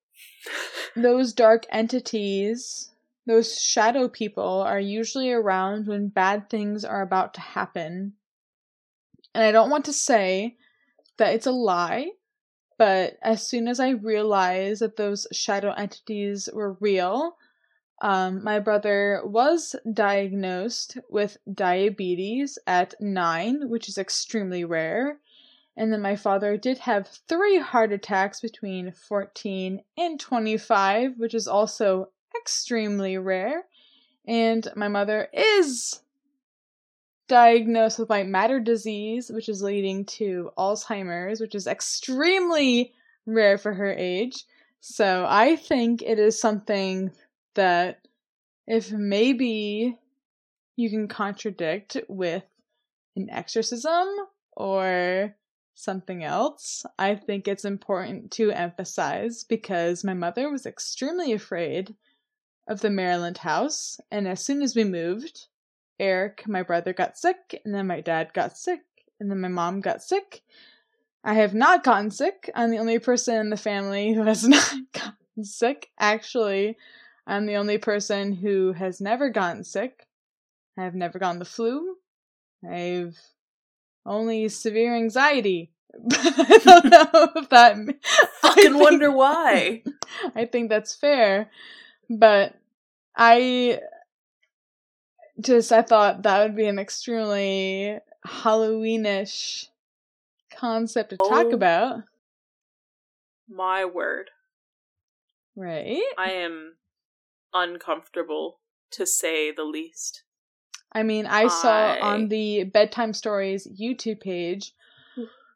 those 0.97 1.33
dark 1.33 1.67
entities, 1.71 2.91
those 3.29 3.61
shadow 3.61 4.09
people 4.09 4.63
are 4.63 4.81
usually 4.81 5.31
around 5.31 5.87
when 5.87 6.09
bad 6.09 6.51
things 6.51 6.85
are 6.85 7.01
about 7.01 7.35
to 7.35 7.41
happen. 7.41 8.15
And 9.37 9.45
I 9.45 9.53
don't 9.53 9.71
want 9.71 9.85
to 9.85 9.93
say 9.93 10.57
that 11.19 11.33
it's 11.33 11.47
a 11.47 11.53
lie 11.53 12.11
but 12.79 13.19
as 13.23 13.47
soon 13.47 13.69
as 13.69 13.81
I 13.81 13.91
realized 13.91 14.83
that 14.83 14.97
those 14.97 15.27
shadow 15.33 15.73
entities 15.73 16.49
were 16.53 16.77
real, 16.81 17.37
um, 18.03 18.45
my 18.45 18.59
brother 18.59 19.23
was 19.25 19.75
diagnosed 19.93 20.99
with 21.09 21.39
diabetes 21.53 22.59
at 22.67 22.95
nine, 23.01 23.69
which 23.69 23.89
is 23.89 23.97
extremely 23.97 24.65
rare. 24.65 25.19
And 25.77 25.93
then 25.93 26.03
my 26.03 26.17
father 26.17 26.57
did 26.57 26.79
have 26.79 27.09
three 27.29 27.59
heart 27.59 27.93
attacks 27.93 28.41
between 28.41 28.93
14 28.93 29.83
and 29.97 30.21
25, 30.21 31.19
which 31.19 31.35
is 31.35 31.49
also 31.49 32.11
extremely 32.39 33.19
rare. 33.19 33.65
And 34.27 34.67
my 34.75 34.89
mother 34.89 35.29
is 35.33 36.01
diagnosed 37.29 37.99
with 37.99 38.09
white 38.09 38.27
matter 38.27 38.61
disease, 38.61 39.31
which 39.31 39.49
is 39.49 39.63
leading 39.63 40.05
to 40.05 40.51
Alzheimer's, 40.59 41.41
which 41.41 41.55
is 41.55 41.67
extremely 41.67 42.93
rare 43.27 43.59
for 43.59 43.73
her 43.73 43.93
age. 43.93 44.45
So 44.81 45.27
I 45.29 45.57
think 45.57 46.03
it 46.03 46.19
is 46.19 46.41
something 46.41 47.11
that 47.57 48.07
if 48.67 48.91
maybe 48.93 49.99
you 50.77 50.91
can 50.91 51.09
contradict 51.09 51.97
with 52.09 52.45
an 53.17 53.29
exorcism 53.31 54.09
or 54.53 55.35
something 55.75 56.25
else, 56.25 56.85
I 56.99 57.15
think 57.15 57.47
it's 57.47 57.65
important 57.65 58.31
to 58.33 58.51
emphasize 58.51 59.45
because 59.45 60.05
my 60.05 60.15
mother 60.15 60.51
was 60.51 60.67
extremely 60.67 61.33
afraid 61.33 61.95
of 62.69 62.81
the 62.81 62.91
Maryland 62.91 63.39
house, 63.39 64.01
and 64.11 64.27
as 64.27 64.45
soon 64.45 64.63
as 64.63 64.75
we 64.75 64.85
moved, 64.85 65.47
Eric, 66.01 66.45
my 66.49 66.63
brother, 66.63 66.93
got 66.93 67.17
sick, 67.17 67.61
and 67.65 67.75
then 67.75 67.87
my 67.87 68.01
dad 68.01 68.33
got 68.35 68.59
sick, 68.59 68.81
and 69.21 69.31
then 69.31 69.41
my 69.41 69.49
mom 69.49 69.81
got 69.81 70.03
sick. 70.03 70.43
I 71.23 71.35
have 71.35 71.55
not 71.55 71.85
gotten 71.85 72.11
sick. 72.11 72.51
I'm 72.55 72.71
the 72.71 72.79
only 72.79 72.99
person 72.99 73.37
in 73.37 73.51
the 73.51 73.57
family 73.57 74.13
who 74.13 74.23
has 74.23 74.45
not 74.49 74.75
gotten 74.93 75.45
sick. 75.45 75.91
Actually, 75.99 76.77
I'm 77.27 77.47
the 77.47 77.57
only 77.57 77.79
person 77.79 78.33
who 78.33 78.73
has 78.73 79.01
never 79.01 79.31
gotten 79.31 79.65
sick. 79.65 80.07
I 80.79 80.85
have 80.85 80.95
never 80.95 81.19
gotten 81.19 81.39
the 81.39 81.45
flu. 81.45 81.97
I've 82.69 83.19
only 84.05 84.49
severe 84.49 84.95
anxiety. 84.95 85.73
I 86.13 86.61
don't 86.65 86.85
know 86.85 87.29
if 87.37 87.49
that. 87.49 87.77
Fucking 88.43 88.75
I 88.75 88.79
wonder 88.79 89.11
why. 89.11 89.83
I 90.37 90.45
think 90.45 90.69
that's 90.69 90.95
fair, 90.95 91.51
but 92.09 92.55
I 93.17 93.81
just 95.41 95.73
I 95.73 95.83
thought 95.83 96.23
that 96.23 96.43
would 96.43 96.57
be 96.57 96.67
an 96.67 96.79
extremely 96.79 97.99
Halloweenish 98.27 99.69
concept 100.55 101.11
to 101.11 101.17
oh, 101.21 101.29
talk 101.29 101.53
about. 101.53 102.03
My 103.49 103.85
word. 103.85 104.31
Right? 105.55 106.03
I 106.19 106.33
am 106.33 106.76
uncomfortable 107.53 108.61
to 108.93 109.07
say 109.07 109.51
the 109.51 109.65
least. 109.65 110.23
I 110.93 111.03
mean, 111.03 111.27
I, 111.27 111.45
I... 111.45 111.49
saw 111.49 111.97
on 112.01 112.29
the 112.29 112.65
Bedtime 112.65 113.13
Stories 113.13 113.67
YouTube 113.67 114.21
page 114.21 114.73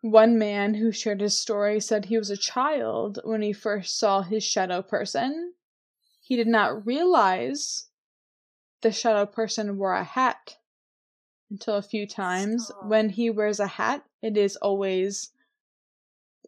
one 0.02 0.38
man 0.38 0.74
who 0.74 0.92
shared 0.92 1.20
his 1.20 1.38
story 1.38 1.78
said 1.80 2.06
he 2.06 2.16
was 2.16 2.30
a 2.30 2.36
child 2.36 3.20
when 3.24 3.42
he 3.42 3.52
first 3.52 3.98
saw 3.98 4.22
his 4.22 4.42
shadow 4.42 4.80
person. 4.82 5.52
He 6.22 6.36
did 6.36 6.46
not 6.46 6.86
realize 6.86 7.88
the 8.80 8.92
shadow 8.92 9.26
person 9.26 9.76
wore 9.76 9.94
a 9.94 10.04
hat 10.04 10.56
until 11.50 11.76
a 11.76 11.82
few 11.82 12.06
times. 12.06 12.66
Stop. 12.66 12.86
When 12.86 13.10
he 13.10 13.28
wears 13.28 13.60
a 13.60 13.66
hat, 13.66 14.04
it 14.22 14.36
is 14.36 14.56
always 14.56 15.32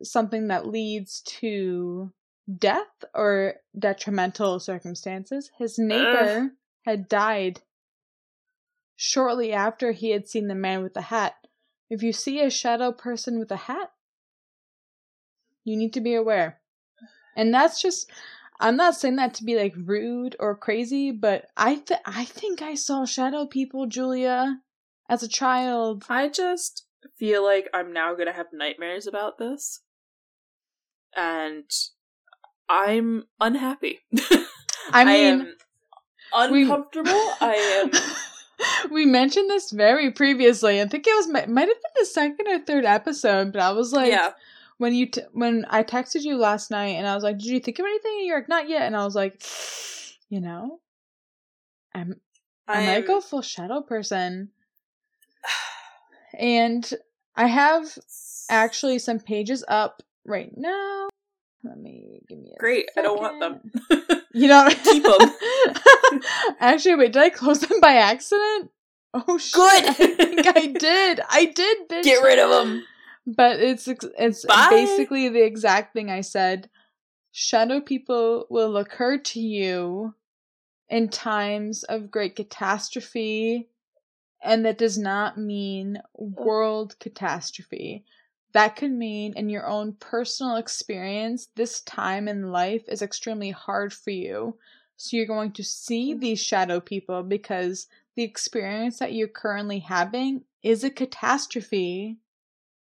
something 0.03 0.49
that 0.49 0.67
leads 0.67 1.21
to 1.21 2.11
death 2.59 3.05
or 3.15 3.55
detrimental 3.79 4.61
circumstances. 4.61 5.51
His 5.59 5.79
neighbor 5.79 6.45
Ugh. 6.45 6.51
had 6.85 7.09
died 7.09 7.61
shortly 8.97 9.53
after 9.53 9.93
he 9.93 10.11
had 10.11 10.29
seen 10.29 10.49
the 10.49 10.55
man 10.55 10.83
with 10.83 10.95
the 10.95 11.03
hat. 11.03 11.35
If 11.91 12.03
you 12.03 12.13
see 12.13 12.41
a 12.41 12.51
shadow 12.51 12.93
person 12.93 13.39
with 13.39 13.51
a 13.51 13.57
hat, 13.57 13.93
you 15.65 15.77
need 15.77 15.93
to 15.95 16.01
be 16.01 16.15
aware. 16.15 16.61
And 17.37 17.53
that's 17.53 17.81
just 17.81 18.11
I'm 18.61 18.77
not 18.77 18.95
saying 18.95 19.17
that 19.17 19.35
to 19.35 19.45
be 19.45 19.57
like 19.57 19.75
rude 19.77 20.37
or 20.39 20.57
crazy, 20.57 21.11
but 21.11 21.47
I 21.57 21.77
th- 21.77 22.01
I 22.07 22.25
think 22.25 22.63
I 22.63 22.75
saw 22.75 23.05
shadow 23.05 23.45
people, 23.45 23.87
Julia, 23.87 24.61
as 25.09 25.23
a 25.23 25.29
child. 25.29 26.05
I 26.09 26.29
just 26.29 26.87
feel 27.17 27.45
like 27.45 27.69
I'm 27.75 27.93
now 27.93 28.15
gonna 28.15 28.33
have 28.33 28.53
nightmares 28.53 29.07
about 29.09 29.39
this. 29.39 29.81
And 31.17 31.71
I'm 32.73 33.25
unhappy. 33.39 34.01
I 34.93 35.05
mean, 35.05 35.41
am 35.41 35.55
uncomfortable. 36.35 37.13
I 37.41 37.55
am 37.85 38.91
we 38.91 39.05
mentioned 39.05 39.51
this 39.51 39.71
very 39.71 40.11
previously. 40.11 40.81
I 40.81 40.87
think 40.87 41.07
it 41.07 41.15
was 41.15 41.29
might 41.29 41.43
have 41.43 41.49
been 41.69 41.93
the 42.01 42.07
second 42.07 42.49
or 42.49 42.59
third 42.61 42.87
episode, 42.87 43.53
but 43.53 43.61
I 43.61 43.73
was 43.73 43.93
like, 43.93 44.11
yeah. 44.11 44.33
when 44.79 44.95
you 44.95 45.07
t- 45.07 45.21
when 45.33 45.67
I 45.69 45.83
texted 45.83 46.23
you 46.23 46.39
last 46.39 46.71
night, 46.71 46.95
and 46.97 47.07
I 47.07 47.15
was 47.15 47.23
like, 47.23 47.37
"Did 47.37 47.49
you 47.49 47.61
think 47.61 47.79
of 47.79 47.85
anything?" 47.85 48.13
And 48.21 48.27
you're 48.27 48.39
like, 48.39 48.49
"Not 48.49 48.71
yet." 48.71 48.83
And 48.83 48.97
I 48.97 49.05
was 49.05 49.15
like, 49.15 49.43
you 50.31 50.41
know, 50.41 50.81
I'm 51.95 52.21
I 52.67 52.87
might 52.87 52.93
I'm- 52.93 53.07
go 53.07 53.21
full 53.21 53.43
shadow 53.43 53.83
person, 53.83 54.49
and 56.39 56.91
I 57.37 57.49
have 57.49 57.99
actually 58.49 58.99
some 58.99 59.19
pages 59.19 59.63
up 59.69 60.03
right 60.25 60.53
now. 60.57 61.09
Let 61.65 61.79
me 61.79 62.21
give 62.29 62.39
me 62.39 62.53
a 62.57 62.59
Great, 62.59 62.89
I 62.97 63.03
don't 63.03 63.21
want 63.21 63.41
them. 63.41 63.71
second. 63.89 64.23
You 64.35 64.49
know, 64.49 64.69
them. 65.19 66.21
Actually, 66.61 66.97
wait, 66.97 67.13
did 67.13 67.23
I 67.23 67.31
close 67.31 67.61
them 67.61 67.81
by 67.81 67.95
accident? 67.95 68.71
Oh 69.15 69.39
shit! 69.39 69.55
Good. 69.55 69.85
I 69.89 69.93
think 69.93 70.47
I 70.47 70.67
did. 70.67 71.21
I 71.29 71.45
did. 71.47 71.89
Bitch. 71.89 72.03
Get 72.05 72.23
rid 72.23 72.39
of 72.39 72.51
them. 72.51 72.85
But 73.27 73.61
it's 73.61 73.87
it's 73.87 74.45
Bye. 74.45 74.69
basically 74.71 75.29
the 75.29 75.45
exact 75.45 75.93
thing 75.93 76.11
I 76.11 76.23
said. 76.23 76.69
Shadow 77.31 77.81
people 77.81 78.47
will 78.51 78.77
occur 78.77 79.19
to 79.19 79.41
you 79.41 80.15
in 80.89 81.09
times 81.09 81.85
of 81.85 82.11
great 82.11 82.37
catastrophe, 82.37 83.69
and 84.43 84.65
that 84.65 84.79
does 84.79 84.99
not 84.99 85.39
mean 85.39 85.99
oh. 86.19 86.33
world 86.37 86.97
catastrophe. 86.99 88.05
That 88.53 88.77
could 88.77 88.93
mean 88.93 89.33
in 89.35 89.49
your 89.49 89.67
own 89.67 89.95
personal 89.95 90.57
experience, 90.57 91.49
this 91.57 91.81
time 91.81 92.29
in 92.29 92.53
life 92.53 92.83
is 92.89 93.01
extremely 93.01 93.51
hard 93.51 93.93
for 93.93 94.11
you. 94.11 94.59
So 94.97 95.17
you're 95.17 95.27
going 95.27 95.53
to 95.53 95.65
see 95.65 96.13
mm-hmm. 96.13 96.21
these 96.21 96.41
shadow 96.41 96.81
people 96.81 97.23
because 97.23 97.87
the 98.15 98.23
experience 98.23 98.99
that 98.99 99.15
you're 99.15 99.29
currently 99.29 99.79
having 99.79 100.45
is 100.63 100.85
a 100.85 100.91
catastrophe 100.91 102.19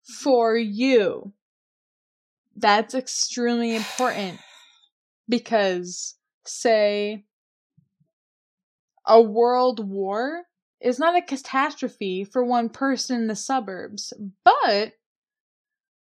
for 0.03 0.57
you. 0.57 1.31
That's 2.55 2.95
extremely 2.95 3.75
important 3.75 4.39
because, 5.29 6.15
say, 6.45 7.23
a 9.05 9.21
world 9.21 9.87
war 9.87 10.43
is 10.81 10.99
not 10.99 11.15
a 11.15 11.21
catastrophe 11.21 12.23
for 12.23 12.43
one 12.43 12.69
person 12.69 13.21
in 13.21 13.27
the 13.27 13.35
suburbs, 13.35 14.11
but 14.43 14.93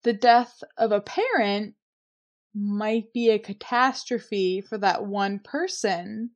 the 0.04 0.14
death 0.14 0.62
of 0.78 0.91
a 0.91 1.02
parent 1.02 1.76
might 2.56 3.14
be 3.14 3.30
a 3.30 3.39
catastrophe 3.39 4.62
for 4.62 4.78
that 4.78 5.06
one 5.06 5.39
person. 5.39 6.32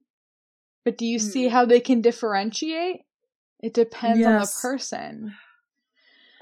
But 0.86 0.97
do 0.97 1.05
you 1.05 1.18
see 1.20 1.45
Hmm. 1.47 1.51
how 1.53 1.66
they 1.66 1.80
can 1.80 2.01
differentiate? 2.01 3.01
It 3.61 3.74
depends 3.74 4.26
on 4.26 4.39
the 4.39 4.53
person. 4.61 5.34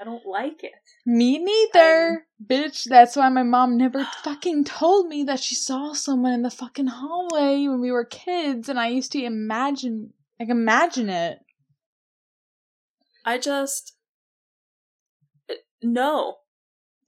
I 0.00 0.04
don't 0.04 0.26
like 0.26 0.64
it. 0.64 0.72
Me 1.06 1.38
neither. 1.38 2.26
Bitch, 2.44 2.88
that's 2.88 3.14
why 3.14 3.28
my 3.28 3.44
mom 3.44 3.76
never 3.76 4.04
fucking 4.24 4.64
told 4.64 5.06
me 5.06 5.22
that 5.24 5.38
she 5.38 5.54
saw 5.54 5.92
someone 5.92 6.32
in 6.32 6.42
the 6.42 6.50
fucking 6.50 6.88
hallway 6.88 7.68
when 7.68 7.80
we 7.80 7.92
were 7.92 8.04
kids 8.04 8.68
and 8.68 8.80
I 8.80 8.88
used 8.88 9.12
to 9.12 9.22
imagine 9.24 10.12
like 10.40 10.48
imagine 10.48 11.08
it. 11.08 11.38
I 13.24 13.38
just 13.38 13.94
uh, 15.48 15.54
no. 15.82 16.38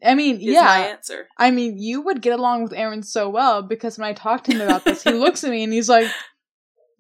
I 0.05 0.15
mean, 0.15 0.37
Is 0.37 0.43
yeah. 0.43 0.63
my 0.63 0.79
answer. 0.89 1.29
I 1.39 1.51
mean, 1.51 1.79
you 1.79 2.03
would 2.03 2.21
get 2.21 2.39
along 2.39 2.65
with 2.65 2.73
Aaron 2.73 3.03
so 3.03 3.29
well 3.29 3.63
because 3.63 3.99
when 3.99 4.09
I 4.09 4.13
talked 4.13 4.47
to 4.47 4.53
him 4.53 4.61
about 4.61 4.85
this, 4.85 5.03
he 5.03 5.11
looks 5.13 5.43
at 5.45 5.51
me 5.51 5.65
and 5.65 5.73
he's 5.73 5.89
like, 5.89 6.11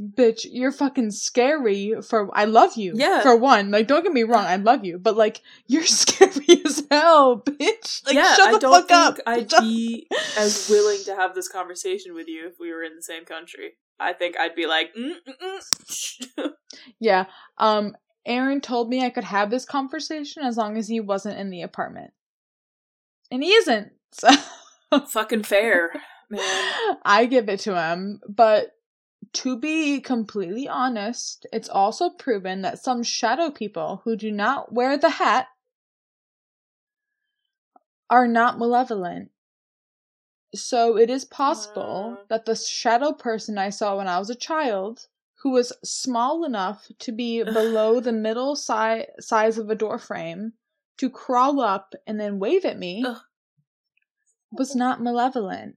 "Bitch, 0.00 0.46
you're 0.50 0.72
fucking 0.72 1.10
scary." 1.10 1.94
For 2.02 2.30
I 2.36 2.46
love 2.46 2.76
you. 2.76 2.94
Yeah. 2.96 3.20
For 3.22 3.36
one, 3.36 3.70
like, 3.70 3.86
don't 3.86 4.02
get 4.02 4.12
me 4.12 4.22
wrong, 4.22 4.44
I 4.44 4.56
love 4.56 4.84
you, 4.84 4.98
but 4.98 5.16
like, 5.16 5.42
you're 5.66 5.84
scary 5.86 6.62
as 6.64 6.82
hell, 6.90 7.40
bitch. 7.40 8.06
Like, 8.06 8.14
yeah, 8.14 8.34
shut 8.34 8.48
I 8.48 8.52
the 8.52 8.58
don't 8.58 8.88
fuck 8.88 8.90
up. 8.90 9.18
I'd 9.26 9.50
be 9.60 10.06
as 10.38 10.68
willing 10.70 11.04
to 11.04 11.14
have 11.14 11.34
this 11.34 11.48
conversation 11.48 12.14
with 12.14 12.28
you 12.28 12.46
if 12.48 12.54
we 12.58 12.72
were 12.72 12.82
in 12.82 12.96
the 12.96 13.02
same 13.02 13.24
country. 13.24 13.72
I 14.00 14.12
think 14.12 14.38
I'd 14.38 14.56
be 14.56 14.66
like, 14.66 14.94
mm, 14.94 15.14
mm, 15.28 16.20
mm. 16.38 16.50
Yeah. 16.98 17.26
Um. 17.58 17.96
Aaron 18.26 18.62
told 18.62 18.88
me 18.88 19.04
I 19.04 19.10
could 19.10 19.24
have 19.24 19.50
this 19.50 19.66
conversation 19.66 20.44
as 20.44 20.56
long 20.56 20.78
as 20.78 20.88
he 20.88 20.98
wasn't 20.98 21.38
in 21.38 21.50
the 21.50 21.60
apartment, 21.60 22.12
and 23.34 23.42
he 23.42 23.50
isn't. 23.50 23.92
So 24.92 25.00
fucking 25.08 25.42
fair, 25.42 25.90
man. 26.30 26.96
I 27.04 27.26
give 27.26 27.48
it 27.48 27.58
to 27.60 27.74
him. 27.76 28.20
But 28.28 28.68
to 29.32 29.58
be 29.58 30.00
completely 30.00 30.68
honest, 30.68 31.46
it's 31.52 31.68
also 31.68 32.10
proven 32.10 32.62
that 32.62 32.78
some 32.78 33.02
shadow 33.02 33.50
people 33.50 34.02
who 34.04 34.14
do 34.16 34.30
not 34.30 34.72
wear 34.72 34.96
the 34.96 35.10
hat 35.10 35.48
are 38.08 38.28
not 38.28 38.58
malevolent. 38.58 39.30
So 40.54 40.96
it 40.96 41.10
is 41.10 41.24
possible 41.24 42.18
Uh. 42.20 42.24
that 42.28 42.44
the 42.44 42.54
shadow 42.54 43.10
person 43.12 43.58
I 43.58 43.70
saw 43.70 43.96
when 43.96 44.06
I 44.06 44.20
was 44.20 44.30
a 44.30 44.36
child, 44.36 45.08
who 45.42 45.50
was 45.50 45.72
small 45.82 46.44
enough 46.44 46.86
to 47.00 47.10
be 47.10 47.42
below 47.58 47.98
the 47.98 48.12
middle 48.12 48.54
si- 48.54 49.06
size 49.18 49.58
of 49.58 49.68
a 49.70 49.74
door 49.74 49.98
frame, 49.98 50.52
to 50.98 51.10
crawl 51.10 51.60
up 51.60 51.94
and 52.06 52.20
then 52.20 52.38
wave 52.38 52.64
at 52.64 52.78
me, 52.78 53.04
Ugh. 53.06 53.18
was 54.52 54.74
not 54.74 55.02
malevolent 55.02 55.76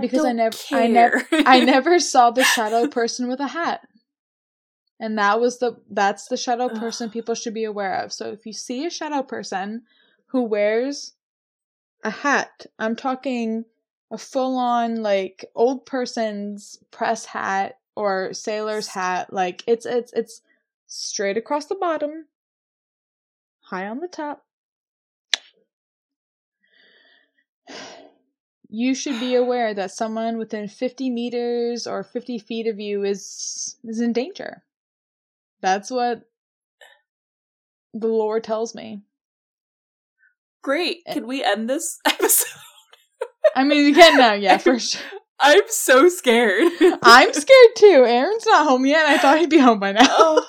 because 0.00 0.24
I, 0.24 0.28
don't 0.28 0.36
never, 0.36 0.56
I 0.72 0.86
never, 0.86 1.20
care. 1.20 1.42
I 1.46 1.60
never 1.64 1.98
saw 1.98 2.30
the 2.30 2.44
shadow 2.44 2.86
person 2.86 3.28
with 3.28 3.40
a 3.40 3.48
hat. 3.48 3.80
And 4.98 5.18
that 5.18 5.40
was 5.40 5.58
the 5.58 5.76
that's 5.90 6.28
the 6.28 6.36
shadow 6.36 6.66
Ugh. 6.66 6.78
person 6.78 7.10
people 7.10 7.34
should 7.34 7.54
be 7.54 7.64
aware 7.64 7.96
of. 7.96 8.12
So 8.12 8.30
if 8.30 8.46
you 8.46 8.52
see 8.52 8.86
a 8.86 8.90
shadow 8.90 9.22
person 9.22 9.82
who 10.28 10.42
wears 10.42 11.12
a 12.02 12.10
hat, 12.10 12.66
I'm 12.78 12.96
talking 12.96 13.64
a 14.10 14.18
full 14.18 14.56
on 14.56 15.02
like 15.02 15.44
old 15.54 15.84
person's 15.84 16.78
press 16.90 17.26
hat 17.26 17.78
or 17.94 18.32
sailor's 18.32 18.88
hat, 18.88 19.32
like 19.32 19.64
it's 19.66 19.84
it's 19.84 20.12
it's 20.12 20.42
straight 20.86 21.36
across 21.36 21.66
the 21.66 21.74
bottom, 21.74 22.26
high 23.66 23.86
on 23.86 23.98
the 23.98 24.08
top. 24.08 24.44
You 28.68 28.94
should 28.94 29.20
be 29.20 29.34
aware 29.34 29.74
that 29.74 29.90
someone 29.90 30.38
within 30.38 30.68
50 30.68 31.10
meters 31.10 31.86
or 31.86 32.02
50 32.02 32.38
feet 32.38 32.66
of 32.66 32.80
you 32.80 33.04
is 33.04 33.76
is 33.84 34.00
in 34.00 34.12
danger. 34.12 34.64
That's 35.60 35.90
what 35.90 36.22
the 37.94 38.08
lore 38.08 38.40
tells 38.40 38.74
me. 38.74 39.02
Great. 40.62 41.04
Can 41.10 41.26
we 41.26 41.44
end 41.44 41.70
this 41.70 41.98
episode? 42.06 42.46
I 43.54 43.64
mean, 43.64 43.84
we 43.84 43.94
can 43.94 44.16
now, 44.18 44.34
yeah, 44.34 44.58
for 44.58 44.78
sure. 44.78 45.00
I'm 45.38 45.62
so 45.68 46.08
scared. 46.08 46.72
I'm 47.02 47.32
scared 47.32 47.76
too. 47.76 48.04
Aaron's 48.06 48.46
not 48.46 48.66
home 48.66 48.84
yet. 48.84 49.06
I 49.06 49.18
thought 49.18 49.38
he'd 49.38 49.50
be 49.50 49.58
home 49.58 49.78
by 49.78 49.92
now. 49.92 50.06
Oh. 50.08 50.46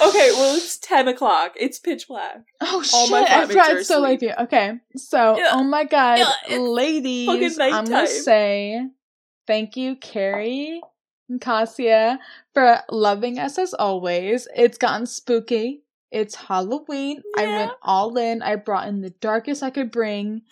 Oh. 0.00 0.08
okay, 0.08 0.30
well 0.32 0.56
it's 0.56 0.78
ten 0.78 1.08
o'clock. 1.08 1.52
It's 1.56 1.78
pitch 1.78 2.08
black. 2.08 2.44
Oh 2.60 2.76
All 2.76 2.82
shit! 2.82 3.10
my 3.10 3.26
I 3.28 3.46
forgot 3.46 3.72
it's 3.72 3.88
so 3.88 4.00
late. 4.00 4.22
Okay, 4.22 4.78
so 4.96 5.34
oh 5.34 5.38
Yeah. 5.38 5.50
oh 5.52 5.64
my 5.64 5.84
god, 5.84 6.18
Yeah, 6.18 6.56
ladies, 6.58 7.58
I'm 7.58 7.84
gonna 7.84 8.06
say 8.06 8.86
thank 9.46 9.76
you, 9.76 9.96
Carrie 9.96 10.80
and 11.28 11.40
Cassia, 11.40 12.18
for 12.54 12.80
loving 12.90 13.38
us 13.38 13.58
as 13.58 13.74
always. 13.74 14.48
It's 14.54 14.78
gotten 14.78 15.06
spooky. 15.06 15.82
It's 16.10 16.34
Halloween. 16.34 17.22
I 17.38 17.46
went 17.46 17.72
all 17.82 18.16
in. 18.18 18.42
I 18.42 18.56
brought 18.56 18.88
in 18.88 19.00
the 19.00 19.10
darkest 19.10 19.62
I 19.62 19.70
could 19.70 19.92
bring. 19.92 20.42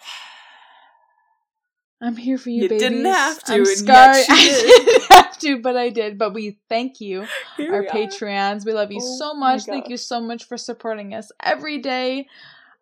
I'm 2.01 2.17
here 2.17 2.39
for 2.39 2.51
you, 2.51 2.63
You 2.63 2.69
babies. 2.69 2.83
didn't 2.83 3.05
have 3.07 3.43
to, 3.45 3.53
I'm 3.55 3.59
and 3.61 3.67
scarred. 3.67 4.25
I 4.29 4.45
did. 4.45 4.87
didn't 4.87 5.13
have 5.13 5.39
to, 5.39 5.61
but 5.61 5.77
I 5.77 5.89
did. 5.89 6.17
But 6.19 6.33
we 6.33 6.59
thank 6.69 7.01
you 7.01 7.27
Here 7.57 7.75
our 7.75 7.83
we. 7.83 8.65
We 8.65 8.73
love 8.73 8.93
you 8.93 9.01
Oh 9.03 9.17
so 9.19 9.35
much. 9.35 9.65
Thank 9.65 9.89
you 9.89 9.97
so 9.97 10.21
much 10.21 10.45
for 10.45 10.57
supporting 10.57 11.13
us 11.15 11.33
every 11.43 11.79
day. 11.79 12.29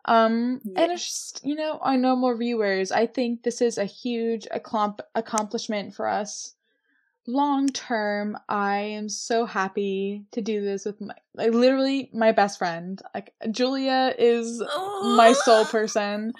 Um, 0.05 0.61
and 0.75 0.91
it's 0.91 1.03
just, 1.05 1.41
you 1.45 1.55
know, 1.55 1.79
our 1.81 1.97
normal 1.97 2.37
viewers. 2.37 2.91
I 2.91 3.07
think 3.07 3.43
this 3.43 3.61
is 3.61 3.77
a 3.77 3.85
huge 3.85 4.47
accom- 4.55 4.99
accomplishment 5.15 5.93
for 5.95 6.07
us. 6.07 6.53
Long 7.27 7.67
term, 7.67 8.37
I 8.47 8.77
am 8.77 9.09
so 9.09 9.45
happy 9.45 10.23
to 10.31 10.41
do 10.41 10.63
this 10.63 10.85
with 10.85 10.99
my 11.01 11.13
like 11.35 11.53
literally 11.53 12.09
my 12.13 12.31
best 12.31 12.57
friend. 12.57 12.99
Like 13.13 13.33
Julia 13.51 14.15
is 14.17 14.59
my 14.59 15.33
soul 15.33 15.65
person. 15.65 16.33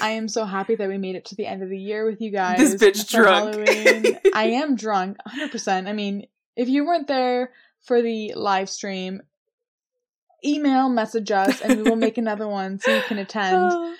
I 0.00 0.10
am 0.10 0.28
so 0.28 0.44
happy 0.44 0.76
that 0.76 0.88
we 0.88 0.98
made 0.98 1.16
it 1.16 1.24
to 1.26 1.34
the 1.34 1.46
end 1.46 1.62
of 1.62 1.70
the 1.70 1.78
year 1.78 2.04
with 2.04 2.20
you 2.20 2.30
guys. 2.30 2.76
This 2.76 2.82
bitch 2.82 3.10
drunk. 3.10 3.56
I 4.34 4.48
am 4.50 4.76
drunk, 4.76 5.16
100%. 5.26 5.88
I 5.88 5.92
mean, 5.92 6.26
if 6.54 6.68
you 6.68 6.84
weren't 6.84 7.08
there 7.08 7.52
for 7.80 8.02
the 8.02 8.34
live 8.34 8.68
stream, 8.68 9.22
email 10.44 10.88
message 10.88 11.30
us 11.30 11.60
and 11.62 11.76
we 11.78 11.90
will 11.90 11.96
make 11.96 12.18
another 12.18 12.46
one 12.46 12.78
so 12.78 12.94
you 12.94 13.02
can 13.02 13.18
attend. 13.18 13.72
Oh. 13.72 13.96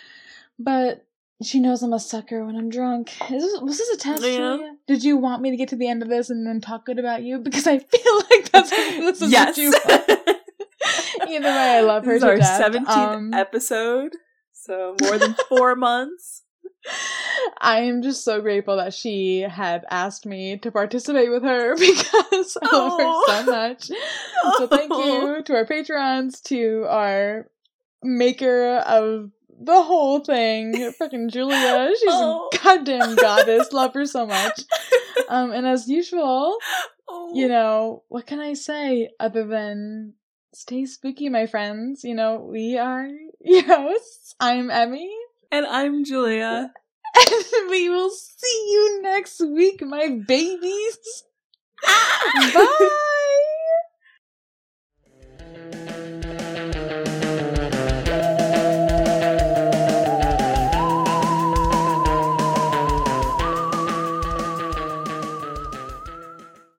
But 0.59 1.05
she 1.43 1.61
knows 1.61 1.83
I'm 1.83 1.93
a 1.93 2.01
sucker 2.01 2.45
when 2.45 2.57
I'm 2.57 2.71
drunk. 2.71 3.13
Is 3.31 3.43
this, 3.43 3.61
was 3.61 3.79
this 3.79 3.91
a 3.91 3.97
test? 3.99 4.23
Yeah. 4.25 4.59
Did 4.87 5.05
you 5.05 5.17
want 5.17 5.43
me 5.43 5.51
to 5.51 5.57
get 5.57 5.69
to 5.71 5.77
the 5.77 5.89
end 5.89 6.03
of 6.03 6.09
this 6.09 6.31
and 6.31 6.47
then 6.47 6.61
talk 6.61 6.87
good 6.87 6.99
about 6.99 7.23
you? 7.23 7.39
Because 7.39 7.67
I 7.67 7.79
feel 7.79 8.17
like 8.31 8.51
that's 8.51 8.71
this 8.71 9.23
is 9.23 9.31
yes. 9.33 9.49
what 9.49 9.59
you 9.59 9.71
want. 9.71 10.11
Either 11.29 11.49
way, 11.49 11.77
I 11.77 11.81
love 11.81 12.05
her 12.05 12.13
this 12.19 12.23
is 12.23 12.25
our 12.25 12.41
seventeenth 12.43 12.89
Um, 12.97 13.35
episode, 13.35 14.13
so 14.53 14.95
more 15.03 15.19
than 15.19 15.35
four 15.49 15.75
months. 15.77 16.43
I 17.61 17.81
am 17.81 18.01
just 18.03 18.23
so 18.25 18.41
grateful 18.41 18.77
that 18.77 18.95
she 18.95 19.41
had 19.41 19.85
asked 19.91 20.25
me 20.25 20.57
to 20.59 20.71
participate 20.71 21.31
with 21.31 21.43
her 21.43 21.77
because 21.77 22.57
I 22.63 22.77
love 22.77 23.01
Oh. 23.01 23.25
her 23.29 23.45
so 23.45 23.51
much. 23.51 23.91
So 24.59 24.67
thank 24.69 24.91
you 24.93 25.43
to 25.43 25.55
our 25.57 25.67
patrons, 25.67 26.41
to 26.43 26.85
our 26.89 27.49
maker 28.05 28.77
of 28.87 29.31
the 29.61 29.83
whole 29.83 30.21
thing, 30.21 30.75
freaking 31.01 31.31
Julia. 31.31 31.91
She's 31.99 32.09
Oh. 32.13 32.51
a 32.53 32.59
goddamn 32.59 33.15
goddess. 33.17 33.73
Love 33.73 33.95
her 33.95 34.07
so 34.07 34.27
much. 34.27 34.61
Um, 35.29 35.51
and 35.51 35.67
as 35.67 35.89
usual, 35.89 36.57
Oh. 37.09 37.33
you 37.35 37.49
know, 37.49 38.05
what 38.09 38.27
can 38.27 38.39
I 38.39 38.53
say 38.55 39.11
other 39.19 39.45
than 39.45 40.13
stay 40.55 40.85
spooky, 40.87 41.29
my 41.31 41.47
friends? 41.47 42.05
You 42.05 42.15
know, 42.15 42.47
we 42.49 42.79
are 42.79 43.09
your 43.41 43.65
hosts. 43.65 44.37
I'm 44.39 44.71
Emmy. 44.71 45.11
and 45.51 45.67
I'm 45.67 46.05
Julia. 46.05 46.71
And 47.17 47.71
we 47.71 47.89
will 47.89 48.11
see 48.11 48.69
you 48.71 49.01
next 49.03 49.41
week, 49.41 49.83
my 49.83 50.09
babies. 50.29 50.99
Bye. 52.55 53.43